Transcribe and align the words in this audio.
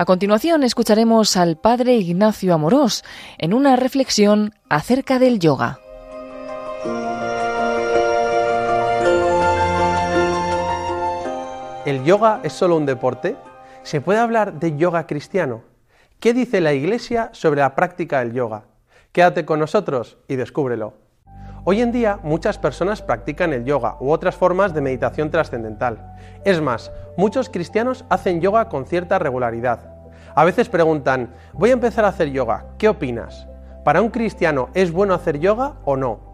A 0.00 0.06
continuación 0.06 0.62
escucharemos 0.62 1.36
al 1.36 1.58
padre 1.58 1.96
Ignacio 1.96 2.54
Amorós 2.54 3.04
en 3.36 3.52
una 3.52 3.76
reflexión 3.76 4.54
acerca 4.70 5.18
del 5.18 5.38
yoga. 5.38 5.78
¿El 11.84 12.02
yoga 12.02 12.40
es 12.44 12.54
solo 12.54 12.78
un 12.78 12.86
deporte? 12.86 13.36
¿Se 13.82 14.00
puede 14.00 14.20
hablar 14.20 14.58
de 14.58 14.74
yoga 14.74 15.06
cristiano? 15.06 15.64
¿Qué 16.18 16.32
dice 16.32 16.62
la 16.62 16.72
Iglesia 16.72 17.28
sobre 17.34 17.60
la 17.60 17.74
práctica 17.74 18.20
del 18.20 18.32
yoga? 18.32 18.64
Quédate 19.12 19.44
con 19.44 19.60
nosotros 19.60 20.16
y 20.28 20.36
descúbrelo. 20.36 20.94
Hoy 21.62 21.82
en 21.82 21.92
día 21.92 22.18
muchas 22.22 22.56
personas 22.56 23.02
practican 23.02 23.52
el 23.52 23.66
yoga 23.66 23.96
u 24.00 24.10
otras 24.10 24.34
formas 24.34 24.72
de 24.72 24.80
meditación 24.80 25.30
trascendental. 25.30 26.14
Es 26.42 26.58
más, 26.62 26.90
muchos 27.18 27.50
cristianos 27.50 28.06
hacen 28.08 28.40
yoga 28.40 28.70
con 28.70 28.86
cierta 28.86 29.18
regularidad. 29.18 29.80
A 30.34 30.44
veces 30.44 30.70
preguntan, 30.70 31.34
voy 31.52 31.68
a 31.68 31.74
empezar 31.74 32.06
a 32.06 32.08
hacer 32.08 32.30
yoga, 32.30 32.64
¿qué 32.78 32.88
opinas? 32.88 33.46
¿Para 33.84 34.00
un 34.00 34.08
cristiano 34.08 34.70
es 34.72 34.90
bueno 34.90 35.12
hacer 35.12 35.38
yoga 35.38 35.74
o 35.84 35.96
no? 35.96 36.29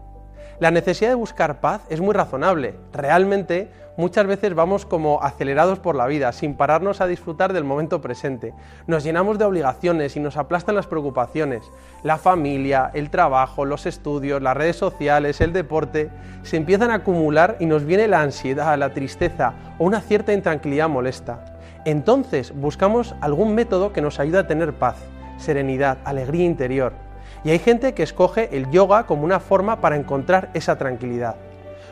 La 0.59 0.71
necesidad 0.71 1.11
de 1.11 1.15
buscar 1.15 1.59
paz 1.61 1.83
es 1.87 2.01
muy 2.01 2.15
razonable. 2.15 2.73
Realmente 2.91 3.69
muchas 3.95 4.25
veces 4.25 4.55
vamos 4.55 4.87
como 4.87 5.21
acelerados 5.21 5.77
por 5.77 5.95
la 5.95 6.07
vida, 6.07 6.31
sin 6.31 6.55
pararnos 6.55 6.99
a 6.99 7.05
disfrutar 7.05 7.53
del 7.53 7.63
momento 7.63 8.01
presente. 8.01 8.55
Nos 8.87 9.03
llenamos 9.03 9.37
de 9.37 9.45
obligaciones 9.45 10.15
y 10.15 10.19
nos 10.19 10.35
aplastan 10.35 10.73
las 10.73 10.87
preocupaciones. 10.87 11.61
La 12.01 12.17
familia, 12.17 12.89
el 12.95 13.11
trabajo, 13.11 13.65
los 13.65 13.85
estudios, 13.85 14.41
las 14.41 14.57
redes 14.57 14.77
sociales, 14.77 15.41
el 15.41 15.53
deporte, 15.53 16.09
se 16.41 16.57
empiezan 16.57 16.89
a 16.89 16.95
acumular 16.95 17.57
y 17.59 17.67
nos 17.67 17.85
viene 17.85 18.07
la 18.07 18.23
ansiedad, 18.23 18.75
la 18.79 18.95
tristeza 18.95 19.53
o 19.77 19.85
una 19.85 20.01
cierta 20.01 20.33
intranquilidad 20.33 20.89
molesta. 20.89 21.59
Entonces 21.85 22.51
buscamos 22.55 23.13
algún 23.21 23.53
método 23.53 23.93
que 23.93 24.01
nos 24.01 24.19
ayude 24.19 24.39
a 24.39 24.47
tener 24.47 24.73
paz, 24.73 24.95
serenidad, 25.37 25.99
alegría 26.03 26.45
interior. 26.45 27.06
Y 27.47 27.51
hay 27.51 27.59
gente 27.59 27.93
que 27.93 28.03
escoge 28.03 28.49
el 28.57 28.69
yoga 28.71 29.05
como 29.05 29.23
una 29.23 29.39
forma 29.39 29.79
para 29.79 29.95
encontrar 29.95 30.49
esa 30.53 30.77
tranquilidad. 30.77 31.37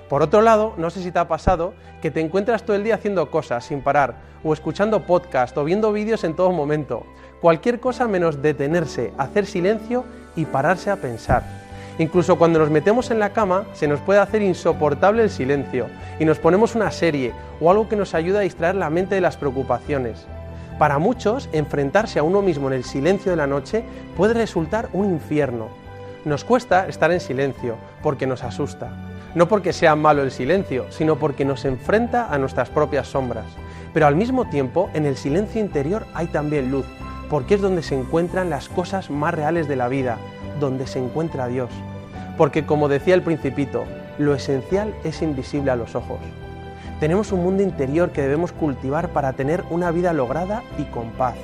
Por 0.09 0.21
otro 0.21 0.41
lado, 0.41 0.73
no 0.75 0.89
sé 0.89 1.01
si 1.01 1.13
te 1.13 1.19
ha 1.19 1.29
pasado 1.29 1.73
que 2.01 2.11
te 2.11 2.19
encuentras 2.19 2.63
todo 2.63 2.75
el 2.75 2.83
día 2.83 2.95
haciendo 2.95 3.31
cosas 3.31 3.63
sin 3.63 3.79
parar, 3.79 4.15
o 4.43 4.51
escuchando 4.51 5.05
podcast, 5.05 5.57
o 5.57 5.63
viendo 5.63 5.93
vídeos 5.93 6.25
en 6.25 6.35
todo 6.35 6.51
momento. 6.51 7.05
Cualquier 7.39 7.79
cosa 7.79 8.05
menos 8.05 8.41
detenerse, 8.41 9.13
hacer 9.17 9.45
silencio 9.45 10.03
y 10.35 10.43
pararse 10.43 10.89
a 10.91 10.97
pensar. 10.97 11.43
Incluso 11.99 12.37
cuando 12.37 12.59
nos 12.59 12.69
metemos 12.69 13.09
en 13.09 13.19
la 13.19 13.29
cama 13.29 13.63
se 13.71 13.87
nos 13.87 14.01
puede 14.01 14.19
hacer 14.19 14.41
insoportable 14.41 15.23
el 15.23 15.29
silencio 15.29 15.87
y 16.19 16.25
nos 16.25 16.37
ponemos 16.37 16.75
una 16.75 16.91
serie 16.91 17.31
o 17.61 17.71
algo 17.71 17.87
que 17.87 17.95
nos 17.95 18.13
ayuda 18.13 18.39
a 18.39 18.41
distraer 18.41 18.75
la 18.75 18.89
mente 18.89 19.15
de 19.15 19.21
las 19.21 19.37
preocupaciones. 19.37 20.27
Para 20.77 20.99
muchos, 20.99 21.47
enfrentarse 21.53 22.19
a 22.19 22.23
uno 22.23 22.41
mismo 22.41 22.67
en 22.67 22.73
el 22.73 22.83
silencio 22.83 23.31
de 23.31 23.37
la 23.37 23.47
noche 23.47 23.85
puede 24.17 24.33
resultar 24.33 24.89
un 24.91 25.05
infierno. 25.05 25.69
Nos 26.25 26.43
cuesta 26.43 26.87
estar 26.87 27.11
en 27.13 27.21
silencio 27.21 27.77
porque 28.03 28.27
nos 28.27 28.43
asusta. 28.43 28.89
No 29.35 29.47
porque 29.47 29.71
sea 29.71 29.95
malo 29.95 30.21
el 30.21 30.31
silencio, 30.31 30.85
sino 30.89 31.15
porque 31.15 31.45
nos 31.45 31.63
enfrenta 31.63 32.27
a 32.33 32.37
nuestras 32.37 32.69
propias 32.69 33.07
sombras. 33.07 33.45
Pero 33.93 34.07
al 34.07 34.17
mismo 34.17 34.49
tiempo, 34.49 34.89
en 34.93 35.05
el 35.05 35.15
silencio 35.15 35.61
interior 35.61 36.05
hay 36.13 36.27
también 36.27 36.71
luz, 36.71 36.85
porque 37.29 37.55
es 37.55 37.61
donde 37.61 37.81
se 37.81 37.95
encuentran 37.95 38.49
las 38.49 38.67
cosas 38.67 39.09
más 39.09 39.33
reales 39.33 39.69
de 39.69 39.77
la 39.77 39.87
vida, 39.87 40.17
donde 40.59 40.87
se 40.87 40.99
encuentra 40.99 41.47
Dios. 41.47 41.69
Porque 42.37 42.65
como 42.65 42.89
decía 42.89 43.15
el 43.15 43.21
principito, 43.21 43.85
lo 44.17 44.33
esencial 44.33 44.93
es 45.05 45.21
invisible 45.21 45.71
a 45.71 45.77
los 45.77 45.95
ojos. 45.95 46.19
Tenemos 46.99 47.31
un 47.33 47.43
mundo 47.43 47.61
interior 47.61 48.11
que 48.11 48.21
debemos 48.21 48.53
cultivar 48.53 49.09
para 49.09 49.33
tener 49.33 49.63
una 49.69 49.91
vida 49.91 50.13
lograda 50.13 50.63
y 50.77 50.83
con 50.83 51.11
paz. 51.11 51.35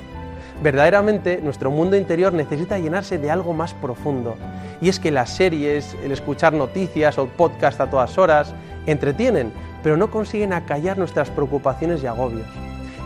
Verdaderamente 0.64 1.42
nuestro 1.44 1.72
mundo 1.72 1.98
interior 1.98 2.32
necesita 2.34 2.80
llenarse 2.80 3.18
de 3.18 3.32
algo 3.32 3.54
más 3.54 3.74
profundo. 3.74 4.36
Y 4.80 4.90
es 4.90 5.00
que 5.00 5.12
las 5.12 5.30
series, 5.32 5.96
el 6.04 6.12
escuchar 6.12 6.54
noticias 6.54 7.18
o 7.18 7.28
podcast 7.28 7.82
a 7.82 7.90
todas 7.90 8.18
horas, 8.18 8.54
entretienen, 8.86 9.52
pero 9.84 9.98
no 9.98 10.10
consiguen 10.10 10.54
acallar 10.54 10.98
nuestras 10.98 11.30
preocupaciones 11.30 12.02
y 12.04 12.08
agobios. 12.08 12.48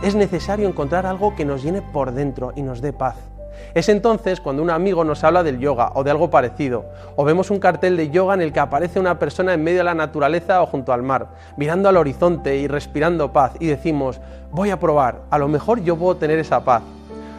Es 0.02 0.14
necesario 0.14 0.68
encontrar 0.68 1.06
algo 1.06 1.34
que 1.34 1.44
nos 1.44 1.62
llene 1.62 1.82
por 1.82 2.12
dentro 2.12 2.52
y 2.54 2.62
nos 2.62 2.80
dé 2.80 2.92
paz. 2.92 3.16
Es 3.74 3.88
entonces 3.88 4.40
cuando 4.40 4.62
un 4.62 4.70
amigo 4.70 5.04
nos 5.04 5.22
habla 5.24 5.42
del 5.42 5.58
yoga 5.58 5.92
o 5.94 6.04
de 6.04 6.10
algo 6.10 6.30
parecido, 6.30 6.86
o 7.16 7.24
vemos 7.24 7.50
un 7.50 7.58
cartel 7.58 7.96
de 7.96 8.10
yoga 8.10 8.34
en 8.34 8.40
el 8.40 8.52
que 8.52 8.60
aparece 8.60 8.98
una 8.98 9.18
persona 9.18 9.54
en 9.54 9.62
medio 9.62 9.78
de 9.78 9.84
la 9.84 9.94
naturaleza 9.94 10.62
o 10.62 10.66
junto 10.66 10.92
al 10.92 11.02
mar, 11.02 11.28
mirando 11.56 11.88
al 11.88 11.96
horizonte 11.96 12.56
y 12.56 12.68
respirando 12.68 13.32
paz, 13.32 13.52
y 13.60 13.66
decimos, 13.66 14.20
voy 14.50 14.70
a 14.70 14.80
probar, 14.80 15.20
a 15.30 15.38
lo 15.38 15.48
mejor 15.48 15.82
yo 15.82 15.96
puedo 15.96 16.16
tener 16.16 16.38
esa 16.38 16.64
paz. 16.64 16.82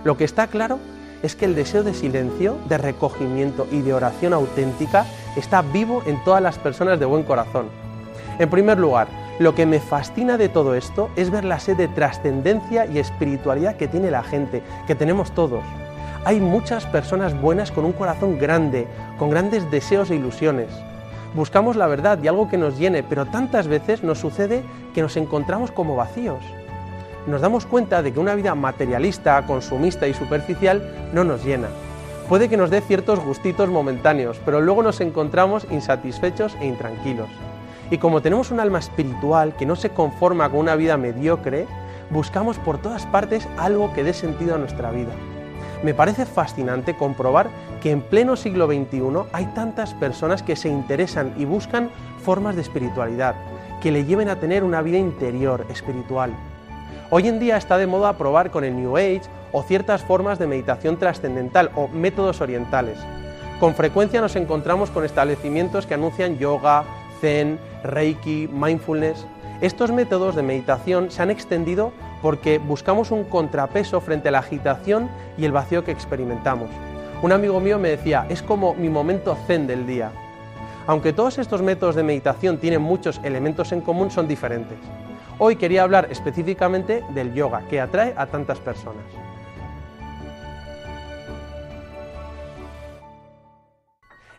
Lo 0.04 0.18
que 0.18 0.24
está 0.24 0.48
claro 0.48 0.80
es 1.24 1.36
que 1.36 1.46
el 1.46 1.56
deseo 1.56 1.84
de 1.84 1.94
silencio, 1.94 2.58
de 2.70 2.78
recogimiento 2.78 3.68
y 3.72 3.82
de 3.82 3.94
oración 3.94 4.34
auténtica 4.34 5.06
está 5.36 5.62
vivo 5.62 6.04
en 6.06 6.24
todas 6.24 6.42
las 6.42 6.58
personas 6.58 7.00
de 7.00 7.06
buen 7.06 7.24
corazón. 7.24 7.68
En 8.40 8.50
primer 8.50 8.78
lugar, 8.78 9.08
lo 9.40 9.56
que 9.56 9.66
me 9.66 9.80
fascina 9.80 10.38
de 10.38 10.50
todo 10.50 10.76
esto 10.76 11.10
es 11.16 11.30
ver 11.30 11.46
la 11.46 11.60
sed 11.60 11.78
de 11.78 11.88
trascendencia 11.88 12.86
y 12.86 13.00
espiritualidad 13.00 13.76
que 13.76 13.88
tiene 13.88 14.12
la 14.12 14.24
gente, 14.24 14.62
que 14.86 14.96
tenemos 14.96 15.32
todos. 15.32 15.64
Hay 16.26 16.40
muchas 16.40 16.86
personas 16.86 17.40
buenas 17.40 17.72
con 17.72 17.86
un 17.86 17.94
corazón 17.94 18.38
grande, 18.38 18.88
con 19.18 19.30
grandes 19.30 19.70
deseos 19.72 20.10
e 20.12 20.16
ilusiones. 20.16 20.70
Buscamos 21.34 21.76
la 21.76 21.88
verdad 21.88 22.20
y 22.22 22.28
algo 22.28 22.50
que 22.50 22.58
nos 22.58 22.78
llene, 22.78 23.04
pero 23.04 23.26
tantas 23.26 23.68
veces 23.68 24.04
nos 24.04 24.20
sucede 24.20 24.64
que 24.94 25.02
nos 25.02 25.16
encontramos 25.18 25.72
como 25.72 25.96
vacíos. 25.96 26.40
Nos 27.28 27.42
damos 27.42 27.66
cuenta 27.66 28.02
de 28.02 28.12
que 28.12 28.20
una 28.20 28.36
vida 28.36 28.56
materialista, 28.56 29.46
consumista 29.46 30.08
y 30.08 30.14
superficial 30.14 31.10
no 31.14 31.24
nos 31.24 31.44
llena. 31.46 31.68
Puede 32.28 32.50
que 32.50 32.58
nos 32.58 32.70
dé 32.70 32.82
ciertos 32.82 33.20
gustitos 33.20 33.70
momentáneos, 33.70 34.40
pero 34.44 34.60
luego 34.60 34.84
nos 34.84 35.00
encontramos 35.00 35.66
insatisfechos 35.72 36.58
e 36.60 36.68
intranquilos. 36.68 37.30
Y 37.90 38.00
como 38.00 38.22
tenemos 38.22 38.52
un 38.52 38.60
alma 38.60 38.80
espiritual 38.80 39.56
que 39.56 39.66
no 39.66 39.76
se 39.78 39.92
conforma 39.92 40.50
con 40.50 40.60
una 40.60 40.76
vida 40.76 40.98
mediocre, 40.98 41.68
buscamos 42.10 42.58
por 42.58 42.80
todas 42.80 43.06
partes 43.06 43.48
algo 43.58 43.94
que 43.94 44.04
dé 44.04 44.14
sentido 44.14 44.56
a 44.56 44.58
nuestra 44.58 44.92
vida 44.92 45.12
me 45.84 45.94
parece 45.94 46.26
fascinante 46.26 46.96
comprobar 46.96 47.50
que 47.82 47.92
en 47.92 48.02
pleno 48.02 48.36
siglo 48.36 48.68
XXI 48.68 49.02
hay 49.32 49.46
tantas 49.48 49.94
personas 49.94 50.44
que 50.44 50.56
se 50.56 50.70
interesan 50.70 51.34
y 51.38 51.46
buscan 51.46 51.90
formas 52.24 52.56
de 52.56 52.62
espiritualidad, 52.62 53.36
que 53.82 53.92
le 53.92 54.06
lleven 54.06 54.30
a 54.30 54.40
tener 54.40 54.64
una 54.64 54.82
vida 54.82 54.98
interior, 54.98 55.66
espiritual. 55.70 56.32
Hoy 57.10 57.28
en 57.28 57.40
día 57.40 57.58
está 57.58 57.78
de 57.78 57.88
moda 57.88 58.18
probar 58.18 58.52
con 58.52 58.64
el 58.64 58.76
New 58.76 58.98
Age 58.98 59.22
o 59.52 59.64
ciertas 59.64 60.04
formas 60.04 60.40
de 60.40 60.48
meditación 60.48 60.98
trascendental 60.98 61.72
o 61.76 61.88
métodos 61.88 62.42
orientales. 62.42 62.98
Con 63.60 63.76
frecuencia 63.76 64.22
nos 64.22 64.36
encontramos 64.36 64.90
con 64.92 65.06
establecimientos 65.06 65.86
que 65.86 65.94
anuncian 65.94 66.38
yoga, 66.38 66.84
zen, 67.22 67.60
reiki, 67.84 68.50
mindfulness. 68.52 69.26
Estos 69.62 69.92
métodos 69.92 70.36
de 70.36 70.44
meditación 70.44 71.10
se 71.10 71.22
han 71.22 71.32
extendido 71.32 71.92
porque 72.22 72.60
buscamos 72.60 73.12
un 73.12 73.24
contrapeso 73.24 74.02
frente 74.02 74.30
a 74.30 74.32
la 74.32 74.40
agitación 74.40 75.10
y 75.38 75.46
el 75.46 75.52
vacío 75.52 75.84
que 75.84 75.92
experimentamos. 75.92 76.70
Un 77.22 77.32
amigo 77.32 77.60
mío 77.60 77.80
me 77.80 77.90
decía, 77.90 78.26
es 78.30 78.42
como 78.42 78.74
mi 78.76 78.90
momento 78.90 79.36
zen 79.48 79.68
del 79.68 79.88
día. 79.88 80.12
Aunque 80.86 81.14
todos 81.14 81.38
estos 81.38 81.62
métodos 81.62 81.96
de 81.96 82.04
meditación 82.04 82.58
tienen 82.58 82.82
muchos 82.82 83.20
elementos 83.24 83.72
en 83.72 83.82
común, 83.82 84.12
son 84.12 84.28
diferentes. 84.28 84.78
Hoy 85.40 85.56
quería 85.56 85.84
hablar 85.84 86.08
específicamente 86.10 87.04
del 87.10 87.34
yoga, 87.34 87.64
que 87.70 87.82
atrae 87.82 88.14
a 88.18 88.26
tantas 88.28 88.60
personas. 88.60 89.04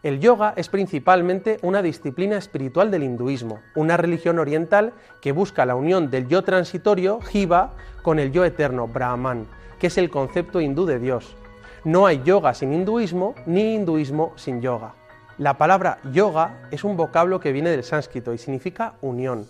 El 0.08 0.20
yoga 0.20 0.54
es 0.56 0.70
principalmente 0.70 1.58
una 1.60 1.82
disciplina 1.82 2.38
espiritual 2.38 2.90
del 2.90 3.02
hinduismo, 3.02 3.58
una 3.74 3.98
religión 3.98 4.38
oriental 4.38 4.94
que 5.20 5.32
busca 5.32 5.66
la 5.66 5.74
unión 5.74 6.10
del 6.10 6.28
yo 6.28 6.42
transitorio, 6.44 7.20
Jiva, 7.20 7.74
con 8.00 8.18
el 8.18 8.32
yo 8.32 8.46
eterno, 8.46 8.88
Brahman, 8.88 9.46
que 9.78 9.88
es 9.88 9.98
el 9.98 10.08
concepto 10.08 10.62
hindú 10.62 10.86
de 10.86 10.98
Dios. 10.98 11.36
No 11.84 12.06
hay 12.06 12.22
yoga 12.22 12.54
sin 12.54 12.72
hinduismo, 12.72 13.34
ni 13.44 13.74
hinduismo 13.74 14.32
sin 14.36 14.62
yoga. 14.62 14.94
La 15.36 15.58
palabra 15.58 15.98
yoga 16.10 16.62
es 16.70 16.84
un 16.84 16.96
vocablo 16.96 17.38
que 17.38 17.52
viene 17.52 17.68
del 17.68 17.84
sánscrito 17.84 18.32
y 18.32 18.38
significa 18.38 18.94
unión. 19.02 19.46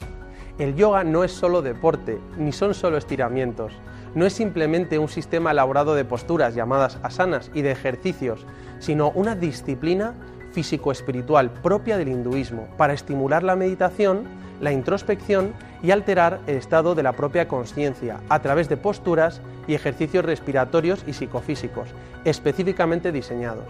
El 0.58 0.74
yoga 0.74 1.04
no 1.04 1.22
es 1.22 1.30
solo 1.30 1.62
deporte, 1.62 2.18
ni 2.36 2.50
son 2.50 2.74
solo 2.74 2.96
estiramientos. 2.96 3.74
No 4.16 4.26
es 4.26 4.32
simplemente 4.32 4.98
un 4.98 5.08
sistema 5.08 5.52
elaborado 5.52 5.94
de 5.94 6.04
posturas 6.04 6.56
llamadas 6.56 6.98
asanas 7.04 7.48
y 7.54 7.62
de 7.62 7.70
ejercicios, 7.70 8.44
sino 8.80 9.10
una 9.10 9.36
disciplina 9.36 10.14
físico-espiritual 10.52 11.50
propia 11.50 11.98
del 11.98 12.08
hinduismo 12.08 12.68
para 12.76 12.92
estimular 12.92 13.42
la 13.42 13.56
meditación, 13.56 14.24
la 14.60 14.72
introspección 14.72 15.52
y 15.82 15.90
alterar 15.90 16.40
el 16.46 16.56
estado 16.56 16.94
de 16.94 17.02
la 17.02 17.12
propia 17.12 17.48
conciencia 17.48 18.20
a 18.28 18.40
través 18.40 18.68
de 18.68 18.76
posturas 18.76 19.40
y 19.66 19.74
ejercicios 19.74 20.24
respiratorios 20.24 21.04
y 21.06 21.12
psicofísicos, 21.12 21.88
específicamente 22.24 23.12
diseñados. 23.12 23.66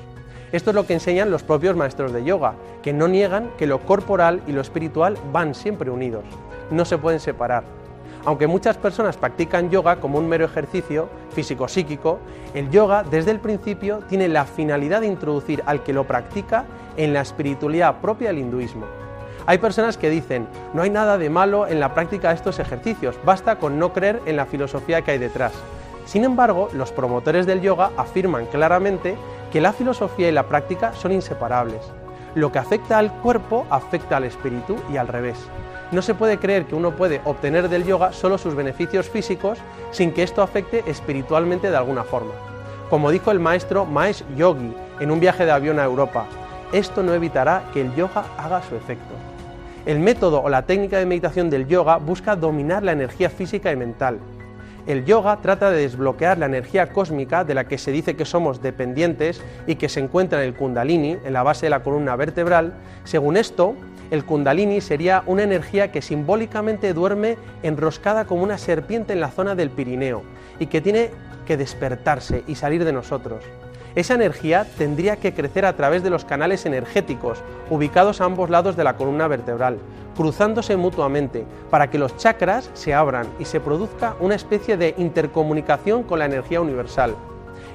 Esto 0.51 0.71
es 0.71 0.75
lo 0.75 0.87
que 0.87 0.95
enseñan 0.95 1.31
los 1.31 1.43
propios 1.43 1.77
maestros 1.77 2.13
de 2.13 2.25
yoga, 2.25 2.55
que 2.83 2.95
no 2.95 3.07
niegan 3.07 3.51
que 3.59 3.67
lo 3.67 3.81
corporal 3.81 4.41
y 4.47 4.53
lo 4.53 4.63
espiritual 4.63 5.19
van 5.31 5.55
siempre 5.55 5.91
unidos, 5.91 6.25
no 6.71 6.87
se 6.87 6.97
pueden 6.97 7.21
separar. 7.21 7.65
Aunque 8.25 8.47
muchas 8.47 8.77
personas 8.77 9.17
practican 9.17 9.71
yoga 9.71 9.97
como 9.97 10.19
un 10.19 10.29
mero 10.29 10.45
ejercicio 10.45 11.09
físico-psíquico, 11.35 12.19
el 12.55 12.71
yoga 12.71 13.03
desde 13.03 13.31
el 13.31 13.41
principio 13.41 14.01
tiene 14.09 14.29
la 14.29 14.45
finalidad 14.45 15.01
de 15.01 15.07
introducir 15.07 15.63
al 15.67 15.83
que 15.83 15.93
lo 15.93 16.07
practica 16.07 16.65
en 16.97 17.13
la 17.13 17.21
espiritualidad 17.21 18.01
propia 18.01 18.29
del 18.29 18.39
hinduismo. 18.39 18.87
Hay 19.47 19.59
personas 19.59 19.97
que 19.97 20.11
dicen, 20.11 20.47
no 20.75 20.83
hay 20.83 20.91
nada 20.91 21.17
de 21.17 21.31
malo 21.31 21.67
en 21.67 21.81
la 21.81 21.95
práctica 21.95 22.29
de 22.29 22.35
estos 22.35 22.59
ejercicios, 22.59 23.17
basta 23.25 23.57
con 23.57 23.79
no 23.79 23.95
creer 23.95 24.21
en 24.27 24.37
la 24.37 24.45
filosofía 24.45 25.01
que 25.03 25.13
hay 25.13 25.19
detrás. 25.19 25.53
Sin 26.05 26.25
embargo, 26.25 26.69
los 26.75 26.93
promotores 26.93 27.47
del 27.47 27.63
yoga 27.63 27.91
afirman 27.97 28.47
claramente 28.47 29.17
que 29.53 29.61
la 29.61 29.73
filosofía 29.73 30.29
y 30.29 30.33
la 30.33 30.49
práctica 30.49 30.93
son 30.93 31.13
inseparables. 31.13 31.81
Lo 32.35 32.53
que 32.53 32.59
afecta 32.59 32.99
al 32.99 33.13
cuerpo 33.13 33.67
afecta 33.71 34.19
al 34.19 34.25
espíritu 34.25 34.77
y 34.93 34.97
al 34.97 35.09
revés. 35.09 35.39
No 35.91 36.03
se 36.03 36.15
puede 36.15 36.39
creer 36.39 36.67
que 36.67 36.75
uno 36.75 36.91
puede 36.93 37.23
obtener 37.25 37.69
del 37.69 37.85
yoga 37.85 38.13
solo 38.13 38.37
sus 38.37 38.55
beneficios 38.55 39.09
físicos 39.09 39.59
sin 39.91 40.13
que 40.13 40.23
esto 40.23 40.43
afecte 40.43 40.85
espiritualmente 40.87 41.71
de 41.71 41.77
alguna 41.77 42.05
forma. 42.05 42.33
Como 42.91 43.11
dijo 43.11 43.31
el 43.31 43.41
maestro 43.41 43.87
Maesh 43.87 44.23
Yogi 44.37 44.75
en 45.01 45.11
un 45.11 45.21
viaje 45.21 45.47
de 45.47 45.53
avión 45.53 45.79
a 45.79 45.85
Europa, 45.85 46.27
esto 46.73 47.03
no 47.03 47.15
evitará 47.15 47.63
que 47.73 47.81
el 47.81 47.95
yoga 47.95 48.25
haga 48.37 48.63
su 48.63 48.77
efecto. 48.77 49.15
El 49.87 50.01
método 50.01 50.43
o 50.43 50.51
la 50.51 50.63
técnica 50.63 50.99
de 50.99 51.07
meditación 51.07 51.49
del 51.49 51.67
yoga 51.67 51.97
busca 51.97 52.37
dominar 52.37 52.83
la 52.83 52.93
energía 52.93 53.31
física 53.31 53.73
y 53.73 53.77
mental. 53.77 54.19
El 54.89 55.05
yoga 55.05 55.43
trata 55.43 55.71
de 55.71 55.83
desbloquear 55.83 56.39
la 56.39 56.47
energía 56.47 56.89
cósmica 56.89 57.45
de 57.45 57.53
la 57.53 57.65
que 57.65 57.77
se 57.77 57.93
dice 57.93 58.17
que 58.17 58.25
somos 58.25 58.63
dependientes 58.63 59.43
y 59.67 59.75
que 59.75 59.91
se 59.91 60.01
encuentra 60.01 60.41
en 60.41 60.49
el 60.49 60.55
kundalini, 60.55 61.19
en 61.23 61.33
la 61.35 61.43
base 61.43 61.67
de 61.67 61.71
la 61.71 61.83
columna 61.83 62.17
vertebral. 62.17 62.73
Según 63.05 63.37
esto, 63.37 63.75
el 64.11 64.25
kundalini 64.25 64.81
sería 64.81 65.25
una 65.27 65.43
energía 65.43 65.93
que 65.93 66.01
simbólicamente 66.01 66.95
duerme 66.95 67.37
enroscada 67.63 68.25
como 68.25 68.43
una 68.43 68.57
serpiente 68.57 69.13
en 69.13 69.21
la 69.21 69.31
zona 69.31 69.55
del 69.55 69.69
Pirineo 69.69 70.23
y 70.59 70.69
que 70.69 70.81
tiene 70.81 71.11
que 71.47 71.59
despertarse 71.59 72.43
y 72.47 72.55
salir 72.55 72.83
de 72.87 72.95
nosotros. 72.95 73.45
Esa 73.95 74.15
energía 74.15 74.67
tendría 74.77 75.17
que 75.17 75.33
crecer 75.33 75.65
a 75.65 75.75
través 75.75 76.03
de 76.03 76.11
los 76.11 76.25
canales 76.25 76.67
energéticos 76.67 77.43
ubicados 77.71 78.21
a 78.21 78.25
ambos 78.25 78.51
lados 78.51 78.77
de 78.77 78.85
la 78.85 78.97
columna 78.97 79.29
vertebral, 79.29 79.79
cruzándose 80.17 80.77
mutuamente 80.77 81.47
para 81.71 81.91
que 81.91 81.99
los 81.99 82.17
chakras 82.17 82.71
se 82.75 82.93
abran 82.93 83.27
y 83.39 83.45
se 83.45 83.61
produzca 83.61 84.15
una 84.21 84.35
especie 84.35 84.77
de 84.77 84.95
intercomunicación 84.99 86.03
con 86.03 86.19
la 86.19 86.27
energía 86.27 86.61
universal. 86.61 87.15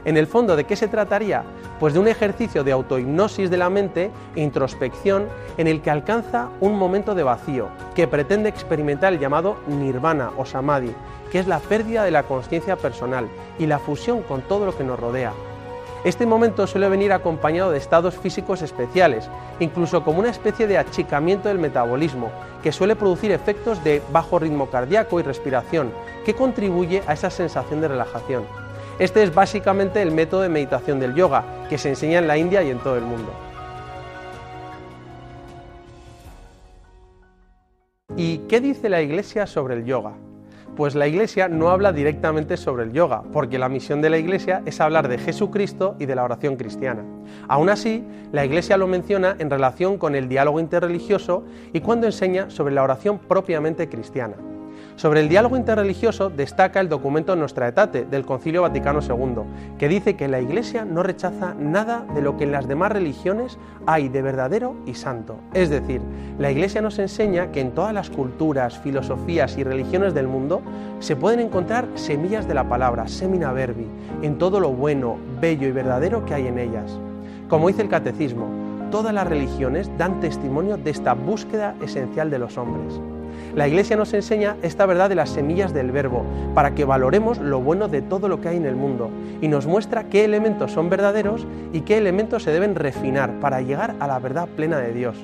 En 0.05 0.17
el 0.17 0.27
fondo, 0.27 0.55
¿de 0.55 0.65
qué 0.65 0.75
se 0.75 0.89
trataría? 0.89 1.43
Pues 1.79 1.93
de 1.93 1.99
un 1.99 2.07
ejercicio 2.07 2.63
de 2.63 2.73
autohipnosis 2.73 3.49
de 3.49 3.57
la 3.57 3.69
mente 3.69 4.11
e 4.35 4.41
introspección 4.41 5.27
en 5.57 5.67
el 5.67 5.81
que 5.81 5.91
alcanza 5.91 6.49
un 6.59 6.77
momento 6.77 7.15
de 7.15 7.23
vacío, 7.23 7.69
que 7.95 8.07
pretende 8.07 8.49
experimentar 8.49 9.13
el 9.13 9.19
llamado 9.19 9.57
nirvana 9.67 10.31
o 10.37 10.45
samadhi, 10.45 10.93
que 11.31 11.39
es 11.39 11.47
la 11.47 11.59
pérdida 11.59 12.03
de 12.03 12.11
la 12.11 12.23
conciencia 12.23 12.75
personal 12.75 13.27
y 13.57 13.65
la 13.65 13.79
fusión 13.79 14.21
con 14.23 14.41
todo 14.41 14.65
lo 14.65 14.77
que 14.77 14.83
nos 14.83 14.99
rodea, 14.99 15.31
este 16.03 16.25
momento 16.25 16.67
suele 16.67 16.89
venir 16.89 17.13
acompañado 17.13 17.71
de 17.71 17.77
estados 17.77 18.15
físicos 18.17 18.61
especiales, 18.61 19.29
incluso 19.61 20.03
como 20.03 20.19
una 20.19 20.31
especie 20.31 20.67
de 20.67 20.77
achicamiento 20.77 21.47
del 21.47 21.59
metabolismo, 21.59 22.29
que 22.61 22.73
suele 22.73 22.97
producir 22.97 23.31
efectos 23.31 23.81
de 23.85 24.01
bajo 24.11 24.37
ritmo 24.37 24.69
cardíaco 24.69 25.19
y 25.19 25.23
respiración, 25.23 25.93
que 26.25 26.33
contribuye 26.33 27.03
a 27.07 27.13
esa 27.13 27.29
sensación 27.29 27.79
de 27.79 27.87
relajación. 27.87 28.43
Este 28.99 29.23
es 29.23 29.33
básicamente 29.33 30.01
el 30.01 30.11
método 30.11 30.41
de 30.41 30.49
meditación 30.49 30.99
del 30.99 31.15
yoga, 31.15 31.65
que 31.69 31.77
se 31.77 31.89
enseña 31.89 32.19
en 32.19 32.27
la 32.27 32.37
India 32.37 32.63
y 32.63 32.69
en 32.69 32.79
todo 32.79 32.97
el 32.97 33.03
mundo. 33.03 33.31
¿Y 38.17 38.39
qué 38.49 38.59
dice 38.59 38.89
la 38.89 39.01
Iglesia 39.01 39.47
sobre 39.47 39.75
el 39.75 39.85
yoga? 39.85 40.13
Pues 40.75 40.95
la 40.95 41.07
Iglesia 41.07 41.47
no 41.47 41.69
habla 41.69 41.91
directamente 41.91 42.57
sobre 42.57 42.83
el 42.83 42.93
yoga, 42.93 43.21
porque 43.31 43.59
la 43.59 43.69
misión 43.69 44.01
de 44.01 44.09
la 44.09 44.17
Iglesia 44.17 44.63
es 44.65 44.81
hablar 44.81 45.07
de 45.07 45.19
Jesucristo 45.19 45.95
y 45.99 46.07
de 46.07 46.15
la 46.15 46.23
oración 46.23 46.55
cristiana. 46.55 47.03
Aún 47.47 47.69
así, 47.69 48.03
la 48.31 48.43
Iglesia 48.43 48.77
lo 48.77 48.87
menciona 48.87 49.35
en 49.37 49.51
relación 49.51 49.99
con 49.99 50.15
el 50.15 50.27
diálogo 50.27 50.59
interreligioso 50.59 51.43
y 51.73 51.81
cuando 51.81 52.07
enseña 52.07 52.49
sobre 52.49 52.73
la 52.73 52.81
oración 52.81 53.19
propiamente 53.19 53.87
cristiana. 53.87 54.35
Sobre 54.95 55.21
el 55.21 55.29
diálogo 55.29 55.57
interreligioso 55.57 56.29
destaca 56.29 56.79
el 56.79 56.87
documento 56.87 57.35
Nostra 57.35 57.65
Aetate 57.65 58.05
del 58.05 58.25
Concilio 58.25 58.61
Vaticano 58.61 58.99
II, 59.01 59.77
que 59.79 59.87
dice 59.87 60.15
que 60.15 60.27
la 60.27 60.39
Iglesia 60.39 60.85
no 60.85 61.01
rechaza 61.01 61.55
nada 61.55 62.05
de 62.13 62.21
lo 62.21 62.37
que 62.37 62.43
en 62.43 62.51
las 62.51 62.67
demás 62.67 62.91
religiones 62.91 63.57
hay 63.87 64.07
de 64.09 64.21
verdadero 64.21 64.75
y 64.85 64.93
santo. 64.93 65.37
Es 65.53 65.69
decir, 65.69 65.99
la 66.37 66.51
Iglesia 66.51 66.81
nos 66.81 66.99
enseña 66.99 67.51
que 67.51 67.61
en 67.61 67.71
todas 67.71 67.93
las 67.93 68.11
culturas, 68.11 68.77
filosofías 68.77 69.57
y 69.57 69.63
religiones 69.63 70.13
del 70.13 70.27
mundo 70.27 70.61
se 70.99 71.15
pueden 71.15 71.39
encontrar 71.39 71.87
semillas 71.95 72.47
de 72.47 72.53
la 72.53 72.69
palabra, 72.69 73.07
semina 73.07 73.51
verbi, 73.51 73.87
en 74.21 74.37
todo 74.37 74.59
lo 74.59 74.69
bueno, 74.69 75.17
bello 75.41 75.67
y 75.67 75.71
verdadero 75.71 76.23
que 76.23 76.35
hay 76.35 76.47
en 76.47 76.59
ellas. 76.59 76.99
Como 77.49 77.67
dice 77.67 77.81
el 77.81 77.89
Catecismo, 77.89 78.47
todas 78.91 79.13
las 79.13 79.27
religiones 79.27 79.89
dan 79.97 80.19
testimonio 80.19 80.77
de 80.77 80.91
esta 80.91 81.13
búsqueda 81.13 81.75
esencial 81.81 82.29
de 82.29 82.39
los 82.39 82.57
hombres. 82.57 83.01
La 83.55 83.67
Iglesia 83.67 83.95
nos 83.95 84.13
enseña 84.13 84.57
esta 84.63 84.87
verdad 84.87 85.09
de 85.09 85.15
las 85.15 85.29
semillas 85.29 85.73
del 85.73 85.91
verbo, 85.91 86.25
para 86.55 86.73
que 86.73 86.85
valoremos 86.85 87.37
lo 87.37 87.59
bueno 87.59 87.87
de 87.87 88.01
todo 88.01 88.27
lo 88.27 88.41
que 88.41 88.49
hay 88.49 88.57
en 88.57 88.65
el 88.65 88.75
mundo, 88.75 89.11
y 89.41 89.47
nos 89.47 89.67
muestra 89.67 90.05
qué 90.05 90.25
elementos 90.25 90.71
son 90.71 90.89
verdaderos 90.89 91.45
y 91.71 91.81
qué 91.81 91.97
elementos 91.97 92.41
se 92.43 92.51
deben 92.51 92.73
refinar 92.73 93.39
para 93.39 93.61
llegar 93.61 93.95
a 93.99 94.07
la 94.07 94.17
verdad 94.17 94.47
plena 94.55 94.79
de 94.79 94.93
Dios. 94.93 95.17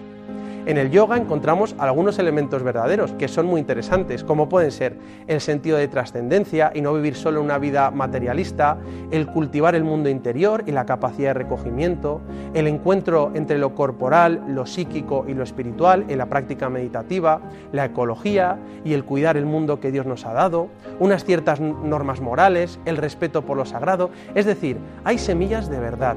En 0.65 0.77
el 0.77 0.91
yoga 0.91 1.17
encontramos 1.17 1.75
algunos 1.79 2.19
elementos 2.19 2.63
verdaderos 2.63 3.13
que 3.13 3.27
son 3.27 3.45
muy 3.45 3.59
interesantes, 3.59 4.23
como 4.23 4.49
pueden 4.49 4.71
ser 4.71 4.97
el 5.27 5.41
sentido 5.41 5.77
de 5.77 5.87
trascendencia 5.87 6.71
y 6.75 6.81
no 6.81 6.93
vivir 6.93 7.15
solo 7.15 7.41
una 7.41 7.57
vida 7.57 7.89
materialista, 7.91 8.77
el 9.11 9.27
cultivar 9.27 9.73
el 9.73 9.83
mundo 9.83 10.09
interior 10.09 10.63
y 10.67 10.71
la 10.71 10.85
capacidad 10.85 11.29
de 11.29 11.33
recogimiento, 11.35 12.21
el 12.53 12.67
encuentro 12.67 13.31
entre 13.33 13.57
lo 13.57 13.73
corporal, 13.73 14.43
lo 14.47 14.65
psíquico 14.65 15.25
y 15.27 15.33
lo 15.33 15.43
espiritual 15.43 16.05
en 16.07 16.17
la 16.17 16.27
práctica 16.27 16.69
meditativa, 16.69 17.41
la 17.71 17.85
ecología 17.85 18.57
y 18.83 18.93
el 18.93 19.05
cuidar 19.05 19.37
el 19.37 19.45
mundo 19.45 19.79
que 19.79 19.91
Dios 19.91 20.05
nos 20.05 20.25
ha 20.25 20.33
dado, 20.33 20.67
unas 20.99 21.25
ciertas 21.25 21.59
normas 21.59 22.21
morales, 22.21 22.79
el 22.85 22.97
respeto 22.97 23.43
por 23.43 23.57
lo 23.57 23.65
sagrado, 23.65 24.11
es 24.35 24.45
decir, 24.45 24.77
hay 25.03 25.17
semillas 25.17 25.69
de 25.69 25.79
verdad 25.79 26.15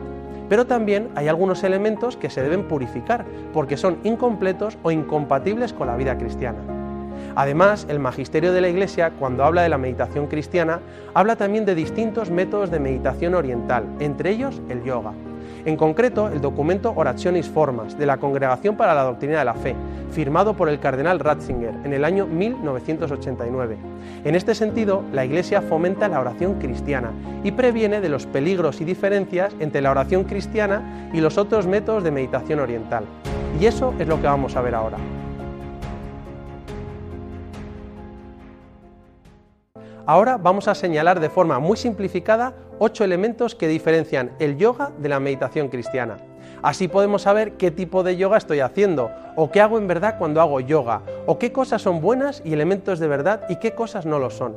pero 0.52 0.66
también 0.66 1.08
hay 1.14 1.28
algunos 1.28 1.64
elementos 1.64 2.18
que 2.18 2.28
se 2.28 2.42
deben 2.42 2.68
purificar 2.68 3.24
porque 3.54 3.78
son 3.78 3.96
incompletos 4.04 4.76
o 4.82 4.90
incompatibles 4.90 5.72
con 5.72 5.86
la 5.86 5.96
vida 5.96 6.18
cristiana. 6.18 6.58
Además, 7.34 7.86
el 7.88 7.98
magisterio 7.98 8.52
de 8.52 8.60
la 8.60 8.68
Iglesia, 8.68 9.12
cuando 9.18 9.44
habla 9.44 9.62
de 9.62 9.70
la 9.70 9.78
meditación 9.78 10.26
cristiana, 10.26 10.80
habla 11.14 11.36
también 11.36 11.64
de 11.64 11.74
distintos 11.74 12.30
métodos 12.30 12.70
de 12.70 12.80
meditación 12.80 13.34
oriental, 13.34 13.86
entre 13.98 14.28
ellos 14.28 14.60
el 14.68 14.84
yoga. 14.84 15.14
En 15.64 15.76
concreto, 15.76 16.26
el 16.26 16.40
documento 16.40 16.92
Orationis 16.96 17.48
Formas 17.48 17.96
de 17.96 18.04
la 18.04 18.16
Congregación 18.16 18.76
para 18.76 18.94
la 18.94 19.04
Doctrina 19.04 19.38
de 19.38 19.44
la 19.44 19.54
Fe, 19.54 19.76
firmado 20.10 20.54
por 20.54 20.68
el 20.68 20.80
cardenal 20.80 21.20
Ratzinger 21.20 21.72
en 21.84 21.92
el 21.92 22.04
año 22.04 22.26
1989. 22.26 23.76
En 24.24 24.34
este 24.34 24.56
sentido, 24.56 25.04
la 25.12 25.24
Iglesia 25.24 25.62
fomenta 25.62 26.08
la 26.08 26.18
oración 26.18 26.54
cristiana 26.58 27.12
y 27.44 27.52
previene 27.52 28.00
de 28.00 28.08
los 28.08 28.26
peligros 28.26 28.80
y 28.80 28.84
diferencias 28.84 29.54
entre 29.60 29.82
la 29.82 29.92
oración 29.92 30.24
cristiana 30.24 31.10
y 31.12 31.20
los 31.20 31.38
otros 31.38 31.68
métodos 31.68 32.02
de 32.02 32.10
meditación 32.10 32.58
oriental. 32.58 33.04
Y 33.60 33.66
eso 33.66 33.94
es 34.00 34.08
lo 34.08 34.20
que 34.20 34.26
vamos 34.26 34.56
a 34.56 34.62
ver 34.62 34.74
ahora. 34.74 34.98
Ahora 40.04 40.36
vamos 40.36 40.66
a 40.66 40.74
señalar 40.74 41.20
de 41.20 41.30
forma 41.30 41.60
muy 41.60 41.76
simplificada 41.76 42.52
ocho 42.84 43.04
elementos 43.04 43.54
que 43.54 43.68
diferencian 43.68 44.32
el 44.40 44.56
yoga 44.56 44.90
de 44.98 45.08
la 45.08 45.20
meditación 45.20 45.68
cristiana. 45.68 46.16
Así 46.62 46.88
podemos 46.88 47.22
saber 47.22 47.52
qué 47.52 47.70
tipo 47.70 48.02
de 48.02 48.16
yoga 48.16 48.36
estoy 48.36 48.58
haciendo, 48.58 49.08
o 49.36 49.52
qué 49.52 49.60
hago 49.60 49.78
en 49.78 49.86
verdad 49.86 50.16
cuando 50.18 50.40
hago 50.40 50.58
yoga, 50.58 51.02
o 51.26 51.38
qué 51.38 51.52
cosas 51.52 51.80
son 51.80 52.00
buenas 52.00 52.42
y 52.44 52.52
elementos 52.52 52.98
de 52.98 53.06
verdad 53.06 53.42
y 53.48 53.56
qué 53.56 53.76
cosas 53.76 54.04
no 54.04 54.18
lo 54.18 54.30
son. 54.30 54.56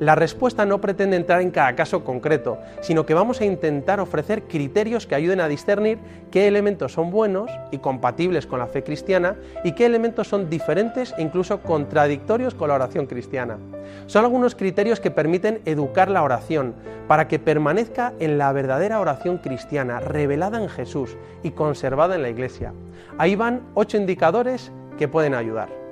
La 0.00 0.14
respuesta 0.14 0.64
no 0.64 0.80
pretende 0.80 1.16
entrar 1.16 1.40
en 1.40 1.50
cada 1.50 1.74
caso 1.76 2.04
concreto, 2.04 2.58
sino 2.80 3.06
que 3.06 3.14
vamos 3.14 3.40
a 3.40 3.44
intentar 3.44 4.00
ofrecer 4.00 4.42
criterios 4.44 5.06
que 5.06 5.14
ayuden 5.14 5.40
a 5.40 5.48
discernir 5.48 5.98
qué 6.30 6.48
elementos 6.48 6.92
son 6.92 7.10
buenos 7.10 7.50
y 7.70 7.78
compatibles 7.78 8.46
con 8.46 8.58
la 8.58 8.66
fe 8.66 8.82
cristiana 8.82 9.36
y 9.62 9.72
qué 9.72 9.86
elementos 9.86 10.28
son 10.28 10.50
diferentes 10.50 11.14
e 11.16 11.22
incluso 11.22 11.60
contradictorios 11.60 12.54
con 12.54 12.68
la 12.68 12.74
oración 12.74 13.06
cristiana. 13.06 13.58
Son 14.06 14.24
algunos 14.24 14.54
criterios 14.54 15.00
que 15.00 15.10
permiten 15.10 15.60
educar 15.64 16.10
la 16.10 16.22
oración 16.22 16.74
para 17.08 17.28
que 17.28 17.38
permanezca 17.38 18.12
en 18.18 18.38
la 18.38 18.52
verdadera 18.52 19.00
oración 19.00 19.38
cristiana, 19.38 20.00
revelada 20.00 20.60
en 20.60 20.68
Jesús 20.68 21.16
y 21.42 21.50
conservada 21.50 22.14
en 22.14 22.22
la 22.22 22.30
Iglesia. 22.30 22.72
Ahí 23.18 23.36
van 23.36 23.62
ocho 23.74 23.96
indicadores 23.96 24.72
que 24.98 25.08
pueden 25.08 25.34
ayudar. 25.34 25.83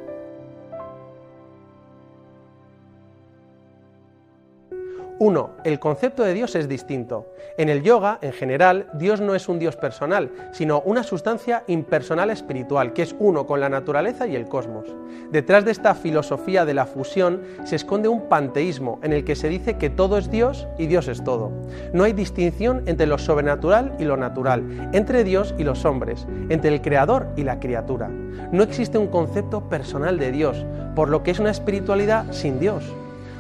1. 5.19 5.51
El 5.65 5.79
concepto 5.79 6.23
de 6.23 6.35
Dios 6.35 6.55
es 6.55 6.69
distinto. 6.69 7.33
En 7.57 7.69
el 7.69 7.83
yoga, 7.83 8.19
en 8.23 8.33
general, 8.33 8.87
Dios 8.95 9.21
no 9.21 9.35
es 9.35 9.49
un 9.49 9.59
Dios 9.59 9.77
personal, 9.77 10.31
sino 10.53 10.81
una 10.81 11.03
sustancia 11.03 11.65
impersonal 11.67 12.31
espiritual, 12.31 12.93
que 12.93 13.03
es 13.03 13.15
uno 13.19 13.47
con 13.47 13.61
la 13.61 13.69
naturaleza 13.69 14.27
y 14.27 14.35
el 14.35 14.49
cosmos. 14.49 14.87
Detrás 15.31 15.65
de 15.65 15.71
esta 15.71 15.95
filosofía 15.95 16.65
de 16.65 16.75
la 16.75 16.87
fusión 16.87 17.43
se 17.65 17.77
esconde 17.77 18.09
un 18.09 18.29
panteísmo 18.29 18.99
en 19.03 19.13
el 19.13 19.25
que 19.25 19.37
se 19.37 19.49
dice 19.49 19.79
que 19.79 19.91
todo 19.91 20.19
es 20.19 20.31
Dios 20.31 20.67
y 20.79 20.87
Dios 20.87 21.09
es 21.09 21.23
todo. 21.25 21.51
No 21.93 22.05
hay 22.05 22.13
distinción 22.13 22.83
entre 22.87 23.07
lo 23.07 23.19
sobrenatural 23.19 23.95
y 23.99 24.05
lo 24.05 24.17
natural, 24.17 24.91
entre 24.93 25.25
Dios 25.25 25.55
y 25.59 25.65
los 25.65 25.85
hombres, 25.85 26.27
entre 26.49 26.73
el 26.73 26.83
creador 26.83 27.29
y 27.37 27.45
la 27.45 27.61
criatura. 27.61 28.09
No 28.09 28.63
existe 28.63 28.99
un 28.99 29.09
concepto 29.09 29.69
personal 29.69 30.19
de 30.19 30.33
Dios, 30.33 30.67
por 30.95 31.09
lo 31.09 31.23
que 31.23 31.31
es 31.31 31.39
una 31.39 31.51
espiritualidad 31.51 32.31
sin 32.33 32.61
Dios. 32.61 32.85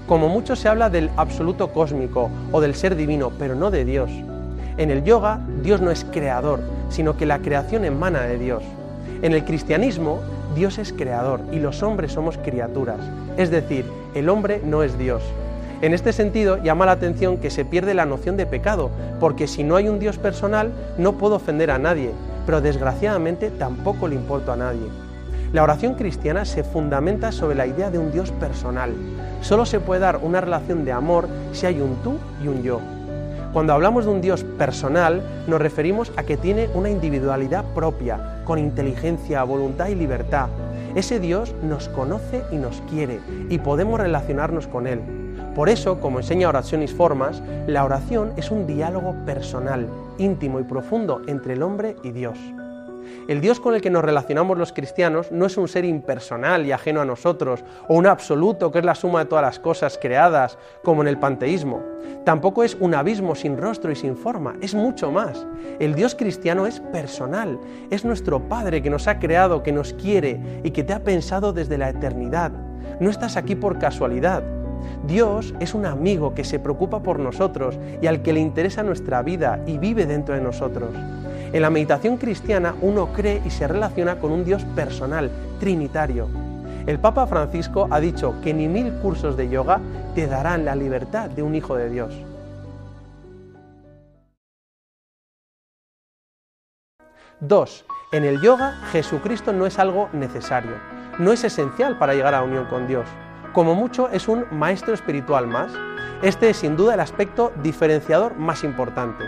Como 0.07 0.29
mucho 0.29 0.57
se 0.57 0.69
habla 0.69 0.91
del 0.91 1.11
absoluto 1.17 1.73
cósmico 1.73 2.31
o 2.51 2.61
del 2.61 2.75
ser 2.75 2.97
divino, 2.97 3.31
pero 3.39 3.55
no 3.55 3.71
de 3.71 3.85
Dios. 3.85 4.11
En 4.77 4.91
el 4.91 5.05
yoga, 5.05 5.41
Dios 5.63 5.81
no 5.81 5.91
es 5.91 6.05
creador, 6.05 6.61
sino 6.89 7.17
que 7.17 7.27
la 7.27 7.39
creación 7.39 7.85
emana 7.85 8.23
de 8.23 8.39
Dios. 8.39 8.63
En 9.23 9.33
el 9.33 9.45
cristianismo, 9.45 10.21
Dios 10.55 10.79
es 10.79 10.93
creador 10.93 11.41
y 11.53 11.59
los 11.59 11.83
hombres 11.83 12.13
somos 12.13 12.37
criaturas, 12.39 12.99
es 13.37 13.51
decir, 13.51 13.87
el 14.15 14.29
hombre 14.29 14.61
no 14.65 14.83
es 14.83 14.99
Dios. 14.99 15.23
En 15.81 15.95
este 15.95 16.13
sentido, 16.13 16.63
llama 16.63 16.87
la 16.87 16.93
atención 16.93 17.39
que 17.39 17.51
se 17.51 17.65
pierde 17.65 17.95
la 17.95 18.07
noción 18.07 18.37
de 18.37 18.47
pecado, 18.47 18.91
porque 19.19 19.49
si 19.49 19.65
no 19.65 19.77
hay 19.77 19.89
un 19.89 19.99
Dios 19.99 20.19
personal, 20.19 20.73
no 20.99 21.15
puedo 21.15 21.37
ofender 21.37 21.71
a 21.71 21.79
nadie, 21.79 22.11
pero 22.47 22.61
desgraciadamente 22.61 23.51
tampoco 23.51 24.09
le 24.09 24.15
importo 24.15 24.53
a 24.53 24.57
nadie. 24.57 24.89
La 25.53 25.63
oración 25.63 25.95
cristiana 25.95 26.47
se 26.47 26.65
fundamenta 26.65 27.31
sobre 27.31 27.57
la 27.57 27.67
idea 27.67 27.91
de 27.91 27.99
un 27.99 28.11
Dios 28.11 28.31
personal. 28.33 28.95
Solo 29.43 29.67
se 29.67 29.81
puede 29.81 30.01
dar 30.01 30.21
una 30.23 30.41
relación 30.41 30.87
de 30.87 30.93
amor 30.93 31.29
si 31.53 31.67
hay 31.67 31.79
un 31.79 31.97
tú 31.97 32.17
y 32.43 32.49
un 32.49 32.63
yo. 32.63 32.81
Cuando 33.53 33.75
hablamos 33.75 34.07
de 34.07 34.13
un 34.13 34.23
Dios 34.23 34.45
personal, 34.45 35.21
nos 35.47 35.61
referimos 35.61 36.11
a 36.17 36.23
que 36.23 36.39
tiene 36.39 36.71
una 36.73 36.89
individualidad 36.89 37.67
propia, 37.75 38.41
con 38.47 38.59
inteligencia, 38.59 39.45
voluntad 39.45 39.89
y 39.89 39.95
libertad. 39.95 40.49
Ese 40.95 41.21
Dios 41.21 41.55
nos 41.63 41.91
conoce 41.91 42.45
y 42.51 42.57
nos 42.57 42.81
quiere, 42.89 43.21
y 43.51 43.59
podemos 43.59 44.01
relacionarnos 44.01 44.67
con 44.67 44.87
Él. 44.87 45.01
Por 45.55 45.69
eso, 45.69 46.01
como 46.01 46.21
enseña 46.21 46.49
Oraciones 46.49 46.95
Formas, 46.95 47.43
la 47.67 47.85
oración 47.85 48.33
es 48.39 48.51
un 48.51 48.67
diálogo 48.67 49.15
personal, 49.27 49.87
íntimo 50.17 50.61
y 50.61 50.63
profundo 50.63 51.21
entre 51.27 51.53
el 51.53 51.63
hombre 51.63 51.97
y 52.03 52.13
Dios. 52.13 52.39
El 53.29 53.41
Dios 53.41 53.61
con 53.61 53.75
el 53.75 53.81
que 53.81 53.91
nos 53.91 54.05
relacionamos 54.05 54.59
los 54.59 54.73
cristianos 54.73 55.31
no 55.31 55.47
es 55.47 55.57
un 55.57 55.69
ser 55.69 55.85
impersonal 55.85 56.67
y 56.67 56.73
ajeno 56.73 57.01
a 57.01 57.05
nosotros, 57.05 57.65
o 57.89 57.95
un 57.95 58.07
absoluto 58.07 58.73
que 58.73 58.81
es 58.81 58.85
la 58.85 58.95
suma 58.95 59.21
de 59.21 59.27
todas 59.27 59.45
las 59.45 59.59
cosas 59.59 59.99
creadas, 60.01 60.59
como 60.83 61.03
en 61.03 61.09
el 61.09 61.19
panteísmo. 61.19 61.81
Tampoco 62.25 62.65
es 62.65 62.77
un 62.79 62.95
abismo 62.95 63.35
sin 63.35 63.57
rostro 63.57 63.93
y 63.93 63.97
sin 63.97 64.17
forma, 64.17 64.55
es 64.61 64.75
mucho 64.75 65.11
más. 65.11 65.47
El 65.79 65.95
Dios 65.95 66.15
cristiano 66.15 66.67
es 66.67 66.81
personal, 66.81 67.59
es 67.91 68.05
nuestro 68.05 68.41
Padre 68.49 68.83
que 68.83 68.91
nos 68.91 69.09
ha 69.09 69.19
creado, 69.19 69.63
que 69.63 69.73
nos 69.73 69.93
quiere 69.95 70.41
y 70.63 70.71
que 70.71 70.85
te 70.85 70.93
ha 70.93 71.03
pensado 71.03 71.53
desde 71.53 71.79
la 71.79 71.91
eternidad. 71.91 72.53
No 73.01 73.11
estás 73.11 73.37
aquí 73.37 73.55
por 73.55 73.79
casualidad. 73.79 74.43
Dios 75.07 75.55
es 75.61 75.75
un 75.75 75.87
amigo 75.87 76.35
que 76.35 76.45
se 76.45 76.59
preocupa 76.59 77.03
por 77.03 77.19
nosotros 77.19 77.79
y 78.01 78.07
al 78.07 78.23
que 78.23 78.33
le 78.33 78.41
interesa 78.41 78.83
nuestra 78.83 79.23
vida 79.23 79.61
y 79.67 79.79
vive 79.79 80.07
dentro 80.07 80.35
de 80.35 80.41
nosotros. 80.41 80.91
En 81.53 81.61
la 81.61 81.69
meditación 81.69 82.17
cristiana 82.17 82.75
uno 82.81 83.13
cree 83.13 83.43
y 83.45 83.51
se 83.51 83.69
relaciona 83.69 84.19
con 84.19 84.33
un 84.33 84.45
Dios 84.45 84.65
personal, 84.75 85.31
trinitario. 85.61 86.29
El 86.87 86.99
Papa 86.99 87.27
Francisco 87.27 87.89
ha 87.91 88.01
dicho 88.01 88.35
que 88.43 88.55
ni 88.55 88.69
mil 88.69 88.91
cursos 88.95 89.37
de 89.37 89.51
yoga 89.51 89.79
te 90.15 90.27
darán 90.27 90.65
la 90.65 90.75
libertad 90.75 91.29
de 91.29 91.43
un 91.43 91.55
hijo 91.55 91.77
de 91.77 91.91
Dios. 91.91 92.15
2. 97.41 97.85
En 98.13 98.25
el 98.25 98.41
yoga, 98.41 98.73
Jesucristo 98.93 99.53
no 99.53 99.67
es 99.67 99.79
algo 99.79 100.09
necesario, 100.13 100.77
no 101.19 101.33
es 101.33 101.45
esencial 101.45 101.99
para 101.99 102.15
llegar 102.15 102.35
a 102.35 102.41
la 102.41 102.47
unión 102.47 102.67
con 102.67 102.87
Dios. 102.87 103.07
Como 103.53 103.75
mucho 103.75 104.09
es 104.09 104.29
un 104.29 104.47
maestro 104.53 104.95
espiritual 104.95 105.47
más. 105.47 105.71
Este 106.23 106.51
es 106.51 106.57
sin 106.57 106.77
duda 106.77 106.95
el 106.95 107.01
aspecto 107.01 107.53
diferenciador 107.63 108.37
más 108.37 108.65
importante. 108.65 109.25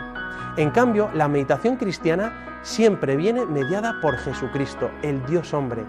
En 0.56 0.70
cambio, 0.70 1.10
la 1.14 1.26
meditación 1.26 1.74
cristiana 1.76 2.60
siempre 2.62 3.16
viene 3.16 3.44
mediada 3.44 4.00
por 4.00 4.16
Jesucristo, 4.18 4.88
el 5.02 5.26
Dios 5.26 5.52
hombre. 5.52 5.84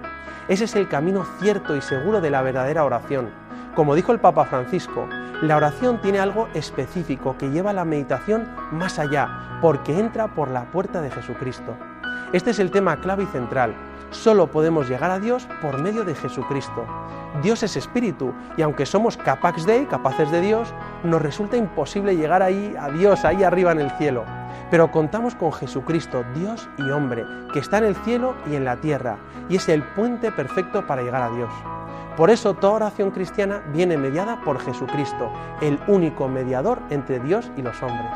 Ese 0.47 0.63
es 0.63 0.75
el 0.75 0.87
camino 0.87 1.23
cierto 1.39 1.75
y 1.75 1.81
seguro 1.81 2.19
de 2.19 2.31
la 2.31 2.41
verdadera 2.41 2.83
oración. 2.83 3.29
Como 3.75 3.93
dijo 3.93 4.11
el 4.11 4.19
Papa 4.19 4.45
Francisco, 4.45 5.07
la 5.43 5.57
oración 5.57 6.01
tiene 6.01 6.19
algo 6.19 6.47
específico 6.55 7.35
que 7.37 7.51
lleva 7.51 7.73
la 7.73 7.85
meditación 7.85 8.47
más 8.71 8.97
allá, 8.97 9.59
porque 9.61 9.99
entra 9.99 10.33
por 10.33 10.49
la 10.49 10.63
puerta 10.71 10.99
de 10.99 11.11
Jesucristo. 11.11 11.75
Este 12.33 12.49
es 12.49 12.57
el 12.57 12.71
tema 12.71 12.99
clave 13.01 13.23
y 13.23 13.27
central. 13.27 13.75
Solo 14.09 14.47
podemos 14.47 14.89
llegar 14.89 15.11
a 15.11 15.19
Dios 15.19 15.47
por 15.61 15.79
medio 15.79 16.05
de 16.05 16.15
Jesucristo. 16.15 16.87
Dios 17.43 17.61
es 17.61 17.75
espíritu 17.75 18.33
y 18.57 18.63
aunque 18.63 18.87
somos 18.87 19.15
capax 19.15 19.65
de, 19.67 19.85
capaces 19.85 20.31
de 20.31 20.41
Dios, 20.41 20.73
nos 21.03 21.21
resulta 21.21 21.55
imposible 21.55 22.15
llegar 22.15 22.41
ahí 22.41 22.73
a 22.79 22.89
Dios, 22.89 23.25
ahí 23.25 23.43
arriba 23.43 23.71
en 23.71 23.81
el 23.81 23.91
cielo. 23.91 24.25
Pero 24.71 24.91
contamos 24.91 25.35
con 25.35 25.53
Jesucristo, 25.53 26.23
Dios 26.33 26.67
y 26.77 26.89
hombre, 26.89 27.23
que 27.53 27.59
está 27.59 27.77
en 27.77 27.85
el 27.85 27.95
cielo 27.95 28.35
y 28.49 28.55
en 28.55 28.65
la 28.65 28.77
tierra, 28.77 29.17
y 29.47 29.57
es 29.57 29.69
el 29.69 29.83
puente 29.83 30.31
perfecto 30.31 30.85
para 30.87 31.03
llegar 31.03 31.21
a 31.21 31.29
Dios. 31.29 31.51
Por 32.17 32.29
eso 32.29 32.53
toda 32.53 32.73
oración 32.73 33.11
cristiana 33.11 33.61
viene 33.73 33.97
mediada 33.97 34.41
por 34.41 34.59
Jesucristo, 34.59 35.31
el 35.61 35.79
único 35.87 36.27
mediador 36.27 36.79
entre 36.89 37.19
Dios 37.19 37.51
y 37.57 37.61
los 37.61 37.81
hombres. 37.83 38.11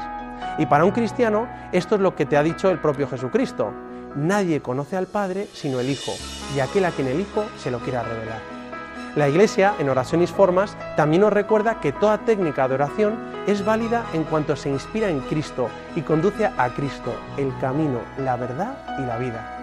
Y 0.57 0.65
para 0.65 0.85
un 0.85 0.91
cristiano 0.91 1.47
esto 1.71 1.95
es 1.95 2.01
lo 2.01 2.15
que 2.15 2.25
te 2.25 2.37
ha 2.37 2.43
dicho 2.43 2.69
el 2.69 2.79
propio 2.79 3.07
Jesucristo. 3.07 3.73
Nadie 4.15 4.61
conoce 4.61 4.95
al 4.95 5.07
Padre 5.07 5.47
sino 5.53 5.79
el 5.79 5.89
Hijo, 5.89 6.13
y 6.55 6.61
aquel 6.61 6.85
a 6.85 6.91
quien 6.91 7.09
el 7.09 7.19
Hijo 7.19 7.43
se 7.57 7.71
lo 7.71 7.79
quiera 7.79 8.03
revelar. 8.03 8.58
La 9.15 9.27
Iglesia, 9.27 9.73
en 9.79 9.89
Oraciones 9.89 10.31
Formas, 10.31 10.77
también 10.95 11.21
nos 11.21 11.33
recuerda 11.33 11.79
que 11.79 11.91
toda 11.91 12.19
técnica 12.19 12.67
de 12.67 12.75
oración 12.75 13.17
es 13.47 13.65
válida 13.65 14.05
en 14.13 14.23
cuanto 14.23 14.55
se 14.55 14.69
inspira 14.69 15.09
en 15.09 15.19
Cristo 15.21 15.69
y 15.95 16.01
conduce 16.01 16.45
a 16.45 16.69
Cristo, 16.75 17.15
el 17.37 17.51
camino, 17.59 17.99
la 18.19 18.35
verdad 18.35 18.77
y 18.99 19.01
la 19.01 19.17
vida. 19.17 19.55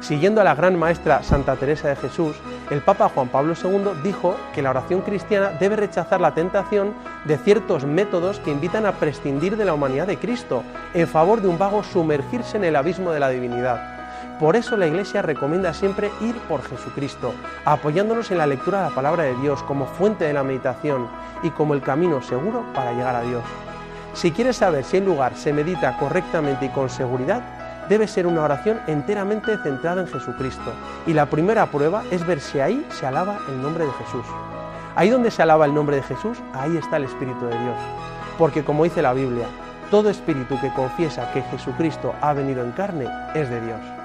Siguiendo 0.00 0.40
a 0.40 0.44
la 0.44 0.54
gran 0.54 0.78
maestra 0.78 1.22
Santa 1.22 1.56
Teresa 1.56 1.88
de 1.88 1.96
Jesús, 1.96 2.36
el 2.70 2.80
Papa 2.80 3.10
Juan 3.10 3.28
Pablo 3.28 3.54
II 3.54 4.00
dijo 4.02 4.36
que 4.54 4.62
la 4.62 4.70
oración 4.70 5.02
cristiana 5.02 5.50
debe 5.58 5.76
rechazar 5.76 6.20
la 6.20 6.34
tentación 6.34 6.94
de 7.24 7.36
ciertos 7.38 7.84
métodos 7.84 8.38
que 8.40 8.50
invitan 8.50 8.86
a 8.86 8.92
prescindir 8.92 9.56
de 9.56 9.64
la 9.64 9.74
humanidad 9.74 10.06
de 10.06 10.18
Cristo 10.18 10.62
en 10.94 11.06
favor 11.06 11.42
de 11.42 11.48
un 11.48 11.58
vago 11.58 11.82
sumergirse 11.82 12.56
en 12.56 12.64
el 12.64 12.76
abismo 12.76 13.10
de 13.10 13.20
la 13.20 13.28
divinidad. 13.28 13.95
Por 14.38 14.54
eso 14.54 14.76
la 14.76 14.86
Iglesia 14.86 15.22
recomienda 15.22 15.72
siempre 15.72 16.10
ir 16.20 16.36
por 16.40 16.62
Jesucristo, 16.62 17.32
apoyándonos 17.64 18.30
en 18.30 18.36
la 18.36 18.46
lectura 18.46 18.82
de 18.82 18.90
la 18.90 18.94
palabra 18.94 19.22
de 19.22 19.34
Dios 19.36 19.62
como 19.62 19.86
fuente 19.86 20.26
de 20.26 20.34
la 20.34 20.42
meditación 20.42 21.08
y 21.42 21.48
como 21.50 21.72
el 21.72 21.80
camino 21.80 22.20
seguro 22.20 22.62
para 22.74 22.92
llegar 22.92 23.16
a 23.16 23.22
Dios. 23.22 23.42
Si 24.12 24.32
quieres 24.32 24.56
saber 24.56 24.84
si 24.84 24.98
el 24.98 25.06
lugar 25.06 25.36
se 25.36 25.54
medita 25.54 25.96
correctamente 25.96 26.66
y 26.66 26.68
con 26.68 26.90
seguridad, 26.90 27.42
debe 27.88 28.06
ser 28.06 28.26
una 28.26 28.42
oración 28.42 28.78
enteramente 28.86 29.56
centrada 29.62 30.02
en 30.02 30.08
Jesucristo. 30.08 30.70
Y 31.06 31.14
la 31.14 31.26
primera 31.26 31.64
prueba 31.66 32.02
es 32.10 32.26
ver 32.26 32.40
si 32.40 32.60
ahí 32.60 32.86
se 32.90 33.06
alaba 33.06 33.38
el 33.48 33.62
nombre 33.62 33.86
de 33.86 33.92
Jesús. 33.92 34.26
Ahí 34.96 35.08
donde 35.08 35.30
se 35.30 35.42
alaba 35.42 35.64
el 35.64 35.74
nombre 35.74 35.96
de 35.96 36.02
Jesús, 36.02 36.36
ahí 36.52 36.76
está 36.76 36.98
el 36.98 37.04
Espíritu 37.04 37.46
de 37.46 37.58
Dios. 37.58 37.76
Porque 38.36 38.64
como 38.64 38.84
dice 38.84 39.00
la 39.00 39.14
Biblia, 39.14 39.46
todo 39.90 40.10
espíritu 40.10 40.60
que 40.60 40.72
confiesa 40.74 41.30
que 41.32 41.42
Jesucristo 41.42 42.14
ha 42.20 42.32
venido 42.34 42.64
en 42.64 42.72
carne 42.72 43.06
es 43.34 43.48
de 43.48 43.60
Dios. 43.60 43.95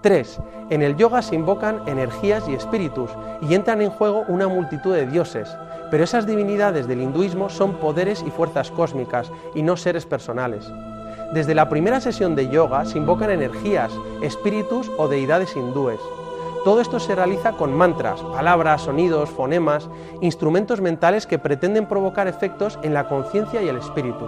3. 0.00 0.40
En 0.70 0.82
el 0.82 0.96
yoga 0.96 1.22
se 1.22 1.34
invocan 1.34 1.82
energías 1.86 2.48
y 2.48 2.54
espíritus 2.54 3.10
y 3.40 3.54
entran 3.54 3.82
en 3.82 3.90
juego 3.90 4.24
una 4.28 4.46
multitud 4.46 4.94
de 4.94 5.06
dioses, 5.06 5.56
pero 5.90 6.04
esas 6.04 6.26
divinidades 6.26 6.86
del 6.86 7.02
hinduismo 7.02 7.48
son 7.48 7.74
poderes 7.74 8.24
y 8.26 8.30
fuerzas 8.30 8.70
cósmicas 8.70 9.30
y 9.54 9.62
no 9.62 9.76
seres 9.76 10.06
personales. 10.06 10.70
Desde 11.32 11.54
la 11.54 11.68
primera 11.68 12.00
sesión 12.00 12.36
de 12.36 12.48
yoga 12.48 12.84
se 12.84 12.98
invocan 12.98 13.30
energías, 13.30 13.92
espíritus 14.22 14.90
o 14.96 15.08
deidades 15.08 15.56
hindúes. 15.56 16.00
Todo 16.64 16.80
esto 16.80 17.00
se 17.00 17.14
realiza 17.14 17.52
con 17.52 17.72
mantras, 17.72 18.20
palabras, 18.20 18.82
sonidos, 18.82 19.30
fonemas, 19.30 19.88
instrumentos 20.20 20.80
mentales 20.80 21.26
que 21.26 21.38
pretenden 21.38 21.86
provocar 21.86 22.28
efectos 22.28 22.78
en 22.82 22.94
la 22.94 23.08
conciencia 23.08 23.62
y 23.62 23.68
el 23.68 23.78
espíritu. 23.78 24.26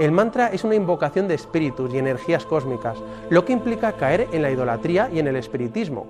El 0.00 0.12
mantra 0.12 0.46
es 0.46 0.64
una 0.64 0.76
invocación 0.76 1.28
de 1.28 1.34
espíritus 1.34 1.92
y 1.92 1.98
energías 1.98 2.46
cósmicas, 2.46 2.96
lo 3.28 3.44
que 3.44 3.52
implica 3.52 3.92
caer 3.92 4.28
en 4.32 4.40
la 4.40 4.50
idolatría 4.50 5.10
y 5.12 5.18
en 5.18 5.26
el 5.26 5.36
espiritismo. 5.36 6.06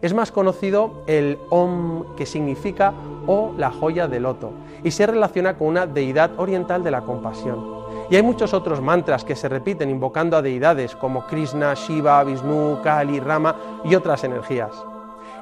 Es 0.00 0.14
más 0.14 0.30
conocido 0.30 1.02
el 1.08 1.40
Om, 1.50 2.14
que 2.14 2.24
significa 2.24 2.92
o 3.26 3.52
la 3.58 3.72
joya 3.72 4.06
de 4.06 4.20
loto, 4.20 4.52
y 4.84 4.92
se 4.92 5.08
relaciona 5.08 5.58
con 5.58 5.66
una 5.66 5.88
deidad 5.88 6.30
oriental 6.38 6.84
de 6.84 6.92
la 6.92 7.00
compasión. 7.00 7.82
Y 8.10 8.14
hay 8.14 8.22
muchos 8.22 8.54
otros 8.54 8.80
mantras 8.80 9.24
que 9.24 9.34
se 9.34 9.48
repiten 9.48 9.90
invocando 9.90 10.36
a 10.36 10.42
deidades 10.42 10.94
como 10.94 11.26
Krishna, 11.26 11.74
Shiva, 11.74 12.22
Vishnu, 12.22 12.78
Kali, 12.84 13.18
Rama 13.18 13.56
y 13.84 13.96
otras 13.96 14.22
energías. 14.22 14.70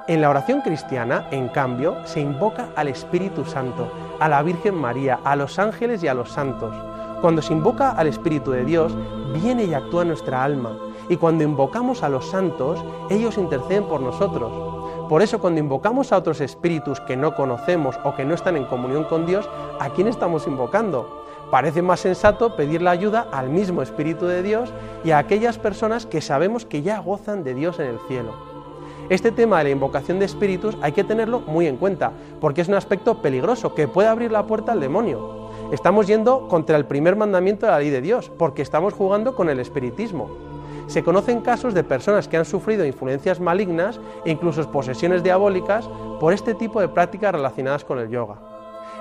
En 0.08 0.22
la 0.22 0.30
oración 0.30 0.62
cristiana, 0.62 1.28
en 1.30 1.48
cambio, 1.48 1.96
se 2.06 2.20
invoca 2.20 2.70
al 2.76 2.88
Espíritu 2.88 3.44
Santo, 3.44 3.92
a 4.18 4.26
la 4.26 4.42
Virgen 4.42 4.74
María, 4.74 5.20
a 5.22 5.36
los 5.36 5.58
ángeles 5.58 6.02
y 6.02 6.08
a 6.08 6.14
los 6.14 6.30
santos. 6.30 6.74
Cuando 7.20 7.42
se 7.42 7.52
invoca 7.52 7.90
al 7.90 8.06
Espíritu 8.06 8.50
de 8.50 8.64
Dios, 8.64 8.94
viene 9.34 9.64
y 9.64 9.74
actúa 9.74 10.06
nuestra 10.06 10.42
alma. 10.42 10.78
Y 11.10 11.16
cuando 11.16 11.44
invocamos 11.44 12.02
a 12.02 12.08
los 12.08 12.30
santos, 12.30 12.82
ellos 13.10 13.36
interceden 13.36 13.84
por 13.84 14.00
nosotros. 14.00 14.50
Por 15.06 15.20
eso 15.20 15.38
cuando 15.38 15.60
invocamos 15.60 16.12
a 16.12 16.16
otros 16.16 16.40
espíritus 16.40 16.98
que 17.00 17.16
no 17.16 17.34
conocemos 17.34 17.98
o 18.04 18.14
que 18.14 18.24
no 18.24 18.32
están 18.32 18.56
en 18.56 18.64
comunión 18.64 19.04
con 19.04 19.26
Dios, 19.26 19.50
¿a 19.78 19.90
quién 19.90 20.06
estamos 20.06 20.46
invocando? 20.46 21.26
Parece 21.50 21.82
más 21.82 22.00
sensato 22.00 22.56
pedir 22.56 22.80
la 22.80 22.92
ayuda 22.92 23.26
al 23.32 23.50
mismo 23.50 23.82
Espíritu 23.82 24.26
de 24.26 24.42
Dios 24.42 24.72
y 25.04 25.10
a 25.10 25.18
aquellas 25.18 25.58
personas 25.58 26.06
que 26.06 26.22
sabemos 26.22 26.64
que 26.64 26.80
ya 26.80 27.00
gozan 27.00 27.44
de 27.44 27.54
Dios 27.54 27.80
en 27.80 27.86
el 27.86 27.98
cielo. 28.08 28.32
Este 29.10 29.32
tema 29.32 29.58
de 29.58 29.64
la 29.64 29.70
invocación 29.70 30.20
de 30.20 30.26
espíritus 30.26 30.76
hay 30.80 30.92
que 30.92 31.02
tenerlo 31.02 31.40
muy 31.40 31.66
en 31.66 31.76
cuenta, 31.76 32.12
porque 32.40 32.60
es 32.60 32.68
un 32.68 32.74
aspecto 32.74 33.20
peligroso 33.20 33.74
que 33.74 33.88
puede 33.88 34.08
abrir 34.08 34.30
la 34.30 34.46
puerta 34.46 34.70
al 34.70 34.80
demonio. 34.80 35.39
Estamos 35.72 36.08
yendo 36.08 36.48
contra 36.48 36.76
el 36.76 36.84
primer 36.84 37.14
mandamiento 37.14 37.64
de 37.64 37.72
la 37.72 37.78
ley 37.78 37.90
de 37.90 38.00
Dios, 38.00 38.28
porque 38.36 38.60
estamos 38.60 38.92
jugando 38.92 39.36
con 39.36 39.48
el 39.48 39.60
espiritismo. 39.60 40.28
Se 40.88 41.04
conocen 41.04 41.42
casos 41.42 41.74
de 41.74 41.84
personas 41.84 42.26
que 42.26 42.36
han 42.36 42.44
sufrido 42.44 42.84
influencias 42.84 43.38
malignas 43.38 44.00
e 44.24 44.32
incluso 44.32 44.68
posesiones 44.72 45.22
diabólicas 45.22 45.88
por 46.18 46.32
este 46.32 46.54
tipo 46.54 46.80
de 46.80 46.88
prácticas 46.88 47.32
relacionadas 47.32 47.84
con 47.84 48.00
el 48.00 48.10
yoga. 48.10 48.34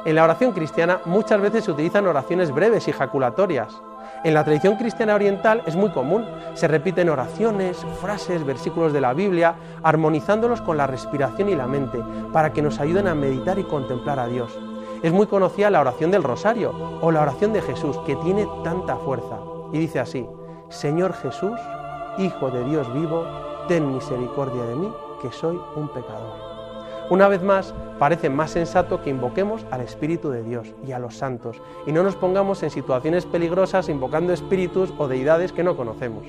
En 0.05 0.13
la 0.13 0.23
oración 0.23 0.51
cristiana 0.51 1.01
muchas 1.05 1.41
veces 1.41 1.63
se 1.63 1.71
utilizan 1.71 2.05
oraciones 2.05 2.51
breves 2.51 2.87
y 2.87 2.91
jaculatorias. 2.91 3.81
En 4.23 4.35
la 4.35 4.43
tradición 4.43 4.75
cristiana 4.75 5.15
oriental 5.15 5.63
es 5.65 5.75
muy 5.75 5.89
común. 5.89 6.23
Se 6.53 6.67
repiten 6.67 7.09
oraciones, 7.09 7.77
frases, 7.99 8.45
versículos 8.45 8.93
de 8.93 9.01
la 9.01 9.13
Biblia, 9.13 9.55
armonizándolos 9.81 10.61
con 10.61 10.77
la 10.77 10.85
respiración 10.85 11.49
y 11.49 11.55
la 11.55 11.65
mente, 11.65 11.97
para 12.31 12.53
que 12.53 12.61
nos 12.61 12.79
ayuden 12.79 13.07
a 13.07 13.15
meditar 13.15 13.57
y 13.57 13.63
contemplar 13.63 14.19
a 14.19 14.27
Dios. 14.27 14.55
Es 15.01 15.13
muy 15.13 15.27
conocida 15.27 15.69
la 15.69 15.79
oración 15.79 16.11
del 16.11 16.23
rosario 16.23 16.73
o 17.01 17.11
la 17.11 17.21
oración 17.21 17.53
de 17.53 17.61
Jesús, 17.61 17.97
que 18.05 18.17
tiene 18.17 18.47
tanta 18.63 18.97
fuerza. 18.97 19.39
Y 19.71 19.79
dice 19.79 19.99
así, 19.99 20.27
Señor 20.69 21.13
Jesús, 21.13 21.57
Hijo 22.17 22.51
de 22.51 22.65
Dios 22.65 22.91
vivo, 22.93 23.23
ten 23.69 23.93
misericordia 23.93 24.63
de 24.63 24.75
mí, 24.75 24.91
que 25.21 25.31
soy 25.31 25.57
un 25.77 25.87
pecador. 25.87 26.49
Una 27.09 27.29
vez 27.29 27.41
más, 27.41 27.73
parece 27.97 28.29
más 28.29 28.51
sensato 28.51 29.01
que 29.01 29.09
invoquemos 29.09 29.65
al 29.71 29.81
Espíritu 29.81 30.29
de 30.29 30.43
Dios 30.43 30.73
y 30.85 30.91
a 30.91 30.99
los 30.99 31.15
santos 31.15 31.61
y 31.87 31.93
no 31.93 32.03
nos 32.03 32.17
pongamos 32.17 32.61
en 32.61 32.69
situaciones 32.69 33.25
peligrosas 33.25 33.87
invocando 33.87 34.33
espíritus 34.33 34.93
o 34.97 35.07
deidades 35.07 35.53
que 35.53 35.63
no 35.63 35.77
conocemos. 35.77 36.25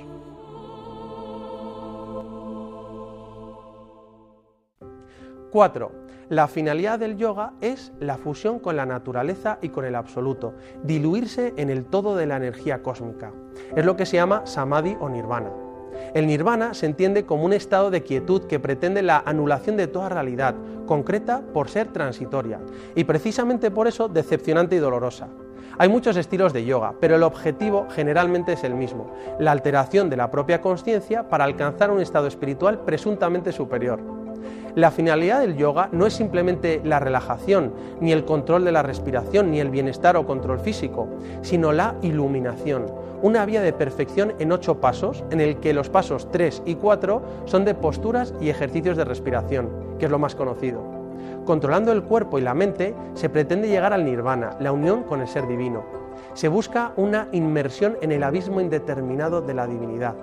Cuatro. 5.51 5.91
La 6.31 6.47
finalidad 6.47 7.01
del 7.01 7.17
yoga 7.17 7.55
es 7.61 7.91
la 7.99 8.17
fusión 8.17 8.61
con 8.61 8.77
la 8.77 8.87
naturaleza 8.87 9.59
y 9.63 9.71
con 9.71 9.85
el 9.85 9.97
absoluto, 9.97 10.55
diluirse 10.85 11.55
en 11.57 11.71
el 11.71 11.85
todo 11.85 12.15
de 12.15 12.27
la 12.27 12.37
energía 12.37 12.85
cósmica. 12.85 13.33
Es 13.75 13.85
lo 13.85 13.97
que 13.97 14.07
se 14.07 14.19
llama 14.19 14.47
samadhi 14.47 14.97
o 15.01 15.09
nirvana. 15.09 15.51
El 16.15 16.29
nirvana 16.29 16.73
se 16.73 16.87
entiende 16.87 17.27
como 17.27 17.45
un 17.45 17.53
estado 17.53 17.91
de 17.91 18.05
quietud 18.05 18.43
que 18.45 18.61
pretende 18.61 19.03
la 19.03 19.25
anulación 19.27 19.77
de 19.77 19.89
toda 19.89 20.09
realidad, 20.09 20.55
concreta 20.87 21.43
por 21.53 21.69
ser 21.69 21.89
transitoria, 21.89 22.61
y 22.95 23.03
precisamente 23.03 23.73
por 23.73 23.89
eso 23.89 24.07
decepcionante 24.07 24.77
y 24.77 24.79
dolorosa. 24.79 25.27
Hay 25.79 25.89
muchos 25.89 26.17
estilos 26.17 26.53
de 26.53 26.65
yoga, 26.65 26.95
pero 27.01 27.17
el 27.17 27.25
objetivo 27.25 27.89
generalmente 27.91 28.53
es 28.53 28.63
el 28.63 28.77
mismo, 28.77 29.11
la 29.41 29.51
alteración 29.51 30.09
de 30.09 30.17
la 30.17 30.31
propia 30.31 30.61
conciencia 30.61 31.29
para 31.29 31.43
alcanzar 31.43 31.91
un 31.91 32.01
estado 32.01 32.29
espiritual 32.29 32.85
presuntamente 32.85 33.51
superior. 33.51 33.99
La 34.77 34.93
finalidad 34.93 35.41
del 35.41 35.57
yoga 35.57 35.89
no 35.91 36.07
es 36.07 36.15
simplemente 36.15 36.81
la 36.85 37.01
relajación, 37.01 37.73
ni 38.01 38.13
el 38.13 38.25
control 38.25 38.65
de 38.65 38.73
la 38.73 38.83
respiración, 38.83 39.51
ni 39.51 39.59
el 39.59 39.71
bienestar 39.71 40.17
o 40.17 40.27
control 40.27 40.61
físico, 40.61 41.09
sino 41.43 41.73
la 41.73 41.97
iluminación, 42.03 42.87
una 43.23 43.45
vía 43.45 43.63
de 43.63 43.73
perfección 43.73 44.33
en 44.39 44.53
ocho 44.53 44.81
pasos, 44.81 45.25
en 45.31 45.41
el 45.41 45.57
que 45.57 45.75
los 45.75 45.91
pasos 45.91 46.31
3 46.31 46.63
y 46.67 46.77
4 46.77 47.23
son 47.47 47.65
de 47.65 47.75
posturas 47.75 48.33
y 48.41 48.49
ejercicios 48.49 48.97
de 48.97 49.05
respiración, 49.05 49.69
que 49.99 50.07
es 50.07 50.11
lo 50.11 50.19
más 50.19 50.35
conocido. 50.35 50.83
Controlando 51.45 51.91
el 51.91 52.05
cuerpo 52.05 52.39
y 52.39 52.43
la 52.43 52.55
mente 52.55 52.95
se 53.15 53.29
pretende 53.29 53.69
llegar 53.69 53.93
al 53.93 54.05
nirvana, 54.05 54.57
la 54.61 54.73
unión 54.73 55.03
con 55.03 55.21
el 55.21 55.29
ser 55.29 55.49
divino. 55.49 55.83
Se 56.35 56.49
busca 56.49 56.93
una 56.97 57.29
inmersión 57.33 57.97
en 58.03 58.13
el 58.13 58.23
abismo 58.23 58.61
indeterminado 58.61 59.41
de 59.41 59.55
la 59.55 59.67
divinidad. 59.67 60.15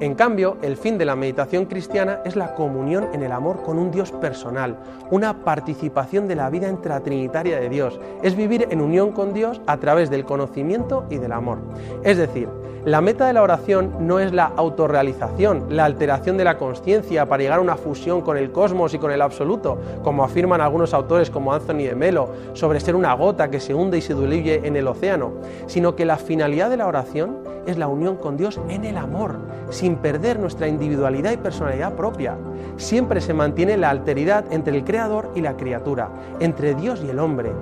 En 0.00 0.14
cambio, 0.14 0.56
el 0.62 0.76
fin 0.76 0.98
de 0.98 1.04
la 1.04 1.16
meditación 1.16 1.66
cristiana 1.66 2.20
es 2.24 2.36
la 2.36 2.54
comunión 2.54 3.08
en 3.12 3.22
el 3.22 3.32
amor 3.32 3.62
con 3.62 3.78
un 3.78 3.90
Dios 3.90 4.12
personal, 4.12 4.76
una 5.10 5.44
participación 5.44 6.26
de 6.28 6.36
la 6.36 6.50
vida 6.50 6.68
intratrinitaria 6.68 7.60
de 7.60 7.68
Dios, 7.68 8.00
es 8.22 8.36
vivir 8.36 8.66
en 8.70 8.80
unión 8.80 9.12
con 9.12 9.34
Dios 9.34 9.60
a 9.66 9.76
través 9.76 10.10
del 10.10 10.24
conocimiento 10.24 11.04
y 11.10 11.18
del 11.18 11.32
amor. 11.32 11.58
Es 12.02 12.16
decir, 12.16 12.48
la 12.86 13.02
meta 13.02 13.26
de 13.26 13.34
la 13.34 13.42
oración 13.42 13.92
no 14.00 14.20
es 14.20 14.32
la 14.32 14.46
autorrealización, 14.56 15.66
la 15.68 15.84
alteración 15.84 16.38
de 16.38 16.44
la 16.44 16.56
conciencia 16.56 17.26
para 17.26 17.42
llegar 17.42 17.58
a 17.58 17.62
una 17.62 17.76
fusión 17.76 18.22
con 18.22 18.38
el 18.38 18.52
cosmos 18.52 18.94
y 18.94 18.98
con 18.98 19.10
el 19.10 19.20
absoluto, 19.20 19.76
como 20.02 20.24
afirman 20.24 20.62
algunos 20.62 20.94
autores 20.94 21.28
como 21.28 21.52
Anthony 21.52 21.84
de 21.84 21.94
Melo, 21.94 22.30
sobre 22.54 22.80
ser 22.80 22.96
una 22.96 23.12
gota 23.12 23.50
que 23.50 23.60
se 23.60 23.74
hunde 23.74 23.98
y 23.98 24.00
se 24.00 24.14
diluye 24.14 24.66
en 24.66 24.76
el 24.76 24.88
océano, 24.88 25.32
sino 25.66 25.94
que 25.94 26.06
la 26.06 26.16
finalidad 26.16 26.70
de 26.70 26.78
la 26.78 26.86
oración 26.86 27.36
es 27.66 27.76
la 27.76 27.86
unión 27.86 28.16
con 28.16 28.38
Dios 28.38 28.58
en 28.70 28.86
el 28.86 28.96
amor, 28.96 29.36
sin 29.68 29.96
perder 29.96 30.38
nuestra 30.38 30.68
individualidad 30.68 31.32
y 31.32 31.36
personalidad 31.36 31.94
propia. 31.94 32.36
Siempre 32.76 33.20
se 33.20 33.34
mantiene 33.34 33.76
la 33.76 33.90
alteridad 33.90 34.44
entre 34.50 34.76
el 34.76 34.84
Creador 34.84 35.30
y 35.34 35.42
la 35.42 35.56
criatura, 35.56 36.08
entre 36.40 36.74
Dios 36.74 37.02
y 37.04 37.10
el 37.10 37.18
hombre. 37.18 37.52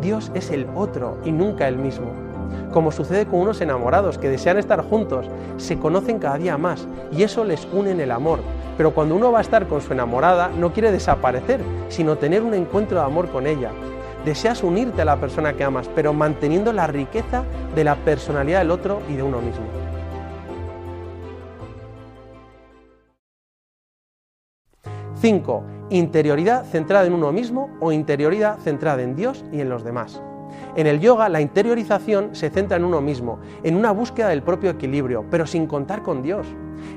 Dios 0.00 0.32
es 0.34 0.50
el 0.50 0.66
otro 0.74 1.18
y 1.24 1.32
nunca 1.32 1.68
el 1.68 1.76
mismo 1.76 2.32
como 2.72 2.90
sucede 2.90 3.26
con 3.26 3.40
unos 3.40 3.60
enamorados 3.60 4.18
que 4.18 4.28
desean 4.28 4.58
estar 4.58 4.82
juntos, 4.82 5.26
se 5.58 5.78
conocen 5.78 6.18
cada 6.18 6.38
día 6.38 6.58
más 6.58 6.88
y 7.12 7.22
eso 7.22 7.44
les 7.44 7.68
une 7.72 7.90
en 7.92 8.00
el 8.00 8.10
amor. 8.10 8.40
Pero 8.76 8.92
cuando 8.92 9.14
uno 9.14 9.30
va 9.30 9.38
a 9.38 9.42
estar 9.42 9.68
con 9.68 9.80
su 9.80 9.92
enamorada, 9.92 10.48
no 10.48 10.72
quiere 10.72 10.90
desaparecer, 10.90 11.60
sino 11.88 12.16
tener 12.16 12.42
un 12.42 12.54
encuentro 12.54 12.98
de 12.98 13.04
amor 13.04 13.30
con 13.30 13.46
ella. 13.46 13.70
Deseas 14.24 14.62
unirte 14.62 15.02
a 15.02 15.04
la 15.04 15.16
persona 15.16 15.52
que 15.52 15.64
amas, 15.64 15.88
pero 15.94 16.12
manteniendo 16.12 16.72
la 16.72 16.86
riqueza 16.86 17.44
de 17.74 17.84
la 17.84 17.96
personalidad 17.96 18.60
del 18.60 18.70
otro 18.70 19.02
y 19.08 19.14
de 19.14 19.22
uno 19.22 19.40
mismo. 19.40 19.81
Cinco, 25.22 25.62
Interioridad 25.90 26.64
centrada 26.64 27.06
en 27.06 27.12
uno 27.12 27.30
mismo 27.30 27.70
o 27.78 27.92
interioridad 27.92 28.58
centrada 28.58 29.02
en 29.02 29.14
Dios 29.14 29.44
y 29.52 29.60
en 29.60 29.68
los 29.68 29.84
demás. 29.84 30.20
En 30.74 30.88
el 30.88 30.98
yoga, 30.98 31.28
la 31.28 31.40
interiorización 31.40 32.34
se 32.34 32.50
centra 32.50 32.76
en 32.76 32.84
uno 32.84 33.00
mismo, 33.00 33.38
en 33.62 33.76
una 33.76 33.92
búsqueda 33.92 34.30
del 34.30 34.42
propio 34.42 34.70
equilibrio, 34.70 35.24
pero 35.30 35.46
sin 35.46 35.68
contar 35.68 36.02
con 36.02 36.24
Dios. 36.24 36.48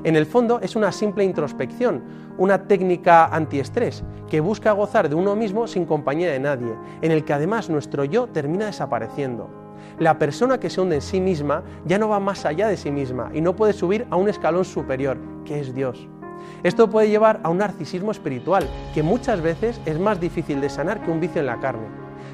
En 0.02 0.16
el 0.16 0.26
fondo 0.26 0.58
es 0.60 0.74
una 0.74 0.90
simple 0.90 1.22
introspección, 1.22 2.02
una 2.36 2.66
técnica 2.66 3.26
antiestrés 3.26 4.02
que 4.28 4.40
busca 4.40 4.72
gozar 4.72 5.08
de 5.08 5.14
uno 5.14 5.36
mismo 5.36 5.68
sin 5.68 5.84
compañía 5.84 6.32
de 6.32 6.40
nadie, 6.40 6.74
en 7.02 7.12
el 7.12 7.24
que 7.24 7.32
además 7.32 7.70
nuestro 7.70 8.04
yo 8.04 8.26
termina 8.26 8.66
desapareciendo. 8.66 9.48
La 10.00 10.18
persona 10.18 10.58
que 10.58 10.68
se 10.68 10.80
hunde 10.80 10.96
en 10.96 11.02
sí 11.02 11.20
misma 11.20 11.62
ya 11.84 11.96
no 11.96 12.08
va 12.08 12.18
más 12.18 12.44
allá 12.44 12.66
de 12.66 12.76
sí 12.76 12.90
misma 12.90 13.30
y 13.32 13.40
no 13.40 13.54
puede 13.54 13.72
subir 13.72 14.04
a 14.10 14.16
un 14.16 14.28
escalón 14.28 14.64
superior, 14.64 15.16
que 15.44 15.60
es 15.60 15.72
Dios. 15.72 16.08
Esto 16.62 16.90
puede 16.90 17.08
llevar 17.08 17.40
a 17.42 17.50
un 17.50 17.58
narcisismo 17.58 18.10
espiritual, 18.10 18.66
que 18.94 19.02
muchas 19.02 19.40
veces 19.40 19.80
es 19.86 19.98
más 19.98 20.20
difícil 20.20 20.60
de 20.60 20.70
sanar 20.70 21.02
que 21.02 21.10
un 21.10 21.20
vicio 21.20 21.40
en 21.40 21.46
la 21.46 21.60
carne. 21.60 21.86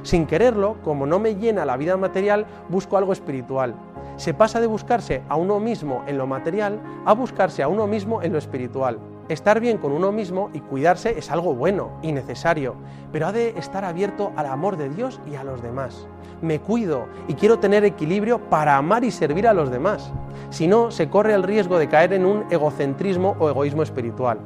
Sin 0.03 0.27
quererlo, 0.27 0.77
como 0.83 1.07
no 1.07 1.19
me 1.19 1.37
llena 1.37 1.65
la 1.65 1.77
vida 1.77 1.97
material, 1.97 2.47
busco 2.69 2.97
algo 2.97 3.13
espiritual. 3.13 3.75
Se 4.17 4.35
pasa 4.35 4.61
de 4.61 4.67
buscarse 4.67 5.23
a 5.29 5.37
uno 5.37 5.61
mismo 5.61 6.03
en 6.07 6.19
lo 6.19 6.27
material 6.27 6.81
a 7.05 7.13
buscarse 7.15 7.63
a 7.63 7.69
uno 7.69 7.87
mismo 7.87 8.23
en 8.23 8.33
lo 8.33 8.39
espiritual. 8.39 8.99
Estar 9.29 9.61
bien 9.61 9.79
con 9.79 9.93
uno 9.93 10.11
mismo 10.11 10.51
y 10.53 10.61
cuidarse 10.61 11.17
es 11.17 11.31
algo 11.31 11.55
bueno 11.55 11.91
y 12.03 12.13
necesario, 12.13 12.75
pero 13.13 13.29
ha 13.29 13.33
de 13.33 13.51
estar 13.51 13.85
abierto 13.85 14.33
al 14.37 14.47
amor 14.47 14.77
de 14.77 14.89
Dios 14.89 15.21
y 15.31 15.37
a 15.37 15.45
los 15.45 15.63
demás. 15.63 16.07
Me 16.41 16.59
cuido 16.59 17.07
y 17.29 17.35
quiero 17.35 17.61
tener 17.61 17.85
equilibrio 17.85 18.41
para 18.51 18.77
amar 18.77 19.05
y 19.05 19.13
servir 19.13 19.47
a 19.47 19.55
los 19.55 19.71
demás. 19.71 20.13
Si 20.51 20.67
no, 20.67 20.91
se 20.91 21.09
corre 21.09 21.35
el 21.35 21.45
riesgo 21.45 21.79
de 21.79 21.89
caer 21.89 22.13
en 22.15 22.27
un 22.27 22.45
egocentrismo 22.51 23.37
o 23.39 23.49
egoísmo 23.49 23.85
espiritual. 23.85 24.39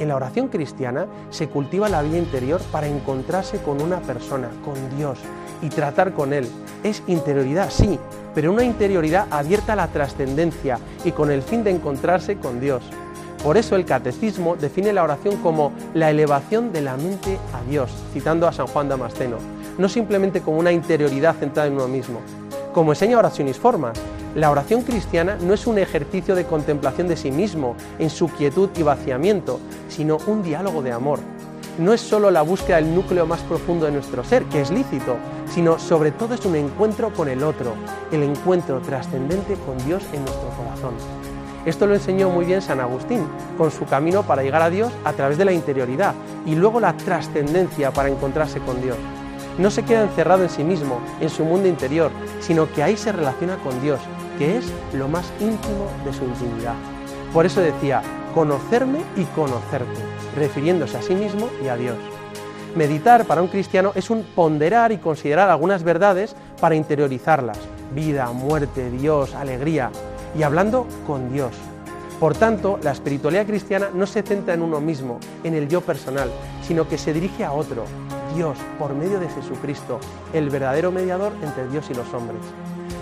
En 0.00 0.08
la 0.08 0.16
oración 0.16 0.48
cristiana 0.48 1.06
se 1.28 1.48
cultiva 1.48 1.88
la 1.88 2.02
vida 2.02 2.18
interior 2.18 2.60
para 2.72 2.88
encontrarse 2.88 3.62
con 3.62 3.80
una 3.80 4.00
persona, 4.00 4.48
con 4.64 4.74
Dios, 4.96 5.20
y 5.62 5.68
tratar 5.68 6.14
con 6.14 6.32
Él. 6.32 6.48
Es 6.82 7.02
interioridad, 7.06 7.70
sí, 7.70 7.98
pero 8.34 8.50
una 8.50 8.64
interioridad 8.64 9.28
abierta 9.30 9.74
a 9.74 9.76
la 9.76 9.88
trascendencia 9.88 10.78
y 11.04 11.12
con 11.12 11.30
el 11.30 11.42
fin 11.42 11.62
de 11.62 11.70
encontrarse 11.70 12.38
con 12.38 12.60
Dios. 12.60 12.82
Por 13.42 13.56
eso 13.56 13.74
el 13.74 13.86
catecismo 13.86 14.54
define 14.56 14.92
la 14.92 15.02
oración 15.02 15.36
como 15.38 15.72
la 15.94 16.10
elevación 16.10 16.72
de 16.72 16.82
la 16.82 16.96
mente 16.96 17.38
a 17.54 17.62
Dios, 17.70 17.90
citando 18.12 18.46
a 18.46 18.52
San 18.52 18.66
Juan 18.66 18.88
Damasceno, 18.90 19.38
no 19.78 19.88
simplemente 19.88 20.42
como 20.42 20.58
una 20.58 20.72
interioridad 20.72 21.36
centrada 21.36 21.68
en 21.68 21.74
uno 21.74 21.88
mismo. 21.88 22.20
Como 22.74 22.92
enseña 22.92 23.18
Oraciones 23.18 23.58
Formas, 23.58 23.98
la 24.34 24.50
oración 24.50 24.82
cristiana 24.82 25.38
no 25.40 25.54
es 25.54 25.66
un 25.66 25.78
ejercicio 25.78 26.34
de 26.34 26.44
contemplación 26.44 27.08
de 27.08 27.16
sí 27.16 27.30
mismo, 27.30 27.76
en 27.98 28.10
su 28.10 28.28
quietud 28.28 28.68
y 28.76 28.82
vaciamiento, 28.82 29.58
sino 29.88 30.18
un 30.26 30.42
diálogo 30.42 30.82
de 30.82 30.92
amor. 30.92 31.18
no 31.78 31.94
es 31.94 32.00
solo 32.00 32.30
la 32.30 32.42
búsqueda 32.42 32.76
del 32.76 32.94
núcleo 32.94 33.24
más 33.24 33.40
profundo 33.40 33.86
de 33.86 33.92
nuestro 33.92 34.22
ser, 34.22 34.44
que 34.44 34.60
es 34.60 34.70
lícito, 34.70 35.16
sino 35.50 35.78
sobre 35.78 36.10
todo 36.10 36.34
es 36.34 36.44
un 36.44 36.56
encuentro 36.56 37.10
con 37.12 37.28
el 37.28 37.42
otro, 37.42 37.72
el 38.12 38.22
encuentro 38.22 38.80
trascendente 38.80 39.54
con 39.66 39.78
Dios 39.86 40.02
en 40.12 40.24
nuestro 40.24 40.50
corazón. 40.50 41.19
Esto 41.66 41.86
lo 41.86 41.94
enseñó 41.94 42.30
muy 42.30 42.46
bien 42.46 42.62
San 42.62 42.80
Agustín, 42.80 43.26
con 43.58 43.70
su 43.70 43.84
camino 43.84 44.22
para 44.22 44.42
llegar 44.42 44.62
a 44.62 44.70
Dios 44.70 44.92
a 45.04 45.12
través 45.12 45.36
de 45.36 45.44
la 45.44 45.52
interioridad 45.52 46.14
y 46.46 46.54
luego 46.54 46.80
la 46.80 46.96
trascendencia 46.96 47.90
para 47.90 48.08
encontrarse 48.08 48.60
con 48.60 48.80
Dios. 48.80 48.96
No 49.58 49.70
se 49.70 49.84
queda 49.84 50.02
encerrado 50.02 50.42
en 50.42 50.48
sí 50.48 50.64
mismo, 50.64 51.00
en 51.20 51.28
su 51.28 51.44
mundo 51.44 51.68
interior, 51.68 52.10
sino 52.40 52.70
que 52.72 52.82
ahí 52.82 52.96
se 52.96 53.12
relaciona 53.12 53.56
con 53.56 53.78
Dios, 53.82 54.00
que 54.38 54.56
es 54.56 54.72
lo 54.94 55.06
más 55.06 55.30
íntimo 55.38 55.86
de 56.04 56.14
su 56.14 56.24
intimidad. 56.24 56.74
Por 57.34 57.44
eso 57.44 57.60
decía, 57.60 58.00
conocerme 58.34 59.00
y 59.16 59.24
conocerte, 59.24 60.00
refiriéndose 60.36 60.96
a 60.96 61.02
sí 61.02 61.14
mismo 61.14 61.50
y 61.62 61.68
a 61.68 61.76
Dios. 61.76 61.96
Meditar 62.74 63.26
para 63.26 63.42
un 63.42 63.48
cristiano 63.48 63.92
es 63.94 64.08
un 64.08 64.22
ponderar 64.22 64.92
y 64.92 64.98
considerar 64.98 65.50
algunas 65.50 65.82
verdades 65.82 66.34
para 66.60 66.76
interiorizarlas, 66.76 67.58
vida, 67.94 68.30
muerte, 68.32 68.90
Dios, 68.90 69.34
alegría, 69.34 69.90
y 70.36 70.42
hablando 70.42 70.86
con 71.06 71.32
Dios. 71.32 71.52
Por 72.18 72.36
tanto, 72.36 72.78
la 72.82 72.90
espiritualidad 72.90 73.46
cristiana 73.46 73.88
no 73.94 74.06
se 74.06 74.22
centra 74.22 74.54
en 74.54 74.62
uno 74.62 74.80
mismo, 74.80 75.18
en 75.42 75.54
el 75.54 75.68
yo 75.68 75.80
personal, 75.80 76.30
sino 76.62 76.86
que 76.86 76.98
se 76.98 77.14
dirige 77.14 77.44
a 77.44 77.52
otro, 77.52 77.84
Dios, 78.34 78.58
por 78.78 78.94
medio 78.94 79.18
de 79.18 79.28
Jesucristo, 79.28 79.98
el 80.32 80.50
verdadero 80.50 80.92
mediador 80.92 81.32
entre 81.42 81.66
Dios 81.68 81.88
y 81.90 81.94
los 81.94 82.12
hombres. 82.12 82.40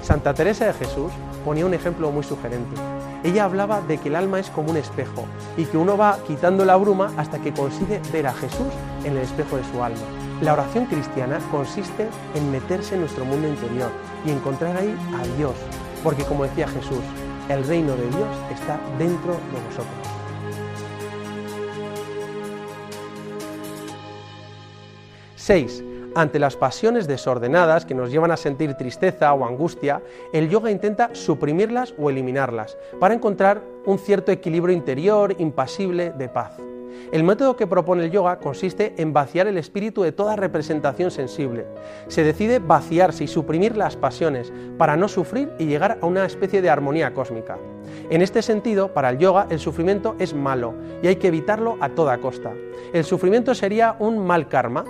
Santa 0.03 0.35
Teresa 0.35 0.67
de 0.67 0.73
Jesús 0.73 1.13
ponía 1.45 1.67
un 1.67 1.75
ejemplo 1.75 2.11
muy 2.11 2.23
sugerente. 2.23 2.81
Ella 3.25 3.45
hablaba 3.45 3.81
de 3.81 3.99
que 3.99 4.09
el 4.09 4.17
alma 4.17 4.39
es 4.39 4.49
como 4.51 4.71
un 4.71 4.77
espejo 4.77 5.25
y 5.57 5.65
que 5.65 5.77
uno 5.77 5.97
va 5.97 6.19
quitando 6.27 6.65
la 6.65 6.77
bruma 6.77 7.13
hasta 7.17 7.41
que 7.41 7.53
consigue 7.53 8.01
ver 8.13 8.29
a 8.29 8.33
Jesús 8.33 8.69
en 9.05 9.17
el 9.17 9.23
espejo 9.23 9.57
de 9.57 9.65
su 9.65 9.83
alma. 9.83 9.99
La 10.41 10.53
oración 10.53 10.87
cristiana 10.87 11.41
consiste 11.51 12.09
en 12.37 12.53
meterse 12.53 12.95
en 12.95 13.01
nuestro 13.01 13.25
mundo 13.25 13.49
interior 13.49 13.91
y 14.25 14.31
encontrar 14.31 14.77
ahí 14.77 14.97
a 15.21 15.37
Dios, 15.37 15.55
porque 16.03 16.25
como 16.25 16.45
decía 16.45 16.69
Jesús, 16.69 17.03
el 17.49 17.65
reino 17.65 17.95
de 17.97 18.09
Dios 18.09 18.29
está 18.53 18.79
dentro 18.99 19.33
de 19.33 19.61
vosotros. 19.67 20.19
6. 25.37 25.85
Ante 26.15 26.39
las 26.39 26.57
pasiones 26.57 27.07
desordenadas 27.07 27.87
que 27.87 27.95
nos 27.95 28.11
llevan 28.11 28.31
a 28.31 28.37
sentir 28.37 28.75
tristeza 28.75 29.33
o 29.33 29.47
angustia, 29.47 30.03
el 30.33 30.49
yoga 30.49 30.71
intenta 30.71 31.11
suprimirlas 31.15 31.95
o 31.99 32.11
eliminarlas 32.11 32.77
para 32.99 33.15
encontrar 33.15 33.63
un 33.87 33.99
cierto 33.99 34.33
equilibrio 34.33 34.75
interior, 34.75 35.35
impasible, 35.39 36.11
de 36.11 36.29
paz. 36.29 36.53
El 37.11 37.25
método 37.25 37.57
que 37.57 37.67
propone 37.67 38.05
el 38.05 38.11
yoga 38.11 38.39
consiste 38.39 38.95
en 38.99 39.13
vaciar 39.13 39.47
el 39.47 39.57
espíritu 39.57 40.03
de 40.03 40.13
toda 40.13 40.37
representación 40.37 41.11
sensible. 41.11 41.67
Se 42.09 42.23
decide 42.23 42.59
vaciarse 42.59 43.25
y 43.25 43.29
suprimir 43.29 43.77
las 43.77 43.97
pasiones 43.97 44.53
para 44.77 44.97
no 44.97 45.09
sufrir 45.09 45.51
y 45.59 45.67
llegar 45.67 45.99
a 46.01 46.07
una 46.07 46.27
especie 46.27 46.61
de 46.61 46.71
armonía 46.71 47.15
cósmica. 47.15 47.59
En 48.11 48.23
este 48.23 48.43
sentido, 48.43 48.93
para 48.93 49.11
el 49.11 49.19
yoga, 49.19 49.47
el 49.51 49.59
sufrimiento 49.59 50.17
es 50.19 50.35
malo 50.35 50.75
y 51.03 51.07
hay 51.07 51.17
que 51.17 51.29
evitarlo 51.29 51.77
a 51.81 51.89
toda 51.91 52.19
costa. 52.19 52.53
El 52.93 53.05
sufrimiento 53.05 53.55
sería 53.55 53.97
un 53.99 54.19
mal 54.19 54.49
karma, 54.49 54.85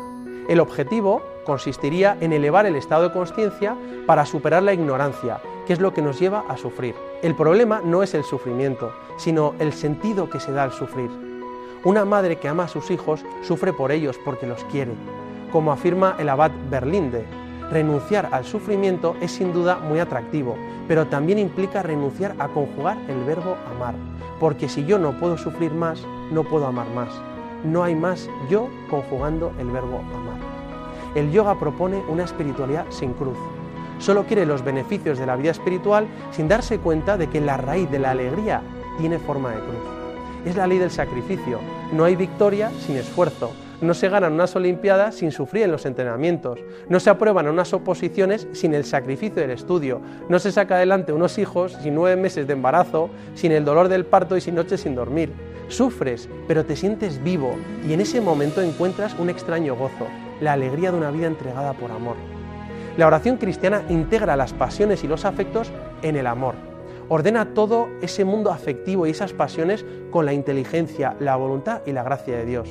el 0.48 0.60
objetivo 0.60 1.22
consistiría 1.44 2.16
en 2.20 2.32
elevar 2.32 2.66
el 2.66 2.76
estado 2.76 3.04
de 3.04 3.12
conciencia 3.12 3.76
para 4.06 4.26
superar 4.26 4.62
la 4.62 4.72
ignorancia, 4.72 5.40
que 5.66 5.72
es 5.74 5.80
lo 5.80 5.92
que 5.92 6.02
nos 6.02 6.18
lleva 6.18 6.44
a 6.48 6.56
sufrir. 6.56 6.94
El 7.22 7.34
problema 7.34 7.82
no 7.84 8.02
es 8.02 8.14
el 8.14 8.24
sufrimiento, 8.24 8.92
sino 9.18 9.54
el 9.58 9.72
sentido 9.72 10.30
que 10.30 10.40
se 10.40 10.52
da 10.52 10.62
al 10.62 10.72
sufrir. 10.72 11.27
Una 11.84 12.04
madre 12.04 12.36
que 12.36 12.48
ama 12.48 12.64
a 12.64 12.68
sus 12.68 12.90
hijos 12.90 13.24
sufre 13.42 13.72
por 13.72 13.92
ellos 13.92 14.18
porque 14.24 14.48
los 14.48 14.64
quiere. 14.64 14.92
Como 15.52 15.70
afirma 15.70 16.16
el 16.18 16.28
abad 16.28 16.50
Berlinde, 16.68 17.24
renunciar 17.70 18.28
al 18.32 18.44
sufrimiento 18.44 19.14
es 19.20 19.30
sin 19.30 19.52
duda 19.52 19.76
muy 19.76 20.00
atractivo, 20.00 20.56
pero 20.88 21.06
también 21.06 21.38
implica 21.38 21.84
renunciar 21.84 22.34
a 22.40 22.48
conjugar 22.48 22.98
el 23.08 23.22
verbo 23.22 23.56
amar, 23.76 23.94
porque 24.40 24.68
si 24.68 24.84
yo 24.86 24.98
no 24.98 25.20
puedo 25.20 25.38
sufrir 25.38 25.72
más, 25.72 26.02
no 26.32 26.42
puedo 26.42 26.66
amar 26.66 26.88
más. 26.96 27.10
No 27.64 27.84
hay 27.84 27.94
más 27.94 28.28
yo 28.50 28.68
conjugando 28.90 29.52
el 29.60 29.70
verbo 29.70 29.98
amar. 29.98 30.38
El 31.14 31.30
yoga 31.30 31.58
propone 31.60 32.02
una 32.08 32.24
espiritualidad 32.24 32.86
sin 32.90 33.12
cruz. 33.12 33.38
Solo 34.00 34.24
quiere 34.24 34.46
los 34.46 34.64
beneficios 34.64 35.16
de 35.16 35.26
la 35.26 35.36
vida 35.36 35.52
espiritual 35.52 36.08
sin 36.32 36.48
darse 36.48 36.78
cuenta 36.78 37.16
de 37.16 37.28
que 37.28 37.40
la 37.40 37.56
raíz 37.56 37.88
de 37.88 38.00
la 38.00 38.10
alegría 38.10 38.62
tiene 38.98 39.18
forma 39.18 39.50
de 39.50 39.60
cruz. 39.60 39.97
Es 40.48 40.56
la 40.56 40.66
ley 40.66 40.78
del 40.78 40.90
sacrificio. 40.90 41.61
No 41.92 42.04
hay 42.04 42.16
victoria 42.16 42.70
sin 42.87 42.96
esfuerzo. 42.96 43.52
No 43.82 43.92
se 43.92 44.08
ganan 44.08 44.32
unas 44.32 44.56
Olimpiadas 44.56 45.16
sin 45.16 45.30
sufrir 45.30 45.64
en 45.64 45.70
los 45.70 45.84
entrenamientos. 45.84 46.58
No 46.88 47.00
se 47.00 47.11
aprueban 47.11 47.48
unas 47.48 47.74
oposiciones 47.74 48.48
sin 48.52 48.72
el 48.72 48.87
sacrificio 48.87 49.42
del 49.42 49.50
estudio. 49.50 50.00
No 50.30 50.38
se 50.38 50.50
saca 50.50 50.76
adelante 50.76 51.12
unos 51.12 51.37
hijos 51.37 51.76
sin 51.82 51.94
nueve 51.94 52.18
meses 52.18 52.46
de 52.46 52.54
embarazo, 52.54 53.11
sin 53.34 53.52
el 53.52 53.66
dolor 53.66 53.88
del 53.88 54.06
parto 54.06 54.38
y 54.38 54.40
sin 54.40 54.54
noches 54.54 54.80
sin 54.80 54.94
dormir. 54.94 55.34
Sufres, 55.68 56.30
pero 56.46 56.64
te 56.64 56.76
sientes 56.76 57.22
vivo 57.22 57.54
y 57.87 57.92
en 57.92 58.00
ese 58.00 58.22
momento 58.22 58.62
encuentras 58.62 59.14
un 59.18 59.28
extraño 59.28 59.76
gozo, 59.76 60.06
la 60.40 60.54
alegría 60.54 60.92
de 60.92 60.96
una 60.96 61.11
vida 61.11 61.26
entregada 61.26 61.74
por 61.74 61.90
amor. 61.90 62.16
La 62.96 63.06
oración 63.06 63.37
cristiana 63.37 63.82
integra 63.90 64.34
las 64.34 64.54
pasiones 64.54 65.04
y 65.04 65.08
los 65.08 65.26
afectos 65.26 65.70
en 66.00 66.16
el 66.16 66.26
amor. 66.26 66.67
Ordena 67.10 67.54
todo 67.54 67.88
ese 68.02 68.24
mundo 68.24 68.50
afectivo 68.50 69.06
y 69.06 69.10
esas 69.10 69.32
pasiones 69.32 69.84
con 70.10 70.26
la 70.26 70.34
inteligencia, 70.34 71.16
la 71.20 71.36
voluntad 71.36 71.80
y 71.86 71.92
la 71.92 72.02
gracia 72.02 72.36
de 72.36 72.44
Dios. 72.44 72.68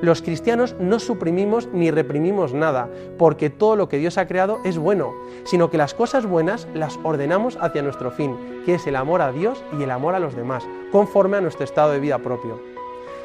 Los 0.00 0.22
cristianos 0.22 0.74
no 0.80 0.98
suprimimos 0.98 1.68
ni 1.72 1.90
reprimimos 1.90 2.52
nada, 2.52 2.88
porque 3.16 3.48
todo 3.48 3.76
lo 3.76 3.88
que 3.88 3.98
Dios 3.98 4.18
ha 4.18 4.26
creado 4.26 4.58
es 4.64 4.76
bueno, 4.76 5.14
sino 5.44 5.70
que 5.70 5.78
las 5.78 5.94
cosas 5.94 6.26
buenas 6.26 6.66
las 6.74 6.98
ordenamos 7.04 7.56
hacia 7.60 7.82
nuestro 7.82 8.10
fin, 8.10 8.36
que 8.66 8.74
es 8.74 8.86
el 8.88 8.96
amor 8.96 9.22
a 9.22 9.30
Dios 9.30 9.62
y 9.78 9.84
el 9.84 9.90
amor 9.92 10.14
a 10.16 10.20
los 10.20 10.34
demás, 10.34 10.66
conforme 10.90 11.36
a 11.36 11.40
nuestro 11.40 11.64
estado 11.64 11.92
de 11.92 12.00
vida 12.00 12.18
propio. 12.18 12.60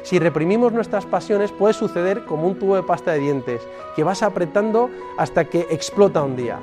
Si 0.02 0.18
reprimimos 0.18 0.72
nuestras 0.72 1.06
pasiones 1.06 1.52
puede 1.52 1.74
suceder 1.74 2.24
como 2.24 2.46
un 2.46 2.58
tubo 2.58 2.76
de 2.76 2.82
pasta 2.82 3.12
de 3.12 3.18
dientes, 3.18 3.62
que 3.94 4.04
vas 4.04 4.22
apretando 4.22 4.90
hasta 5.18 5.44
que 5.44 5.66
explota 5.70 6.22
un 6.22 6.36
día. 6.36 6.58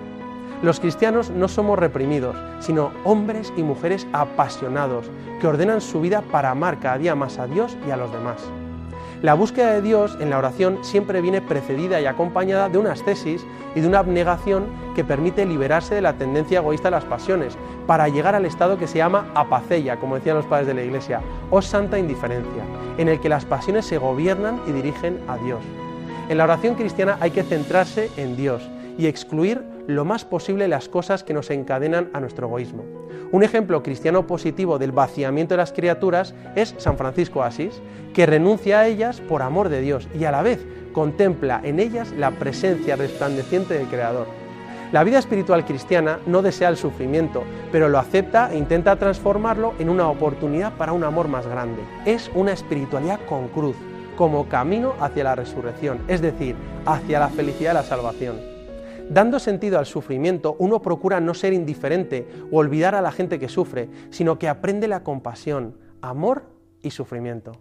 Los 0.61 0.81
cristianos 0.81 1.29
no 1.29 1.47
somos 1.47 1.79
reprimidos, 1.79 2.35
sino 2.59 2.91
hombres 3.05 3.53
y 3.55 3.63
mujeres 3.63 4.05
apasionados, 4.11 5.09
que 5.39 5.47
ordenan 5.47 5.79
su 5.79 6.01
vida 6.01 6.21
para 6.21 6.51
amar 6.51 6.79
cada 6.79 6.97
día 6.97 7.15
más 7.15 7.39
a 7.39 7.47
Dios 7.47 7.77
y 7.87 7.91
a 7.91 7.97
los 7.97 8.11
demás. 8.11 8.43
La 9.21 9.33
búsqueda 9.33 9.71
de 9.71 9.81
Dios 9.81 10.17
en 10.19 10.29
la 10.29 10.37
oración 10.37 10.79
siempre 10.81 11.21
viene 11.21 11.41
precedida 11.41 12.01
y 12.01 12.05
acompañada 12.05 12.67
de 12.67 12.77
una 12.77 12.91
ascesis 12.91 13.45
y 13.73 13.79
de 13.79 13.87
una 13.87 13.99
abnegación 13.99 14.67
que 14.95 15.05
permite 15.05 15.45
liberarse 15.45 15.95
de 15.95 16.01
la 16.01 16.13
tendencia 16.13 16.59
egoísta 16.59 16.89
a 16.89 16.91
las 16.91 17.05
pasiones, 17.05 17.57
para 17.87 18.09
llegar 18.09 18.35
al 18.35 18.45
estado 18.45 18.77
que 18.77 18.87
se 18.87 18.97
llama 18.97 19.29
apacella, 19.35 19.97
como 19.97 20.15
decían 20.15 20.35
los 20.35 20.45
padres 20.45 20.67
de 20.67 20.73
la 20.73 20.83
Iglesia, 20.83 21.21
o 21.51 21.61
santa 21.61 21.97
indiferencia, 21.97 22.63
en 22.97 23.07
el 23.07 23.21
que 23.21 23.29
las 23.29 23.45
pasiones 23.45 23.85
se 23.85 23.97
gobiernan 23.97 24.59
y 24.67 24.73
dirigen 24.73 25.19
a 25.29 25.37
Dios. 25.37 25.61
En 26.27 26.37
la 26.37 26.43
oración 26.43 26.75
cristiana 26.75 27.17
hay 27.21 27.31
que 27.31 27.43
centrarse 27.43 28.11
en 28.17 28.35
Dios 28.35 28.69
y 28.97 29.07
excluir 29.07 29.63
lo 29.89 30.05
más 30.05 30.23
posible 30.23 30.67
las 30.67 30.87
cosas 30.87 31.23
que 31.23 31.33
nos 31.33 31.49
encadenan 31.49 32.11
a 32.13 32.19
nuestro 32.19 32.45
egoísmo. 32.45 32.83
Un 33.31 33.43
ejemplo 33.43 33.81
cristiano 33.81 34.27
positivo 34.27 34.77
del 34.77 34.91
vaciamiento 34.91 35.55
de 35.55 35.57
las 35.57 35.73
criaturas 35.73 36.35
es 36.55 36.75
San 36.77 36.95
Francisco 36.95 37.41
Asís, 37.41 37.81
que 38.13 38.27
renuncia 38.27 38.81
a 38.81 38.87
ellas 38.87 39.19
por 39.19 39.41
amor 39.41 39.69
de 39.69 39.81
Dios 39.81 40.07
y 40.17 40.25
a 40.25 40.31
la 40.31 40.43
vez 40.43 40.63
contempla 40.93 41.59
en 41.63 41.79
ellas 41.79 42.11
la 42.11 42.29
presencia 42.29 42.95
resplandeciente 42.95 43.73
del 43.73 43.87
Creador. 43.87 44.27
La 44.91 45.03
vida 45.03 45.17
espiritual 45.17 45.65
cristiana 45.65 46.19
no 46.27 46.43
desea 46.43 46.69
el 46.69 46.77
sufrimiento, 46.77 47.43
pero 47.71 47.89
lo 47.89 47.97
acepta 47.97 48.51
e 48.51 48.57
intenta 48.57 48.95
transformarlo 48.95 49.73
en 49.79 49.89
una 49.89 50.07
oportunidad 50.07 50.73
para 50.73 50.93
un 50.93 51.03
amor 51.03 51.27
más 51.27 51.47
grande. 51.47 51.81
Es 52.05 52.29
una 52.35 52.51
espiritualidad 52.51 53.19
con 53.27 53.47
cruz, 53.47 53.75
como 54.15 54.47
camino 54.49 54.93
hacia 54.99 55.23
la 55.23 55.35
resurrección, 55.35 55.99
es 56.07 56.21
decir, 56.21 56.55
hacia 56.85 57.19
la 57.19 57.29
felicidad 57.29 57.71
de 57.71 57.75
la 57.75 57.83
salvación. 57.83 58.58
Dando 59.09 59.39
sentido 59.39 59.79
al 59.79 59.87
sufrimiento, 59.87 60.55
uno 60.59 60.81
procura 60.81 61.19
no 61.19 61.33
ser 61.33 61.53
indiferente 61.53 62.27
o 62.51 62.57
olvidar 62.57 62.93
a 62.93 63.01
la 63.01 63.11
gente 63.11 63.39
que 63.39 63.49
sufre, 63.49 63.89
sino 64.11 64.37
que 64.37 64.47
aprende 64.47 64.87
la 64.87 65.03
compasión, 65.03 65.75
amor 66.01 66.43
y 66.83 66.91
sufrimiento. 66.91 67.53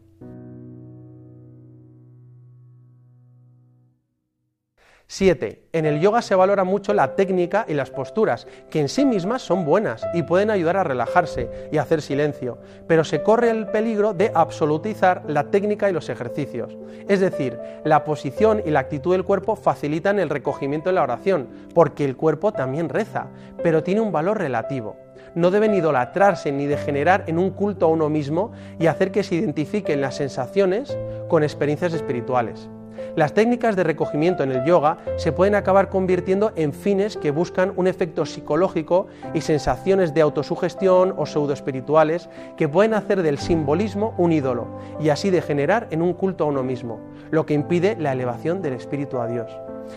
7. 5.10 5.62
En 5.72 5.86
el 5.86 6.00
yoga 6.00 6.20
se 6.20 6.34
valora 6.34 6.64
mucho 6.64 6.92
la 6.92 7.16
técnica 7.16 7.64
y 7.66 7.72
las 7.72 7.90
posturas, 7.90 8.46
que 8.68 8.78
en 8.78 8.90
sí 8.90 9.06
mismas 9.06 9.40
son 9.40 9.64
buenas 9.64 10.06
y 10.12 10.22
pueden 10.22 10.50
ayudar 10.50 10.76
a 10.76 10.84
relajarse 10.84 11.48
y 11.72 11.78
hacer 11.78 12.02
silencio, 12.02 12.58
pero 12.86 13.04
se 13.04 13.22
corre 13.22 13.48
el 13.48 13.68
peligro 13.68 14.12
de 14.12 14.30
absolutizar 14.34 15.22
la 15.26 15.44
técnica 15.44 15.88
y 15.88 15.94
los 15.94 16.10
ejercicios. 16.10 16.76
Es 17.08 17.20
decir, 17.20 17.58
la 17.84 18.04
posición 18.04 18.62
y 18.66 18.70
la 18.70 18.80
actitud 18.80 19.12
del 19.12 19.24
cuerpo 19.24 19.56
facilitan 19.56 20.18
el 20.18 20.28
recogimiento 20.28 20.90
en 20.90 20.96
la 20.96 21.04
oración, 21.04 21.48
porque 21.74 22.04
el 22.04 22.14
cuerpo 22.14 22.52
también 22.52 22.90
reza, 22.90 23.28
pero 23.62 23.82
tiene 23.82 24.02
un 24.02 24.12
valor 24.12 24.36
relativo 24.36 24.96
no 25.34 25.50
deben 25.50 25.74
idolatrarse 25.74 26.50
ni 26.50 26.66
degenerar 26.66 27.24
en 27.26 27.38
un 27.38 27.50
culto 27.50 27.86
a 27.86 27.88
uno 27.90 28.08
mismo 28.08 28.52
y 28.78 28.86
hacer 28.86 29.12
que 29.12 29.22
se 29.22 29.36
identifiquen 29.36 30.00
las 30.00 30.16
sensaciones 30.16 30.96
con 31.28 31.42
experiencias 31.42 31.92
espirituales. 31.92 32.68
Las 33.16 33.34
técnicas 33.34 33.76
de 33.76 33.84
recogimiento 33.84 34.42
en 34.42 34.52
el 34.52 34.64
yoga 34.64 34.98
se 35.16 35.32
pueden 35.32 35.54
acabar 35.54 35.88
convirtiendo 35.88 36.52
en 36.56 36.72
fines 36.72 37.16
que 37.16 37.30
buscan 37.30 37.72
un 37.76 37.86
efecto 37.86 38.26
psicológico 38.26 39.06
y 39.34 39.40
sensaciones 39.40 40.14
de 40.14 40.20
autosugestión 40.20 41.14
o 41.16 41.26
pseudoespirituales 41.26 42.28
que 42.56 42.68
pueden 42.68 42.94
hacer 42.94 43.22
del 43.22 43.38
simbolismo 43.38 44.14
un 44.18 44.32
ídolo 44.32 44.66
y 45.00 45.10
así 45.10 45.30
degenerar 45.30 45.88
en 45.90 46.02
un 46.02 46.12
culto 46.12 46.44
a 46.44 46.48
uno 46.48 46.62
mismo, 46.62 47.00
lo 47.30 47.46
que 47.46 47.54
impide 47.54 47.96
la 47.98 48.12
elevación 48.12 48.62
del 48.62 48.74
espíritu 48.74 49.18
a 49.18 49.26
Dios. 49.26 49.50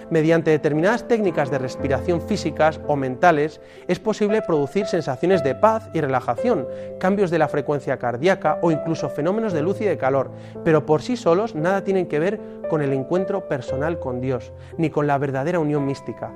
Mediante 0.10 0.52
determinadas 0.52 1.08
técnicas 1.08 1.52
de 1.52 1.60
respiración 1.60 2.22
físicas 2.22 2.80
o 2.88 2.96
mentales 2.96 3.62
es 3.88 4.00
posible 4.00 4.42
producir 4.42 4.86
sensaciones 4.86 5.44
de 5.44 5.56
paz 5.56 5.90
y 5.94 6.02
relajación, 6.02 6.68
cambios 7.00 7.32
de 7.32 7.40
la 7.40 7.48
frecuencia 7.48 7.98
cardíaca 7.98 8.60
o 8.62 8.72
incluso 8.72 9.10
fenómenos 9.10 9.54
de 9.54 9.62
luz 9.62 9.82
y 9.82 9.86
de 9.86 9.98
calor, 9.98 10.32
pero 10.64 10.86
por 10.86 11.02
sí 11.02 11.18
solos 11.18 11.56
nada 11.56 11.84
tienen 11.84 12.08
que 12.08 12.20
ver 12.20 12.40
con 12.70 12.82
el 12.82 12.94
encuentro 12.94 13.48
personal 13.48 14.00
con 14.00 14.22
Dios, 14.22 14.54
ni 14.78 14.90
con 14.90 15.08
la 15.08 15.18
verdadera 15.18 15.60
unión 15.60 15.86
mística. 15.86 16.32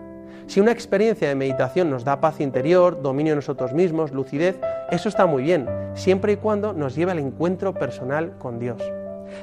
Si 0.47 0.59
una 0.59 0.71
experiencia 0.71 1.27
de 1.27 1.35
meditación 1.35 1.89
nos 1.89 2.03
da 2.03 2.21
paz 2.21 2.39
interior, 2.39 3.01
dominio 3.01 3.31
de 3.31 3.37
nosotros 3.37 3.73
mismos, 3.73 4.11
lucidez, 4.11 4.59
eso 4.91 5.09
está 5.09 5.25
muy 5.25 5.41
bien, 5.41 5.67
siempre 5.95 6.33
y 6.33 6.37
cuando 6.37 6.73
nos 6.73 6.95
lleve 6.95 7.13
al 7.13 7.19
encuentro 7.19 7.73
personal 7.73 8.37
con 8.37 8.59
Dios. 8.59 8.81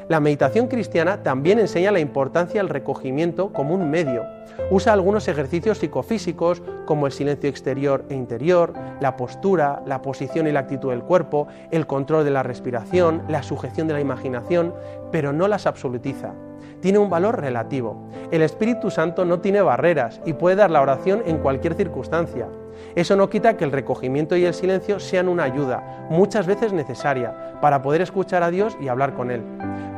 La 0.09 0.21
meditación 0.21 0.69
cristiana 0.69 1.23
también 1.23 1.59
enseña 1.59 1.93
la 1.93 2.01
importancia 2.01 2.61
del 2.61 2.69
recogimiento 2.69 3.53
como 3.53 3.75
un 3.75 3.91
medio. 3.91 4.25
Usa 4.71 4.93
algunos 4.93 5.29
ejercicios 5.29 5.79
psicofísicos 5.79 6.63
como 6.87 7.07
el 7.07 7.13
silencio 7.13 7.49
exterior 7.49 8.05
e 8.09 8.15
interior, 8.15 8.75
la 9.01 9.17
postura, 9.17 9.83
la 9.87 10.03
posición 10.03 10.47
y 10.47 10.53
la 10.53 10.61
actitud 10.61 10.91
del 10.91 11.03
cuerpo, 11.03 11.47
el 11.71 11.87
control 11.87 12.25
de 12.25 12.31
la 12.31 12.43
respiración, 12.43 13.23
la 13.29 13.43
sujeción 13.43 13.87
de 13.87 13.95
la 13.95 14.01
imaginación, 14.01 14.75
pero 15.11 15.33
no 15.33 15.49
las 15.49 15.67
absolutiza. 15.67 16.33
Tiene 16.81 16.99
un 16.99 17.11
valor 17.11 17.41
relativo. 17.41 18.09
El 18.31 18.43
Espíritu 18.43 18.91
Santo 18.91 19.25
no 19.25 19.41
tiene 19.41 19.63
barreras 19.63 20.21
y 20.27 20.33
puede 20.33 20.57
dar 20.57 20.71
la 20.71 20.81
oración 20.81 21.23
en 21.27 21.39
cualquier 21.39 21.75
circunstancia. 21.75 22.49
Eso 22.95 23.17
no 23.17 23.31
quita 23.31 23.57
que 23.57 23.65
el 23.65 23.73
recogimiento 23.73 24.37
y 24.37 24.45
el 24.45 24.55
silencio 24.55 24.99
sean 24.99 25.29
una 25.29 25.45
ayuda, 25.45 26.07
muchas 26.11 26.47
veces 26.47 26.73
necesaria, 26.73 27.61
para 27.61 27.83
poder 27.83 28.03
escuchar 28.03 28.43
a 28.43 28.51
Dios 28.51 28.77
y 28.81 28.89
hablar 28.89 29.15
con 29.15 29.31
Él. 29.31 29.43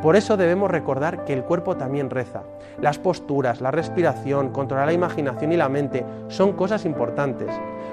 Por 0.05 0.17
eso 0.17 0.37
debemos 0.37 0.71
recordar 0.71 1.25
que 1.25 1.33
el 1.33 1.45
cuerpo 1.45 1.79
también 1.79 2.11
reza. 2.11 2.43
Las 2.79 2.99
posturas, 2.99 3.63
la 3.63 3.71
respiración, 3.71 4.51
controlar 4.51 4.89
la 4.89 4.93
imaginación 4.93 5.51
y 5.51 5.57
la 5.57 5.71
mente 5.71 6.05
son 6.29 6.53
cosas 6.53 6.85
importantes. 6.85 7.49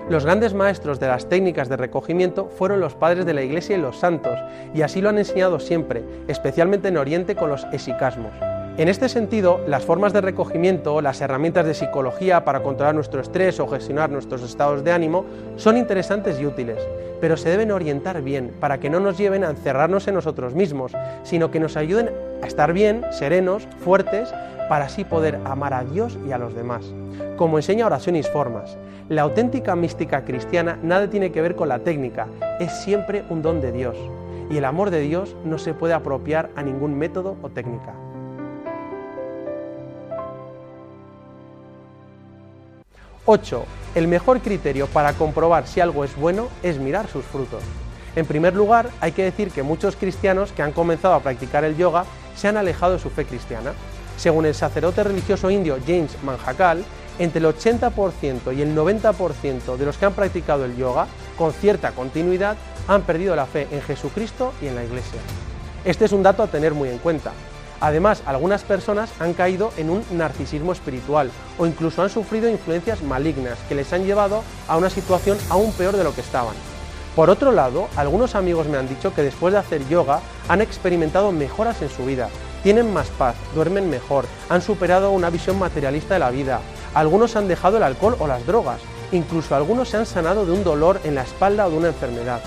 Los 0.10 0.26
grandes 0.26 0.54
maestros 0.54 1.00
de 1.00 1.08
las 1.08 1.30
técnicas 1.30 1.70
de 1.70 1.78
recogimiento 1.78 2.50
fueron 2.50 2.82
los 2.82 2.96
padres 2.96 3.26
de 3.26 3.34
la 3.34 3.44
Iglesia 3.44 3.78
y 3.78 3.82
los 3.82 3.98
santos, 3.98 4.38
y 4.74 4.82
así 4.82 5.00
lo 5.00 5.08
han 5.08 5.20
enseñado 5.20 5.62
siempre, 5.62 6.04
especialmente 6.28 6.90
en 6.90 6.98
Oriente 6.98 7.38
con 7.38 7.50
los 7.50 7.64
esicasmos. 7.72 8.34
En 8.78 8.88
este 8.88 9.10
sentido, 9.10 9.60
las 9.68 9.84
formas 9.84 10.14
de 10.14 10.22
recogimiento, 10.22 11.02
las 11.02 11.20
herramientas 11.20 11.66
de 11.66 11.74
psicología 11.74 12.46
para 12.46 12.64
controlar 12.64 12.96
nuestro 12.96 13.20
estrés 13.20 13.60
o 13.60 13.68
gestionar 13.68 14.10
nuestros 14.10 14.42
estados 14.44 14.84
de 14.86 14.94
ánimo 14.94 15.26
son 15.58 15.76
interesantes 15.76 16.40
y 16.40 16.46
útiles, 16.46 16.78
pero 17.20 17.36
se 17.36 17.50
deben 17.50 17.72
orientar 17.72 18.22
bien 18.22 18.54
para 18.62 18.80
que 18.80 18.90
no 18.90 19.02
nos 19.02 19.18
lleven 19.18 19.44
a 19.44 19.50
encerrarnos 19.50 20.08
en 20.08 20.16
nosotros 20.16 20.56
mismos, 20.56 20.94
sino 21.24 21.52
que 21.52 21.60
nos 21.60 21.76
ayuden 21.76 22.12
a 22.42 22.48
estar 22.48 22.72
bien, 22.72 23.04
serenos, 23.12 23.68
fuertes, 23.84 24.34
para 24.70 24.86
así 24.86 25.04
poder 25.04 25.38
amar 25.44 25.74
a 25.74 25.84
Dios 25.84 26.18
y 26.26 26.32
a 26.32 26.38
los 26.38 26.56
demás. 26.56 26.86
Como 27.36 27.58
enseña 27.58 27.86
Oraciones 27.86 28.30
Formas, 28.30 28.78
la 29.10 29.24
auténtica 29.24 29.76
mística 29.76 30.24
cristiana 30.24 30.80
nada 30.82 31.10
tiene 31.10 31.34
que 31.34 31.42
ver 31.42 31.58
con 31.58 31.68
la 31.68 31.80
técnica, 31.80 32.28
es 32.62 32.72
siempre 32.72 33.26
un 33.30 33.42
don 33.42 33.60
de 33.60 33.74
Dios, 33.74 33.98
y 34.50 34.56
el 34.56 34.64
amor 34.64 34.92
de 34.92 35.02
Dios 35.02 35.36
no 35.44 35.58
se 35.58 35.74
puede 35.74 35.94
apropiar 35.94 36.52
a 36.56 36.64
ningún 36.64 36.98
método 36.98 37.36
o 37.42 37.50
técnica. 37.50 37.94
8. 43.26 43.66
El 43.94 44.08
mejor 44.08 44.42
criterio 44.42 44.88
para 44.88 45.14
comprobar 45.14 45.68
si 45.68 45.80
algo 45.80 46.04
es 46.04 46.16
bueno 46.16 46.48
es 46.64 46.80
mirar 46.80 47.08
sus 47.08 47.24
frutos. 47.26 47.62
En 48.16 48.26
primer 48.26 48.56
lugar, 48.56 48.90
hay 49.00 49.12
que 49.12 49.24
decir 49.24 49.52
que 49.52 49.64
muchos 49.64 49.96
cristianos 49.96 50.52
que 50.52 50.64
han 50.64 50.72
comenzado 50.72 51.14
a 51.14 51.22
practicar 51.22 51.64
el 51.64 51.78
yoga 51.78 52.06
se 52.36 52.48
han 52.48 52.58
alejado 52.58 52.94
de 52.94 53.00
su 53.00 53.10
fe 53.10 53.26
cristiana. 53.26 53.74
Según 54.18 54.46
el 54.46 54.56
sacerdote 54.56 55.04
religioso 55.04 55.50
indio 55.50 55.78
James 55.86 56.18
Manjakal, 56.24 56.84
entre 57.20 57.40
el 57.40 57.46
80% 57.46 58.56
y 58.56 58.62
el 58.62 58.76
90% 58.76 59.78
de 59.78 59.86
los 59.86 59.98
que 59.98 60.06
han 60.06 60.14
practicado 60.14 60.66
el 60.66 60.76
yoga 60.76 61.08
con 61.38 61.54
cierta 61.54 61.92
continuidad 61.92 62.58
han 62.88 63.04
perdido 63.04 63.36
la 63.36 63.46
fe 63.46 63.68
en 63.72 63.82
Jesucristo 63.82 64.54
y 64.62 64.68
en 64.68 64.76
la 64.76 64.84
Iglesia. 64.84 65.20
Este 65.86 66.06
es 66.06 66.12
un 66.12 66.24
dato 66.24 66.44
a 66.44 66.48
tener 66.48 66.74
muy 66.74 66.90
en 66.90 66.98
cuenta, 66.98 67.32
Además, 67.82 68.22
algunas 68.28 68.62
personas 68.64 69.10
han 69.20 69.34
caído 69.34 69.74
en 69.76 69.90
un 69.90 70.06
narcisismo 70.12 70.72
espiritual 70.72 71.32
o 71.58 71.66
incluso 71.66 72.04
han 72.04 72.12
sufrido 72.12 72.48
influencias 72.48 73.02
malignas 73.02 73.58
que 73.68 73.76
les 73.76 73.92
han 73.92 74.06
llevado 74.06 74.44
a 74.68 74.78
una 74.78 74.92
situación 74.92 75.38
aún 75.50 75.74
peor 75.74 75.98
de 75.98 76.04
lo 76.04 76.14
que 76.14 76.22
estaban. 76.22 76.54
Por 77.16 77.32
otro 77.32 77.52
lado, 77.52 77.90
algunos 77.98 78.36
amigos 78.36 78.68
me 78.68 78.78
han 78.78 78.88
dicho 78.88 79.14
que 79.14 79.24
después 79.24 79.52
de 79.52 79.60
hacer 79.60 79.86
yoga 79.90 80.22
han 80.48 80.62
experimentado 80.62 81.32
mejoras 81.32 81.82
en 81.82 81.90
su 81.90 82.06
vida, 82.06 82.30
tienen 82.64 82.94
más 82.94 83.08
paz, 83.10 83.36
duermen 83.56 83.90
mejor, 83.90 84.26
han 84.48 84.62
superado 84.62 85.12
una 85.12 85.32
visión 85.32 85.58
materialista 85.58 86.14
de 86.14 86.20
la 86.20 86.30
vida, 86.30 86.62
algunos 86.94 87.36
han 87.36 87.48
dejado 87.48 87.78
el 87.78 87.84
alcohol 87.84 88.16
o 88.20 88.28
las 88.28 88.46
drogas, 88.46 88.80
incluso 89.12 89.56
algunos 89.56 89.90
se 89.90 89.98
han 89.98 90.06
sanado 90.06 90.46
de 90.46 90.52
un 90.52 90.64
dolor 90.64 91.02
en 91.04 91.16
la 91.16 91.24
espalda 91.24 91.66
o 91.66 91.72
de 91.72 91.78
una 91.78 91.88
enfermedad. 91.88 92.42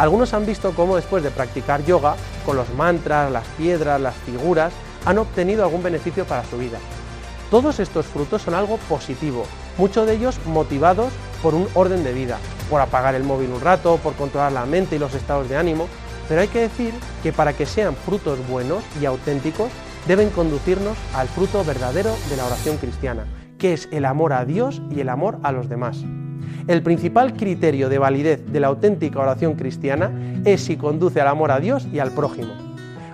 Algunos 0.00 0.32
han 0.32 0.46
visto 0.46 0.72
cómo 0.74 0.96
después 0.96 1.22
de 1.22 1.30
practicar 1.30 1.84
yoga, 1.84 2.14
con 2.46 2.56
los 2.56 2.72
mantras, 2.72 3.30
las 3.30 3.46
piedras, 3.58 4.00
las 4.00 4.14
figuras, 4.14 4.72
han 5.04 5.18
obtenido 5.18 5.62
algún 5.62 5.82
beneficio 5.82 6.24
para 6.24 6.42
su 6.42 6.56
vida. 6.56 6.78
Todos 7.50 7.80
estos 7.80 8.06
frutos 8.06 8.40
son 8.40 8.54
algo 8.54 8.78
positivo, 8.88 9.44
muchos 9.76 10.06
de 10.06 10.14
ellos 10.14 10.40
motivados 10.46 11.12
por 11.42 11.54
un 11.54 11.68
orden 11.74 12.02
de 12.02 12.14
vida, 12.14 12.38
por 12.70 12.80
apagar 12.80 13.14
el 13.14 13.24
móvil 13.24 13.50
un 13.50 13.60
rato, 13.60 13.98
por 13.98 14.14
controlar 14.14 14.52
la 14.52 14.64
mente 14.64 14.96
y 14.96 14.98
los 14.98 15.12
estados 15.12 15.50
de 15.50 15.58
ánimo, 15.58 15.86
pero 16.30 16.40
hay 16.40 16.48
que 16.48 16.62
decir 16.62 16.94
que 17.22 17.34
para 17.34 17.52
que 17.52 17.66
sean 17.66 17.94
frutos 17.94 18.38
buenos 18.48 18.82
y 19.02 19.04
auténticos, 19.04 19.70
deben 20.08 20.30
conducirnos 20.30 20.96
al 21.14 21.28
fruto 21.28 21.62
verdadero 21.62 22.16
de 22.30 22.38
la 22.38 22.46
oración 22.46 22.78
cristiana, 22.78 23.26
que 23.58 23.74
es 23.74 23.86
el 23.92 24.06
amor 24.06 24.32
a 24.32 24.46
Dios 24.46 24.80
y 24.90 25.00
el 25.00 25.10
amor 25.10 25.38
a 25.42 25.52
los 25.52 25.68
demás. 25.68 25.98
El 26.70 26.82
principal 26.82 27.34
criterio 27.34 27.88
de 27.88 27.98
validez 27.98 28.46
de 28.46 28.60
la 28.60 28.68
auténtica 28.68 29.18
oración 29.18 29.54
cristiana 29.54 30.12
es 30.44 30.60
si 30.60 30.76
conduce 30.76 31.20
al 31.20 31.26
amor 31.26 31.50
a 31.50 31.58
Dios 31.58 31.88
y 31.92 31.98
al 31.98 32.12
prójimo. 32.12 32.52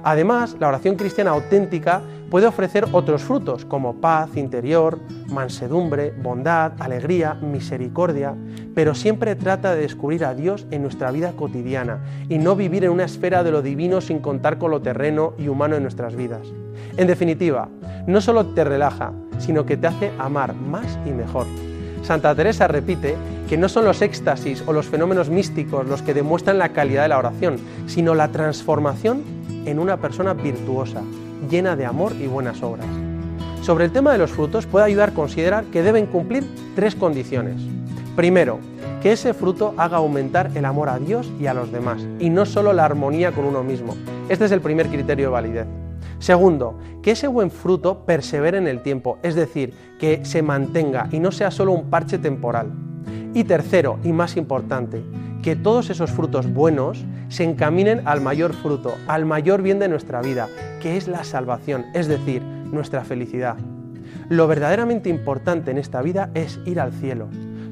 Además, 0.05 0.59
la 0.61 0.69
oración 0.69 0.97
cristiana 0.97 1.31
auténtica 1.31 2.03
puede 2.29 2.47
ofrecer 2.47 2.85
otros 2.92 3.23
frutos 3.23 3.64
como 3.64 3.95
paz 3.95 4.37
interior, 4.37 4.99
mansedumbre, 5.31 6.12
bondad, 6.23 6.73
alegría, 6.81 7.33
misericordia, 7.33 8.35
pero 8.75 8.95
siempre 8.95 9.35
trata 9.37 9.75
de 9.75 9.81
descubrir 9.81 10.27
a 10.27 10.35
Dios 10.35 10.66
en 10.71 10.83
nuestra 10.83 11.11
vida 11.11 11.33
cotidiana 11.33 12.05
y 12.29 12.37
no 12.37 12.57
vivir 12.57 12.85
en 12.85 12.90
una 12.90 13.05
esfera 13.05 13.42
de 13.42 13.53
lo 13.53 13.62
divino 13.62 14.03
sin 14.03 14.19
contar 14.19 14.59
con 14.59 14.71
lo 14.71 14.83
terreno 14.83 15.33
y 15.38 15.49
humano 15.49 15.77
en 15.77 15.83
nuestras 15.83 16.14
vidas. 16.14 16.47
En 16.99 17.07
definitiva, 17.07 17.71
no 18.07 18.21
solo 18.21 18.49
te 18.49 18.64
relaja, 18.64 19.14
sino 19.38 19.64
que 19.64 19.79
te 19.79 19.87
hace 19.87 20.12
amar 20.19 20.53
más 20.53 20.99
y 21.07 21.11
mejor. 21.12 21.47
Santa 22.03 22.35
Teresa 22.37 22.69
repite 22.69 23.16
que 23.48 23.56
no 23.56 23.68
son 23.68 23.85
los 23.85 24.02
éxtasis 24.02 24.62
o 24.66 24.72
los 24.72 24.87
fenómenos 24.87 25.30
místicos 25.30 25.87
los 25.87 26.02
que 26.02 26.14
demuestran 26.14 26.59
la 26.59 26.70
calidad 26.70 27.02
de 27.02 27.09
la 27.09 27.18
oración, 27.18 27.56
sino 27.87 28.14
la 28.14 28.28
transformación 28.28 29.22
en 29.64 29.78
una 29.78 29.98
persona 29.98 30.35
virtuosa, 30.35 31.02
llena 31.48 31.76
de 31.76 31.87
amor 31.87 32.12
y 32.20 32.26
buenas 32.26 32.62
obras. 32.62 32.87
Sobre 33.62 33.85
el 33.85 33.92
tema 33.92 34.12
de 34.12 34.18
los 34.18 34.30
frutos 34.30 34.66
puede 34.66 34.87
ayudar 34.87 35.11
a 35.11 35.14
considerar 35.14 35.64
que 35.64 35.82
deben 35.82 36.06
cumplir 36.06 36.44
tres 36.74 36.94
condiciones. 36.94 37.61
Primero, 38.14 38.59
que 39.02 39.12
ese 39.12 39.35
fruto 39.35 39.74
haga 39.76 39.98
aumentar 39.98 40.50
el 40.54 40.64
amor 40.64 40.88
a 40.88 40.98
Dios 40.98 41.30
y 41.40 41.46
a 41.46 41.54
los 41.54 41.70
demás, 41.70 42.06
y 42.18 42.30
no 42.30 42.46
solo 42.46 42.72
la 42.72 42.85
armonía 42.85 43.32
con 43.32 43.44
uno 43.44 43.62
mismo. 43.62 43.96
Este 44.28 44.44
es 44.44 44.52
el 44.52 44.61
primer 44.61 44.88
criterio 44.88 45.26
de 45.26 45.32
validez. 45.32 45.66
Segundo, 46.18 46.78
que 47.02 47.12
ese 47.12 47.28
buen 47.28 47.50
fruto 47.50 48.04
persevere 48.06 48.59
en 48.59 48.66
el 48.66 48.82
tiempo, 48.82 49.18
es 49.22 49.35
decir, 49.35 49.74
que 49.98 50.24
se 50.24 50.42
mantenga 50.42 51.09
y 51.12 51.20
no 51.20 51.30
sea 51.30 51.50
solo 51.50 51.72
un 51.72 51.90
parche 51.90 52.18
temporal. 52.18 52.72
Y 53.35 53.45
tercero, 53.45 53.99
y 54.05 54.12
más 54.12 54.37
importante, 54.37 55.03
que 55.42 55.57
todos 55.57 55.90
esos 55.90 56.11
frutos 56.11 56.53
buenos 56.53 57.05
se 57.29 57.45
encaminen 57.45 58.03
al 58.07 58.21
mayor 58.21 58.53
fruto, 58.53 58.95
al 59.07 59.25
mayor 59.25 59.62
bien 59.62 59.79
de 59.79 59.88
nuestra 59.88 60.21
vida, 60.21 60.49
que 60.81 60.97
es 60.97 61.09
la 61.09 61.25
salvación, 61.25 61.87
es 61.95 62.09
decir, 62.09 62.42
nuestra 62.42 63.05
felicidad. 63.05 63.57
Lo 64.29 64.49
verdaderamente 64.49 65.09
importante 65.09 65.71
en 65.71 65.79
esta 65.79 66.03
vida 66.03 66.31
es 66.35 66.59
ir 66.64 66.81
al 66.81 66.92
cielo, 66.92 67.29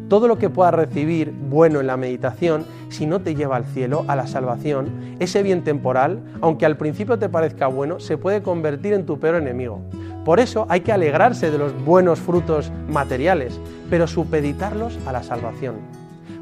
todo 0.08 0.28
lo 0.28 0.38
que 0.38 0.50
puedas 0.50 0.74
recibir 0.74 1.32
bueno 1.32 1.80
en 1.80 1.86
la 1.86 1.96
meditación, 1.96 2.64
si 2.90 3.06
no 3.06 3.20
te 3.20 3.34
lleva 3.34 3.56
al 3.56 3.64
cielo, 3.64 4.04
a 4.06 4.16
la 4.16 4.26
salvación, 4.26 5.16
ese 5.18 5.42
bien 5.42 5.64
temporal, 5.64 6.20
aunque 6.40 6.66
al 6.66 6.76
principio 6.76 7.18
te 7.18 7.28
parezca 7.28 7.66
bueno, 7.66 7.98
se 8.00 8.18
puede 8.18 8.42
convertir 8.42 8.92
en 8.92 9.06
tu 9.06 9.18
peor 9.18 9.36
enemigo. 9.36 9.80
Por 10.24 10.40
eso 10.40 10.66
hay 10.70 10.80
que 10.80 10.92
alegrarse 10.92 11.50
de 11.50 11.58
los 11.58 11.74
buenos 11.84 12.18
frutos 12.18 12.72
materiales, 12.88 13.60
pero 13.90 14.06
supeditarlos 14.06 14.98
a 15.06 15.12
la 15.12 15.22
salvación. 15.22 15.76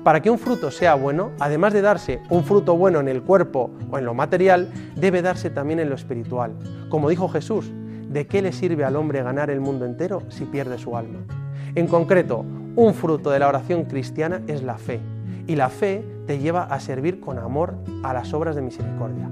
Para 0.04 0.20
que 0.20 0.30
un 0.30 0.38
fruto 0.38 0.70
sea 0.70 0.94
bueno, 0.94 1.30
además 1.40 1.72
de 1.72 1.82
darse 1.82 2.20
un 2.28 2.44
fruto 2.44 2.76
bueno 2.76 3.00
en 3.00 3.08
el 3.08 3.22
cuerpo 3.22 3.70
o 3.90 3.98
en 3.98 4.04
lo 4.04 4.14
material, 4.14 4.70
debe 4.96 5.22
darse 5.22 5.50
también 5.50 5.80
en 5.80 5.88
lo 5.88 5.96
espiritual. 5.96 6.52
Como 6.88 7.08
dijo 7.08 7.28
Jesús, 7.28 7.72
¿de 8.08 8.26
qué 8.26 8.40
le 8.40 8.52
sirve 8.52 8.84
al 8.84 8.96
hombre 8.96 9.22
ganar 9.22 9.50
el 9.50 9.60
mundo 9.60 9.84
entero 9.84 10.22
si 10.28 10.44
pierde 10.44 10.78
su 10.78 10.96
alma? 10.96 11.20
En 11.74 11.86
concreto, 11.88 12.44
un 12.76 12.94
fruto 12.94 13.30
de 13.30 13.38
la 13.38 13.48
oración 13.48 13.84
cristiana 13.84 14.42
es 14.46 14.62
la 14.62 14.78
fe, 14.78 15.00
y 15.46 15.56
la 15.56 15.68
fe 15.68 16.04
te 16.26 16.38
lleva 16.38 16.64
a 16.64 16.78
servir 16.80 17.20
con 17.20 17.38
amor 17.38 17.74
a 18.02 18.12
las 18.12 18.32
obras 18.32 18.54
de 18.54 18.62
misericordia. 18.62 19.28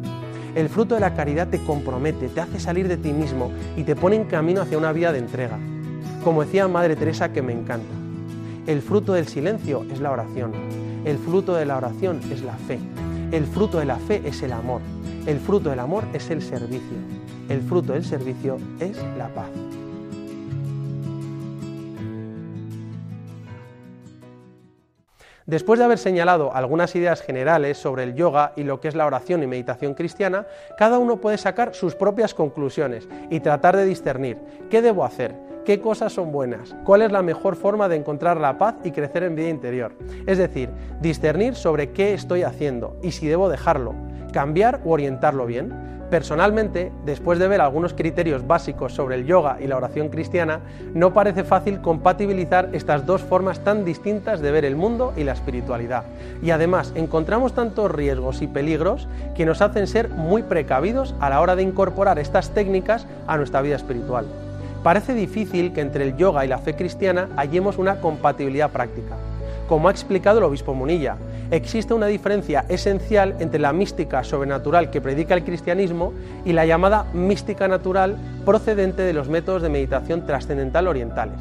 El 0.55 0.69
fruto 0.69 0.95
de 0.95 1.01
la 1.01 1.15
caridad 1.15 1.49
te 1.49 1.63
compromete, 1.63 2.29
te 2.29 2.41
hace 2.41 2.59
salir 2.59 2.89
de 2.89 2.97
ti 2.97 3.13
mismo 3.13 3.53
y 3.77 3.85
te 3.85 3.95
pone 3.95 4.17
en 4.17 4.25
camino 4.25 4.63
hacia 4.63 4.79
una 4.79 4.93
vida 4.93 5.13
de 5.13 5.21
entrega. 5.21 5.59
Como 6.25 6.43
decía 6.45 6.67
Madre 6.67 6.97
Teresa 6.97 7.33
que 7.33 7.41
me 7.41 7.53
encanta, 7.53 7.95
el 8.67 8.83
fruto 8.83 9.13
del 9.13 9.29
silencio 9.29 9.87
es 9.93 10.01
la 10.01 10.11
oración, 10.11 10.53
el 11.05 11.19
fruto 11.19 11.55
de 11.55 11.67
la 11.67 11.77
oración 11.77 12.21
es 12.33 12.43
la 12.43 12.55
fe, 12.55 12.79
el 13.31 13.47
fruto 13.47 13.79
de 13.79 13.87
la 13.87 13.97
fe 13.97 14.23
es 14.25 14.43
el 14.43 14.53
amor, 14.53 14.81
el 15.27 15.39
fruto 15.39 15.71
del 15.71 15.79
amor 15.79 16.05
es 16.13 16.31
el 16.31 16.43
servicio, 16.43 16.99
el 17.49 17.63
fruto 17.63 17.93
del 17.93 18.05
servicio 18.05 18.59
es 18.81 18.97
la 19.17 19.29
paz. 19.29 19.70
Después 25.51 25.81
de 25.81 25.85
haber 25.85 25.99
señalado 25.99 26.55
algunas 26.55 26.95
ideas 26.95 27.23
generales 27.23 27.77
sobre 27.77 28.05
el 28.05 28.15
yoga 28.15 28.53
y 28.55 28.63
lo 28.63 28.79
que 28.79 28.87
es 28.87 28.95
la 28.95 29.05
oración 29.05 29.43
y 29.43 29.49
meditación 29.49 29.95
cristiana, 29.95 30.47
cada 30.79 31.01
uno 31.01 31.21
puede 31.21 31.39
sacar 31.39 31.75
sus 31.75 31.97
propias 31.97 32.35
conclusiones 32.35 33.09
y 33.31 33.41
tratar 33.41 33.77
de 33.77 33.85
discernir 33.85 34.39
qué 34.71 34.81
debo 34.81 35.05
hacer, 35.05 35.35
qué 35.65 35.81
cosas 35.81 36.13
son 36.13 36.31
buenas, 36.31 36.77
cuál 36.85 37.03
es 37.03 37.11
la 37.11 37.23
mejor 37.23 37.57
forma 37.57 37.89
de 37.89 37.97
encontrar 37.97 38.37
la 38.37 38.59
paz 38.59 38.77
y 38.85 38.93
crecer 38.93 39.25
en 39.25 39.35
vida 39.35 39.49
interior. 39.49 39.93
Es 40.25 40.39
decir, 40.39 40.71
discernir 41.01 41.57
sobre 41.57 41.91
qué 41.91 42.15
estoy 42.15 42.45
haciendo 42.45 42.97
y 43.03 43.11
si 43.11 43.27
debo 43.27 43.49
dejarlo, 43.49 43.97
cambiar 44.33 44.81
o 44.85 44.93
orientarlo 44.93 45.47
bien. 45.47 46.00
Personalmente, 46.11 46.91
después 47.07 47.39
de 47.39 47.47
ver 47.47 47.61
algunos 47.61 47.95
criterios 47.95 48.45
básicos 48.45 48.93
sobre 48.93 49.15
el 49.15 49.27
yoga 49.27 49.59
y 49.61 49.69
la 49.69 49.77
oración 49.77 50.09
cristiana, 50.09 50.59
no 50.93 51.13
parece 51.13 51.45
fácil 51.45 51.81
compatibilizar 51.81 52.69
estas 52.73 53.07
dos 53.07 53.23
formas 53.23 53.63
tan 53.63 53.85
distintas 53.85 54.41
de 54.41 54.51
ver 54.51 54.65
el 54.65 54.75
mundo 54.75 55.13
y 55.17 55.23
la 55.23 55.33
espiritualidad. 55.33 56.03
Y 56.43 56.51
además 56.51 56.93
encontramos 56.97 57.55
tantos 57.55 57.93
riesgos 57.93 58.43
y 58.43 58.49
peligros 58.49 59.07
que 59.37 59.47
nos 59.47 59.63
hacen 59.63 59.87
ser 59.87 60.09
muy 60.09 60.43
precavidos 60.43 61.15
a 61.21 61.31
la 61.31 61.41
hora 61.41 61.55
de 61.55 61.63
incorporar 61.63 62.19
estas 62.19 62.51
técnicas 62.51 63.07
a 63.29 63.37
nuestra 63.37 63.63
vida 63.63 63.77
espiritual. 63.77 64.27
Parece 64.83 65.15
difícil 65.15 65.73
que 65.73 65.81
entre 65.81 66.03
el 66.03 66.17
yoga 66.17 66.45
y 66.45 66.49
la 66.49 66.59
fe 66.59 66.75
cristiana 66.75 67.29
hallemos 67.37 67.79
una 67.79 68.01
compatibilidad 68.01 68.71
práctica. 68.71 69.15
Como 69.69 69.87
ha 69.87 69.93
explicado 69.93 70.39
el 70.39 70.45
obispo 70.45 70.75
Munilla, 70.75 71.17
existe 71.51 71.95
una 71.95 72.07
diferencia 72.07 72.65
esencial 72.69 73.35
entre 73.41 73.61
la 73.61 73.73
mística 73.73 74.23
sobrenatural 74.25 74.91
que 74.91 75.01
predica 75.01 75.35
el 75.35 75.45
cristianismo 75.45 76.13
y 76.45 76.53
la 76.53 76.67
llamada 76.67 77.07
mística 77.13 77.69
natural 77.69 78.17
procedente 78.45 79.03
de 79.03 79.13
los 79.13 79.29
métodos 79.29 79.63
de 79.63 79.69
meditación 79.69 80.27
trascendental 80.27 80.87
orientales. 80.87 81.39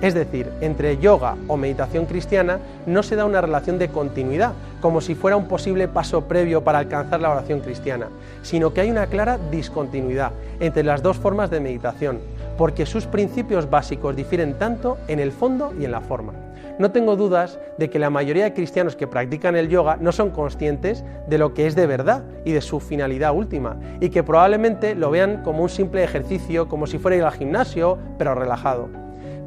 Es 0.00 0.14
decir, 0.14 0.50
entre 0.62 0.96
yoga 0.96 1.36
o 1.46 1.58
meditación 1.58 2.06
cristiana 2.06 2.58
no 2.86 3.02
se 3.02 3.16
da 3.16 3.26
una 3.26 3.42
relación 3.42 3.78
de 3.78 3.88
continuidad, 3.88 4.52
como 4.80 5.02
si 5.02 5.14
fuera 5.14 5.36
un 5.36 5.46
posible 5.46 5.88
paso 5.88 6.24
previo 6.24 6.64
para 6.64 6.78
alcanzar 6.78 7.20
la 7.20 7.30
oración 7.30 7.60
cristiana, 7.60 8.08
sino 8.42 8.72
que 8.72 8.80
hay 8.80 8.90
una 8.90 9.08
clara 9.08 9.38
discontinuidad 9.50 10.32
entre 10.58 10.84
las 10.84 11.02
dos 11.02 11.18
formas 11.18 11.50
de 11.50 11.60
meditación, 11.60 12.18
porque 12.56 12.86
sus 12.86 13.04
principios 13.04 13.68
básicos 13.68 14.16
difieren 14.16 14.54
tanto 14.54 14.96
en 15.06 15.20
el 15.20 15.32
fondo 15.32 15.74
y 15.78 15.84
en 15.84 15.92
la 15.92 16.00
forma. 16.00 16.32
No 16.78 16.90
tengo 16.90 17.16
dudas 17.16 17.58
de 17.78 17.90
que 17.90 17.98
la 17.98 18.10
mayoría 18.10 18.44
de 18.44 18.54
cristianos 18.54 18.96
que 18.96 19.06
practican 19.06 19.56
el 19.56 19.68
yoga 19.68 19.96
no 20.00 20.12
son 20.12 20.30
conscientes 20.30 21.04
de 21.28 21.38
lo 21.38 21.54
que 21.54 21.66
es 21.66 21.74
de 21.74 21.86
verdad 21.86 22.24
y 22.44 22.52
de 22.52 22.60
su 22.60 22.80
finalidad 22.80 23.34
última, 23.34 23.76
y 24.00 24.10
que 24.10 24.22
probablemente 24.22 24.94
lo 24.94 25.10
vean 25.10 25.42
como 25.42 25.62
un 25.62 25.68
simple 25.68 26.04
ejercicio, 26.04 26.68
como 26.68 26.86
si 26.86 26.98
fuera 26.98 27.16
ir 27.16 27.24
al 27.24 27.32
gimnasio, 27.32 27.98
pero 28.18 28.34
relajado. 28.34 28.88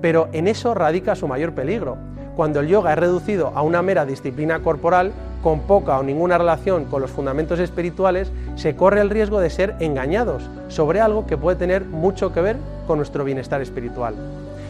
Pero 0.02 0.30
en 0.34 0.48
eso 0.48 0.74
radica 0.74 1.16
su 1.16 1.28
mayor 1.28 1.54
peligro. 1.54 1.98
Cuando 2.36 2.60
el 2.60 2.68
yoga 2.68 2.94
es 2.94 3.00
reducido 3.00 3.52
a 3.56 3.62
una 3.62 3.82
mera 3.82 4.06
disciplina 4.06 4.60
corporal, 4.60 5.12
con 5.44 5.60
poca 5.62 6.00
o 6.00 6.04
ninguna 6.04 6.38
relación 6.38 6.86
con 6.86 7.02
los 7.02 7.12
fundamentos 7.12 7.60
espirituales, 7.60 8.32
se 8.56 8.76
corre 8.76 9.02
el 9.02 9.10
riesgo 9.10 9.40
de 9.40 9.50
ser 9.50 9.76
engañados 9.80 10.50
sobre 10.70 11.02
algo 11.02 11.28
que 11.28 11.38
puede 11.38 11.58
tener 11.58 11.86
mucho 11.86 12.34
que 12.34 12.42
ver 12.42 12.56
con 12.88 12.98
nuestro 12.98 13.24
bienestar 13.24 13.62
espiritual. 13.62 14.16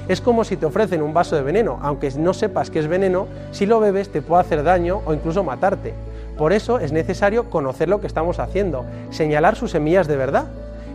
Es 0.09 0.19
como 0.19 0.43
si 0.43 0.57
te 0.57 0.65
ofrecen 0.65 1.01
un 1.01 1.13
vaso 1.13 1.37
de 1.37 1.43
veneno, 1.43 1.79
aunque 1.81 2.11
no 2.17 2.33
sepas 2.33 2.69
que 2.69 2.79
es 2.79 2.87
veneno, 2.87 3.27
si 3.51 3.65
lo 3.65 3.79
bebes 3.79 4.09
te 4.09 4.21
puede 4.21 4.41
hacer 4.41 4.63
daño 4.63 5.01
o 5.05 5.13
incluso 5.13 5.45
matarte. 5.45 5.93
Por 6.37 6.51
eso 6.51 6.79
es 6.79 6.91
necesario 6.91 7.49
conocer 7.49 7.87
lo 7.87 8.01
que 8.01 8.07
estamos 8.07 8.39
haciendo, 8.39 8.85
señalar 9.11 9.55
sus 9.55 9.71
semillas 9.71 10.07
de 10.07 10.17
verdad 10.17 10.47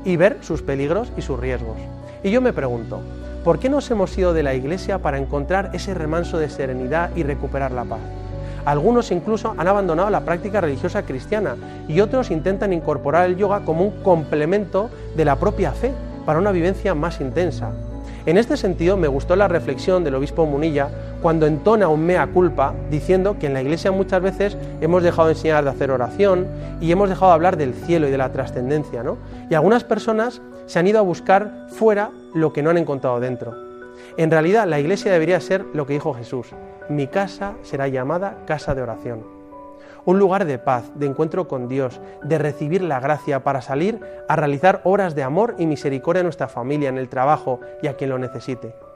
y 0.05 0.17
ver 0.17 0.37
sus 0.43 0.61
peligros 0.61 1.11
y 1.17 1.23
sus 1.23 1.41
riesgos. 1.41 1.79
Y 2.23 2.31
yo 2.31 2.43
me 2.43 2.53
pregunto, 2.53 3.01
¿por 3.45 3.59
qué 3.59 3.71
nos 3.71 3.91
hemos 3.91 4.17
ido 4.19 4.35
de 4.35 4.43
la 4.43 4.55
iglesia 4.55 4.99
para 4.99 5.19
encontrar 5.19 5.71
ese 5.73 5.95
remanso 5.95 6.39
de 6.39 6.51
serenidad 6.51 7.11
y 7.17 7.23
recuperar 7.23 7.73
la 7.73 7.85
paz? 7.85 8.01
Algunos 8.67 9.11
incluso 9.11 9.55
han 9.57 9.69
abandonado 9.69 10.11
la 10.11 10.27
práctica 10.27 10.61
religiosa 10.61 11.05
cristiana 11.05 11.57
y 11.89 12.01
otros 12.01 12.31
intentan 12.31 12.75
incorporar 12.75 13.25
el 13.25 13.37
yoga 13.37 13.61
como 13.65 13.85
un 13.85 14.03
complemento 14.03 14.91
de 15.17 15.25
la 15.25 15.37
propia 15.37 15.73
fe 15.73 15.93
para 16.27 16.39
una 16.39 16.53
vivencia 16.53 16.95
más 16.95 17.23
intensa. 17.23 17.71
En 18.29 18.37
este 18.37 18.59
sentido, 18.59 18.99
me 18.99 19.09
gustó 19.09 19.37
la 19.37 19.49
reflexión 19.49 20.05
del 20.05 20.15
obispo 20.15 20.45
Munilla 20.45 20.91
cuando 21.23 21.47
entona 21.47 21.89
un 21.89 22.05
mea 22.05 22.27
culpa 22.27 22.75
diciendo 22.91 23.39
que 23.39 23.47
en 23.47 23.55
la 23.55 23.63
iglesia 23.63 23.91
muchas 23.91 24.21
veces 24.21 24.55
hemos 24.83 25.03
dejado 25.03 25.29
de 25.29 25.33
enseñar 25.33 25.65
de 25.65 25.71
hacer 25.71 25.91
oración 25.91 26.47
y 26.79 26.93
hemos 26.93 27.09
dejado 27.09 27.31
de 27.31 27.37
hablar 27.37 27.57
del 27.57 27.73
cielo 27.73 28.07
y 28.07 28.11
de 28.11 28.19
la 28.19 28.31
trascendencia, 28.31 29.03
¿no? 29.03 29.17
Y 29.49 29.55
algunas 29.55 29.83
personas 29.83 30.43
se 30.67 30.79
han 30.79 30.87
ido 30.87 30.99
a 30.99 31.03
buscar 31.03 31.69
fuera 31.71 32.11
lo 32.35 32.53
que 32.53 32.63
no 32.63 32.69
han 32.69 32.77
encontrado 32.77 33.19
dentro. 33.19 33.55
En 34.19 34.31
realidad, 34.31 34.69
la 34.69 34.79
iglesia 34.79 35.11
debería 35.11 35.41
ser 35.41 35.65
lo 35.73 35.87
que 35.87 35.95
dijo 35.95 36.13
Jesús: 36.13 36.49
mi 36.91 37.07
casa 37.07 37.55
será 37.63 37.89
llamada 37.89 38.45
casa 38.45 38.75
de 38.75 38.83
oración 38.83 39.38
un 40.09 40.19
lugar 40.19 40.47
de 40.47 40.59
paz, 40.59 40.85
de 40.95 41.05
encuentro 41.05 41.49
con 41.49 41.69
Dios, 41.69 42.01
de 42.23 42.39
recibir 42.39 42.81
la 42.81 42.99
gracia 42.99 43.45
para 43.45 43.61
salir 43.61 44.01
a 44.27 44.37
realizar 44.37 44.81
obras 44.85 45.15
de 45.15 45.23
amor 45.23 45.55
y 45.59 45.67
misericordia 45.67 46.21
en 46.21 46.27
nuestra 46.27 46.49
familia, 46.49 46.89
en 46.89 46.97
el 46.97 47.11
trabajo 47.11 47.61
y 47.83 47.89
a 47.89 47.95
quien 47.99 48.09
lo 48.09 48.19
necesite. 48.19 48.88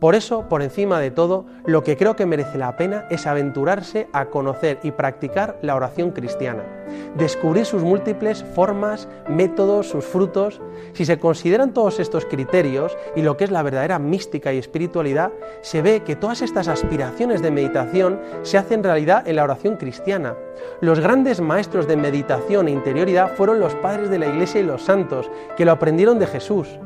Por 0.00 0.14
eso, 0.14 0.48
por 0.48 0.62
encima 0.62 1.00
de 1.00 1.10
todo, 1.10 1.46
lo 1.64 1.82
que 1.82 1.96
creo 1.96 2.16
que 2.16 2.26
merece 2.26 2.58
la 2.58 2.76
pena 2.76 3.06
es 3.10 3.26
aventurarse 3.26 4.08
a 4.12 4.26
conocer 4.26 4.78
y 4.82 4.90
practicar 4.90 5.56
la 5.62 5.74
oración 5.76 6.10
cristiana, 6.10 6.62
descubrir 7.16 7.64
sus 7.64 7.82
múltiples 7.82 8.44
formas, 8.54 9.08
métodos, 9.28 9.88
sus 9.88 10.04
frutos. 10.04 10.60
Si 10.92 11.04
se 11.04 11.18
consideran 11.18 11.72
todos 11.72 12.00
estos 12.00 12.26
criterios 12.26 12.96
y 13.16 13.22
lo 13.22 13.36
que 13.36 13.44
es 13.44 13.50
la 13.50 13.62
verdadera 13.62 13.98
mística 13.98 14.52
y 14.52 14.58
espiritualidad, 14.58 15.32
se 15.62 15.80
ve 15.80 16.02
que 16.02 16.16
todas 16.16 16.42
estas 16.42 16.68
aspiraciones 16.68 17.40
de 17.40 17.50
meditación 17.50 18.20
se 18.42 18.58
hacen 18.58 18.82
realidad 18.82 19.26
en 19.26 19.36
la 19.36 19.44
oración 19.44 19.76
cristiana. 19.76 20.34
Los 20.80 21.00
grandes 21.00 21.40
maestros 21.40 21.86
de 21.86 21.96
meditación 21.96 22.68
e 22.68 22.72
interioridad 22.72 23.34
fueron 23.36 23.60
los 23.60 23.74
padres 23.76 24.10
de 24.10 24.18
la 24.18 24.26
Iglesia 24.26 24.60
y 24.60 24.64
los 24.64 24.82
santos, 24.82 25.30
que 25.56 25.64
lo 25.64 25.72
aprendieron 25.72 26.18
de 26.18 26.26
Jesús. 26.26 26.78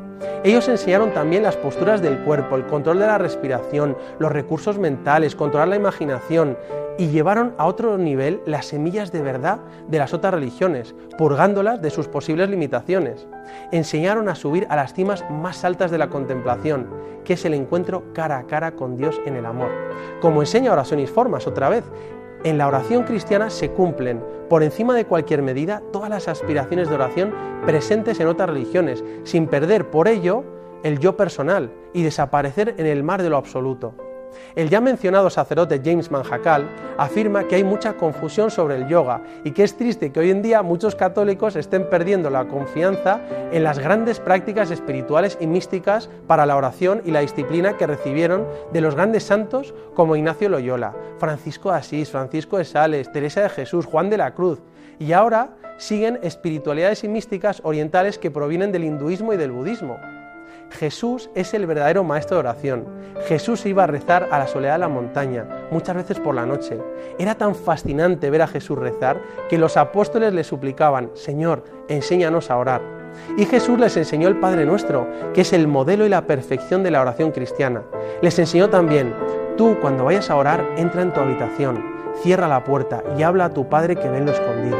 Ellos 0.45 0.69
enseñaron 0.69 1.13
también 1.13 1.43
las 1.43 1.57
posturas 1.57 2.01
del 2.01 2.19
cuerpo, 2.21 2.57
el 2.57 2.67
control 2.67 2.99
de 3.01 3.07
la 3.07 3.19
respiración, 3.19 3.97
los 4.19 4.33
recursos 4.33 4.79
mentales, 4.79 5.35
controlar 5.35 5.69
la 5.69 5.77
imaginación 5.77 6.57
y 6.99 7.09
llevaron 7.09 7.55
a 7.59 7.67
otro 7.67 7.97
nivel 7.97 8.43
las 8.45 8.67
semillas 8.67 9.13
de 9.13 9.23
verdad 9.23 9.61
de 9.87 9.99
las 9.99 10.13
otras 10.13 10.35
religiones, 10.35 10.95
purgándolas 11.17 11.81
de 11.81 11.91
sus 11.91 12.09
posibles 12.09 12.51
limitaciones. 12.51 13.27
Enseñaron 13.71 14.29
a 14.29 14.35
subir 14.35 14.67
a 14.69 14.77
las 14.77 14.95
cimas 14.95 15.25
más 15.31 15.65
altas 15.65 15.91
de 15.93 15.99
la 15.99 16.09
contemplación, 16.09 16.89
que 17.25 17.35
es 17.35 17.45
el 17.45 17.55
encuentro 17.55 18.13
cara 18.13 18.39
a 18.39 18.47
cara 18.47 18.73
con 18.73 18.97
Dios 18.97 19.21
en 19.27 19.37
el 19.37 19.47
amor. 19.47 19.71
Como 20.21 20.43
enseña 20.43 20.73
Oraciones 20.73 21.11
Formas 21.11 21.47
otra 21.47 21.69
vez, 21.69 21.85
en 22.45 22.59
la 22.59 22.67
oración 22.69 23.05
cristiana 23.05 23.51
se 23.51 23.71
cumplen, 23.71 24.23
por 24.49 24.63
encima 24.63 24.95
de 24.95 25.05
cualquier 25.05 25.43
medida, 25.43 25.83
todas 25.93 26.09
las 26.09 26.29
aspiraciones 26.29 26.89
de 26.89 26.95
oración 26.95 27.35
presentes 27.67 28.21
en 28.21 28.29
otras 28.29 28.49
religiones, 28.49 29.05
sin 29.25 29.47
perder 29.47 29.91
por 29.91 30.09
ello 30.09 30.45
el 30.83 30.99
yo 30.99 31.17
personal 31.17 31.73
y 31.93 32.03
desaparecer 32.03 32.75
en 32.79 32.87
el 32.87 33.03
mar 33.03 33.23
de 33.23 33.31
lo 33.31 33.37
absoluto. 33.37 33.95
El 34.55 34.71
ya 34.71 34.81
mencionado 34.81 35.31
sacerdote 35.31 35.81
James 35.85 36.11
Manjakal 36.11 36.69
afirma 36.97 37.45
que 37.45 37.57
hay 37.57 37.65
mucha 37.65 37.95
confusión 37.95 38.51
sobre 38.51 38.77
el 38.77 38.89
yoga 38.89 39.23
y 39.45 39.53
que 39.53 39.65
es 39.65 39.77
triste 39.77 40.13
que 40.13 40.21
hoy 40.21 40.31
en 40.31 40.43
día 40.43 40.63
muchos 40.63 40.95
católicos 40.95 41.57
estén 41.57 41.89
perdiendo 41.89 42.31
la 42.31 42.47
confianza 42.47 43.21
en 43.53 43.65
las 43.65 43.79
grandes 43.79 44.21
prácticas 44.21 44.71
espirituales 44.71 45.39
y 45.41 45.47
místicas 45.47 46.11
para 46.27 46.47
la 46.47 46.57
oración 46.57 47.03
y 47.05 47.11
la 47.11 47.21
disciplina 47.21 47.77
que 47.77 47.87
recibieron 47.87 48.47
de 48.73 48.81
los 48.81 48.95
grandes 48.95 49.25
santos 49.25 49.75
como 49.95 50.17
Ignacio 50.17 50.49
Loyola, 50.49 50.95
Francisco 51.19 51.71
Asís, 51.71 52.11
Francisco 52.11 52.59
de 52.59 52.65
Sales, 52.65 53.13
Teresa 53.13 53.43
de 53.43 53.49
Jesús, 53.49 53.87
Juan 53.87 54.11
de 54.11 54.19
la 54.19 54.35
Cruz 54.35 54.61
y 54.99 55.13
ahora 55.13 55.51
siguen 55.77 56.19
espiritualidades 56.23 57.05
y 57.05 57.09
místicas 57.09 57.61
orientales 57.65 58.19
que 58.19 58.31
provienen 58.31 58.73
del 58.73 58.85
hinduismo 58.85 59.33
y 59.33 59.37
del 59.37 59.53
budismo. 59.53 59.99
Jesús 60.71 61.31
es 61.35 61.55
el 61.55 61.67
verdadero 61.67 62.05
maestro 62.05 62.37
de 62.37 62.41
oración. 62.41 62.87
Jesús 63.27 63.65
iba 63.67 63.85
a 63.85 63.87
rezar 63.87 64.29
a 64.31 64.39
la 64.39 64.47
soledad 64.47 64.75
de 64.75 64.79
la 64.81 64.89
montaña, 64.89 65.47
muchas 65.71 65.97
veces 65.97 66.21
por 66.21 66.35
la 66.35 66.47
noche. 66.47 66.79
Era 67.19 67.35
tan 67.35 67.55
fascinante 67.55 68.31
ver 68.31 68.43
a 68.43 68.47
Jesús 68.47 68.79
rezar 68.79 69.21
que 69.49 69.59
los 69.59 69.77
apóstoles 69.77 70.33
le 70.33 70.45
suplicaban, 70.45 71.11
Señor, 71.15 71.65
enséñanos 71.89 72.51
a 72.51 72.57
orar. 72.57 72.83
Y 73.37 73.47
Jesús 73.47 73.79
les 73.79 73.97
enseñó 73.97 74.29
el 74.29 74.39
Padre 74.39 74.67
Nuestro, 74.67 75.09
que 75.35 75.41
es 75.41 75.53
el 75.53 75.67
modelo 75.67 76.07
y 76.07 76.09
la 76.09 76.27
perfección 76.27 76.83
de 76.83 76.91
la 76.91 77.01
oración 77.01 77.33
cristiana. 77.33 77.83
Les 78.23 78.39
enseñó 78.39 78.69
también, 78.69 79.15
tú 79.57 79.77
cuando 79.81 80.05
vayas 80.05 80.31
a 80.31 80.37
orar, 80.37 80.65
entra 80.77 81.03
en 81.03 81.13
tu 81.13 81.21
habitación, 81.21 81.83
cierra 82.23 82.47
la 82.47 82.65
puerta 82.65 83.03
y 83.17 83.23
habla 83.23 83.47
a 83.47 83.55
tu 83.55 83.69
Padre 83.69 83.97
que 83.97 84.09
ve 84.09 84.19
en 84.19 84.27
lo 84.27 84.33
escondido. 84.33 84.79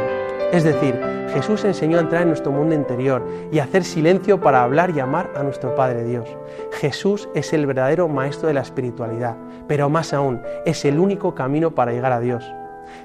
Es 0.51 0.63
decir, 0.63 1.18
Jesús 1.33 1.63
enseñó 1.63 1.97
a 1.97 2.01
entrar 2.01 2.23
en 2.23 2.29
nuestro 2.29 2.51
mundo 2.51 2.75
interior 2.75 3.25
y 3.51 3.59
a 3.59 3.63
hacer 3.63 3.83
silencio 3.83 4.41
para 4.41 4.63
hablar 4.63 4.91
y 4.95 4.99
amar 4.99 5.31
a 5.35 5.43
nuestro 5.43 5.75
Padre 5.75 6.03
Dios. 6.03 6.27
Jesús 6.73 7.29
es 7.35 7.53
el 7.53 7.65
verdadero 7.65 8.07
maestro 8.07 8.47
de 8.47 8.55
la 8.55 8.61
espiritualidad, 8.61 9.35
pero 9.67 9.89
más 9.89 10.13
aún, 10.13 10.41
es 10.65 10.85
el 10.85 10.99
único 10.99 11.35
camino 11.35 11.71
para 11.71 11.91
llegar 11.91 12.11
a 12.11 12.19
Dios. 12.19 12.43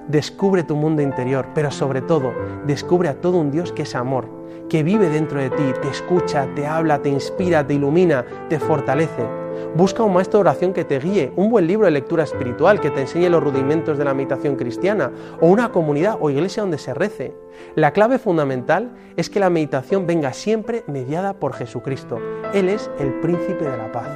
Descubre 0.09 0.62
tu 0.62 0.77
mundo 0.77 1.03
interior, 1.03 1.47
pero 1.55 1.70
sobre 1.70 2.01
todo, 2.01 2.33
descubre 2.66 3.09
a 3.09 3.20
todo 3.20 3.39
un 3.39 3.51
Dios 3.51 3.72
que 3.72 3.83
es 3.83 3.95
amor, 3.95 4.27
que 4.68 4.83
vive 4.83 5.11
dentro 5.11 5.39
de 5.41 5.51
ti, 5.51 5.72
te 5.83 5.89
escucha, 5.89 6.49
te 6.55 6.66
habla, 6.66 7.01
te 7.01 7.11
inspira, 7.11 7.66
te 7.66 7.75
ilumina, 7.75 8.25
te 8.49 8.59
fortalece. 8.59 9.43
Busca 9.75 10.03
un 10.03 10.13
maestro 10.13 10.39
de 10.39 10.43
oración 10.43 10.73
que 10.73 10.85
te 10.85 10.99
guíe, 10.99 11.33
un 11.37 11.51
buen 11.51 11.67
libro 11.67 11.87
de 11.87 11.91
lectura 11.93 12.25
espiritual 12.25 12.81
que 12.81 12.91
te 12.91 13.03
enseñe 13.03 13.29
los 13.29 13.43
rudimentos 13.43 13.99
de 13.99 14.05
la 14.05 14.15
meditación 14.15 14.57
cristiana, 14.57 15.11
o 15.41 15.49
una 15.49 15.73
comunidad 15.73 16.19
o 16.21 16.31
iglesia 16.31 16.63
donde 16.63 16.79
se 16.79 16.95
rece. 16.95 17.35
La 17.75 17.93
clave 17.93 18.19
fundamental 18.19 18.93
es 19.17 19.31
que 19.31 19.41
la 19.41 19.51
meditación 19.51 20.07
venga 20.07 20.33
siempre 20.33 20.85
mediada 20.87 21.35
por 21.35 21.55
Jesucristo. 21.55 22.19
Él 22.53 22.69
es 22.69 22.91
el 22.99 23.21
príncipe 23.21 23.65
de 23.65 23.77
la 23.77 23.91
paz. 23.93 24.09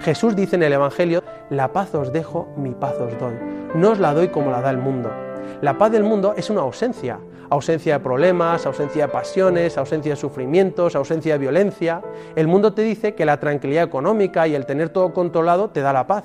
Jesús 0.00 0.36
dice 0.36 0.56
en 0.56 0.62
el 0.62 0.72
Evangelio, 0.72 1.22
la 1.50 1.72
paz 1.72 1.94
os 1.94 2.12
dejo, 2.12 2.48
mi 2.56 2.70
paz 2.70 2.94
os 3.00 3.18
doy. 3.18 3.34
No 3.74 3.90
os 3.90 3.98
la 3.98 4.14
doy 4.14 4.28
como 4.28 4.50
la 4.50 4.60
da 4.60 4.70
el 4.70 4.78
mundo. 4.78 5.10
La 5.60 5.78
paz 5.78 5.92
del 5.92 6.04
mundo 6.04 6.34
es 6.36 6.50
una 6.50 6.60
ausencia, 6.60 7.18
ausencia 7.52 7.98
de 7.98 8.00
problemas, 8.00 8.64
ausencia 8.64 9.06
de 9.06 9.12
pasiones, 9.12 9.76
ausencia 9.76 10.12
de 10.12 10.16
sufrimientos, 10.16 10.96
ausencia 10.96 11.34
de 11.34 11.38
violencia. 11.38 12.00
El 12.34 12.48
mundo 12.48 12.72
te 12.72 12.80
dice 12.80 13.14
que 13.14 13.26
la 13.26 13.40
tranquilidad 13.40 13.84
económica 13.84 14.48
y 14.48 14.54
el 14.54 14.64
tener 14.64 14.88
todo 14.88 15.12
controlado 15.12 15.68
te 15.68 15.82
da 15.82 15.92
la 15.92 16.06
paz. 16.06 16.24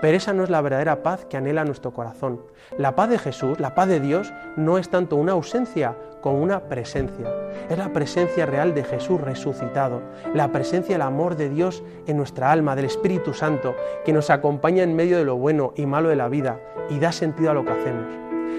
Pero 0.00 0.16
esa 0.16 0.32
no 0.32 0.42
es 0.42 0.50
la 0.50 0.62
verdadera 0.62 1.02
paz 1.02 1.26
que 1.26 1.36
anhela 1.36 1.66
nuestro 1.66 1.92
corazón. 1.92 2.40
La 2.78 2.96
paz 2.96 3.10
de 3.10 3.18
Jesús, 3.18 3.60
la 3.60 3.74
paz 3.74 3.86
de 3.86 4.00
Dios, 4.00 4.32
no 4.56 4.78
es 4.78 4.88
tanto 4.88 5.16
una 5.16 5.32
ausencia 5.32 5.94
como 6.22 6.42
una 6.42 6.60
presencia. 6.60 7.26
Es 7.68 7.76
la 7.76 7.92
presencia 7.92 8.46
real 8.46 8.74
de 8.74 8.82
Jesús 8.82 9.20
resucitado, 9.20 10.00
la 10.34 10.52
presencia 10.52 10.94
del 10.94 11.02
amor 11.02 11.36
de 11.36 11.50
Dios 11.50 11.82
en 12.06 12.16
nuestra 12.16 12.50
alma, 12.50 12.74
del 12.74 12.86
Espíritu 12.86 13.34
Santo, 13.34 13.76
que 14.06 14.14
nos 14.14 14.30
acompaña 14.30 14.82
en 14.84 14.96
medio 14.96 15.18
de 15.18 15.24
lo 15.24 15.36
bueno 15.36 15.74
y 15.76 15.84
malo 15.84 16.08
de 16.08 16.16
la 16.16 16.28
vida 16.28 16.58
y 16.88 16.98
da 16.98 17.12
sentido 17.12 17.50
a 17.50 17.54
lo 17.54 17.64
que 17.64 17.72
hacemos. 17.72 18.06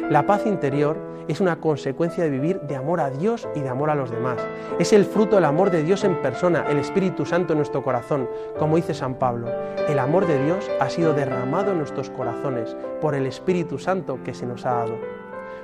La 0.09 0.27
paz 0.27 0.45
interior 0.45 1.12
es 1.27 1.39
una 1.39 1.59
consecuencia 1.59 2.23
de 2.23 2.29
vivir 2.29 2.61
de 2.61 2.75
amor 2.75 2.99
a 2.99 3.09
Dios 3.09 3.47
y 3.55 3.61
de 3.61 3.69
amor 3.69 3.89
a 3.89 3.95
los 3.95 4.11
demás. 4.11 4.37
Es 4.79 4.93
el 4.93 5.05
fruto 5.05 5.35
del 5.35 5.45
amor 5.45 5.71
de 5.71 5.83
Dios 5.83 6.03
en 6.03 6.21
persona, 6.21 6.65
el 6.69 6.77
Espíritu 6.77 7.25
Santo 7.25 7.53
en 7.53 7.59
nuestro 7.59 7.83
corazón, 7.83 8.29
como 8.57 8.75
dice 8.75 8.93
San 8.93 9.15
Pablo. 9.15 9.49
El 9.87 9.99
amor 9.99 10.27
de 10.27 10.43
Dios 10.43 10.69
ha 10.79 10.89
sido 10.89 11.13
derramado 11.13 11.71
en 11.71 11.77
nuestros 11.77 12.09
corazones 12.09 12.75
por 13.01 13.15
el 13.15 13.25
Espíritu 13.25 13.79
Santo 13.79 14.19
que 14.23 14.33
se 14.33 14.45
nos 14.45 14.65
ha 14.65 14.73
dado. 14.73 14.97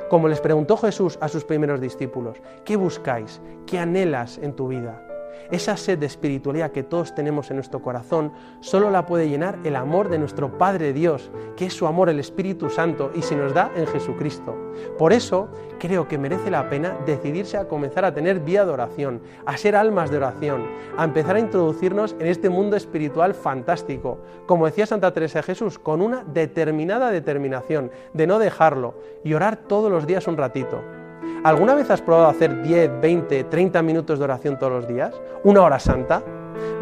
Como 0.10 0.28
les 0.28 0.42
preguntó 0.42 0.78
Jesús 0.78 1.18
a 1.22 1.28
sus 1.28 1.44
primeros 1.44 1.80
discípulos, 1.80 2.38
¿qué 2.66 2.76
buscáis? 2.76 3.42
¿Qué 3.68 3.78
anhelas 3.78 4.40
en 4.40 4.54
tu 4.54 4.68
vida? 4.68 5.09
Esa 5.52 5.78
sed 5.78 6.00
de 6.00 6.06
espiritualidad 6.06 6.72
que 6.72 6.84
todos 6.84 7.16
tenemos 7.16 7.50
en 7.50 7.58
nuestro 7.58 7.82
corazón 7.82 8.32
solo 8.60 8.90
la 8.90 9.06
puede 9.06 9.30
llenar 9.30 9.60
el 9.64 9.76
amor 9.76 10.10
de 10.10 10.20
nuestro 10.20 10.58
Padre 10.58 10.94
Dios, 10.94 11.32
que 11.56 11.66
es 11.68 11.74
su 11.74 11.88
amor, 11.88 12.10
el 12.10 12.20
Espíritu 12.20 12.70
Santo, 12.70 13.12
y 13.16 13.22
se 13.22 13.36
nos 13.36 13.54
da 13.54 13.72
en 13.76 13.88
Jesucristo. 13.88 14.56
Por 14.98 15.14
eso 15.14 15.50
creo 15.80 16.08
que 16.08 16.18
merece 16.18 16.52
la 16.52 16.70
pena 16.70 16.98
decidirse 17.06 17.58
a 17.58 17.68
comenzar 17.68 18.06
a 18.06 18.14
tener 18.14 18.40
vida 18.40 18.66
de 18.66 18.72
oración, 18.72 19.22
a 19.46 19.58
ser 19.58 19.76
almas 19.76 20.12
de 20.12 20.18
oración, 20.18 20.66
a 20.98 21.04
empezar 21.04 21.36
a 21.36 21.40
introducirnos 21.40 22.16
en 22.20 22.28
este 22.28 22.50
mundo 22.50 22.76
espiritual 22.76 23.34
fantástico, 23.34 24.20
como 24.46 24.66
decía 24.66 24.86
Santa 24.86 25.14
Teresa 25.14 25.40
de 25.40 25.44
Jesús, 25.44 25.80
con 25.80 26.02
una 26.02 26.24
determinada 26.24 27.12
determinación 27.12 27.92
de 28.14 28.28
no 28.28 28.40
dejarlo 28.40 28.96
y 29.24 29.34
orar 29.34 29.58
todos 29.68 29.92
los 29.92 30.06
días 30.06 30.28
un 30.28 30.38
ratito. 30.38 30.99
¿Alguna 31.44 31.74
vez 31.74 31.90
has 31.90 32.02
probado 32.02 32.28
hacer 32.28 32.62
10, 32.64 33.00
20, 33.00 33.46
30 33.46 33.82
minutos 33.82 34.20
de 34.20 34.26
oración 34.26 34.60
todos 34.60 34.74
los 34.74 34.88
días? 34.90 35.14
¿Una 35.46 35.62
hora 35.62 35.80
santa? 35.80 36.22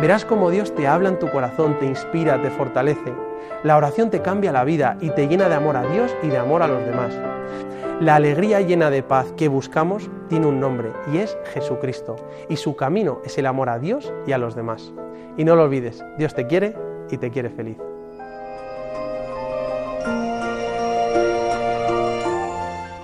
Verás 0.02 0.26
cómo 0.26 0.50
Dios 0.50 0.74
te 0.74 0.88
habla 0.88 1.10
en 1.10 1.20
tu 1.20 1.30
corazón, 1.30 1.78
te 1.78 1.86
inspira, 1.86 2.42
te 2.42 2.50
fortalece. 2.50 3.14
La 3.64 3.78
oración 3.78 4.10
te 4.10 4.24
cambia 4.24 4.52
la 4.52 4.64
vida 4.64 4.98
y 5.00 5.12
te 5.12 5.28
llena 5.28 5.48
de 5.48 5.54
amor 5.54 5.78
a 5.78 5.84
Dios 5.84 6.16
y 6.24 6.30
de 6.30 6.40
amor 6.40 6.64
a 6.64 6.68
los 6.68 6.84
demás. 6.84 7.14
La 8.00 8.16
alegría 8.16 8.62
llena 8.62 8.90
de 8.90 9.04
paz 9.04 9.32
que 9.38 9.48
buscamos 9.48 10.10
tiene 10.28 10.48
un 10.48 10.60
nombre 10.60 10.92
y 11.14 11.18
es 11.18 11.38
Jesucristo. 11.54 12.16
Y 12.50 12.56
su 12.56 12.76
camino 12.76 13.22
es 13.26 13.38
el 13.38 13.46
amor 13.46 13.70
a 13.70 13.78
Dios 13.78 14.12
y 14.26 14.32
a 14.32 14.40
los 14.40 14.56
demás. 14.56 14.92
Y 15.38 15.44
no 15.44 15.56
lo 15.56 15.66
olvides, 15.66 16.04
Dios 16.18 16.34
te 16.34 16.48
quiere 16.48 16.76
y 17.12 17.18
te 17.18 17.30
quiere 17.30 17.52
feliz. 17.52 17.78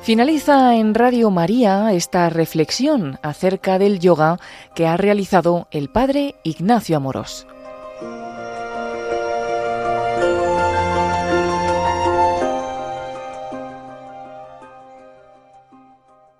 Finaliza 0.04 0.76
en 0.76 0.96
Radio 0.96 1.32
María 1.32 1.94
esta 1.94 2.30
reflexión 2.30 3.20
acerca 3.22 3.80
del 3.80 4.02
yoga 4.02 4.38
que 4.76 4.86
ha 4.86 4.98
realizado 4.98 5.70
el 5.72 5.88
padre 5.88 6.36
Ignacio 6.44 6.98
Amorós. 6.98 7.48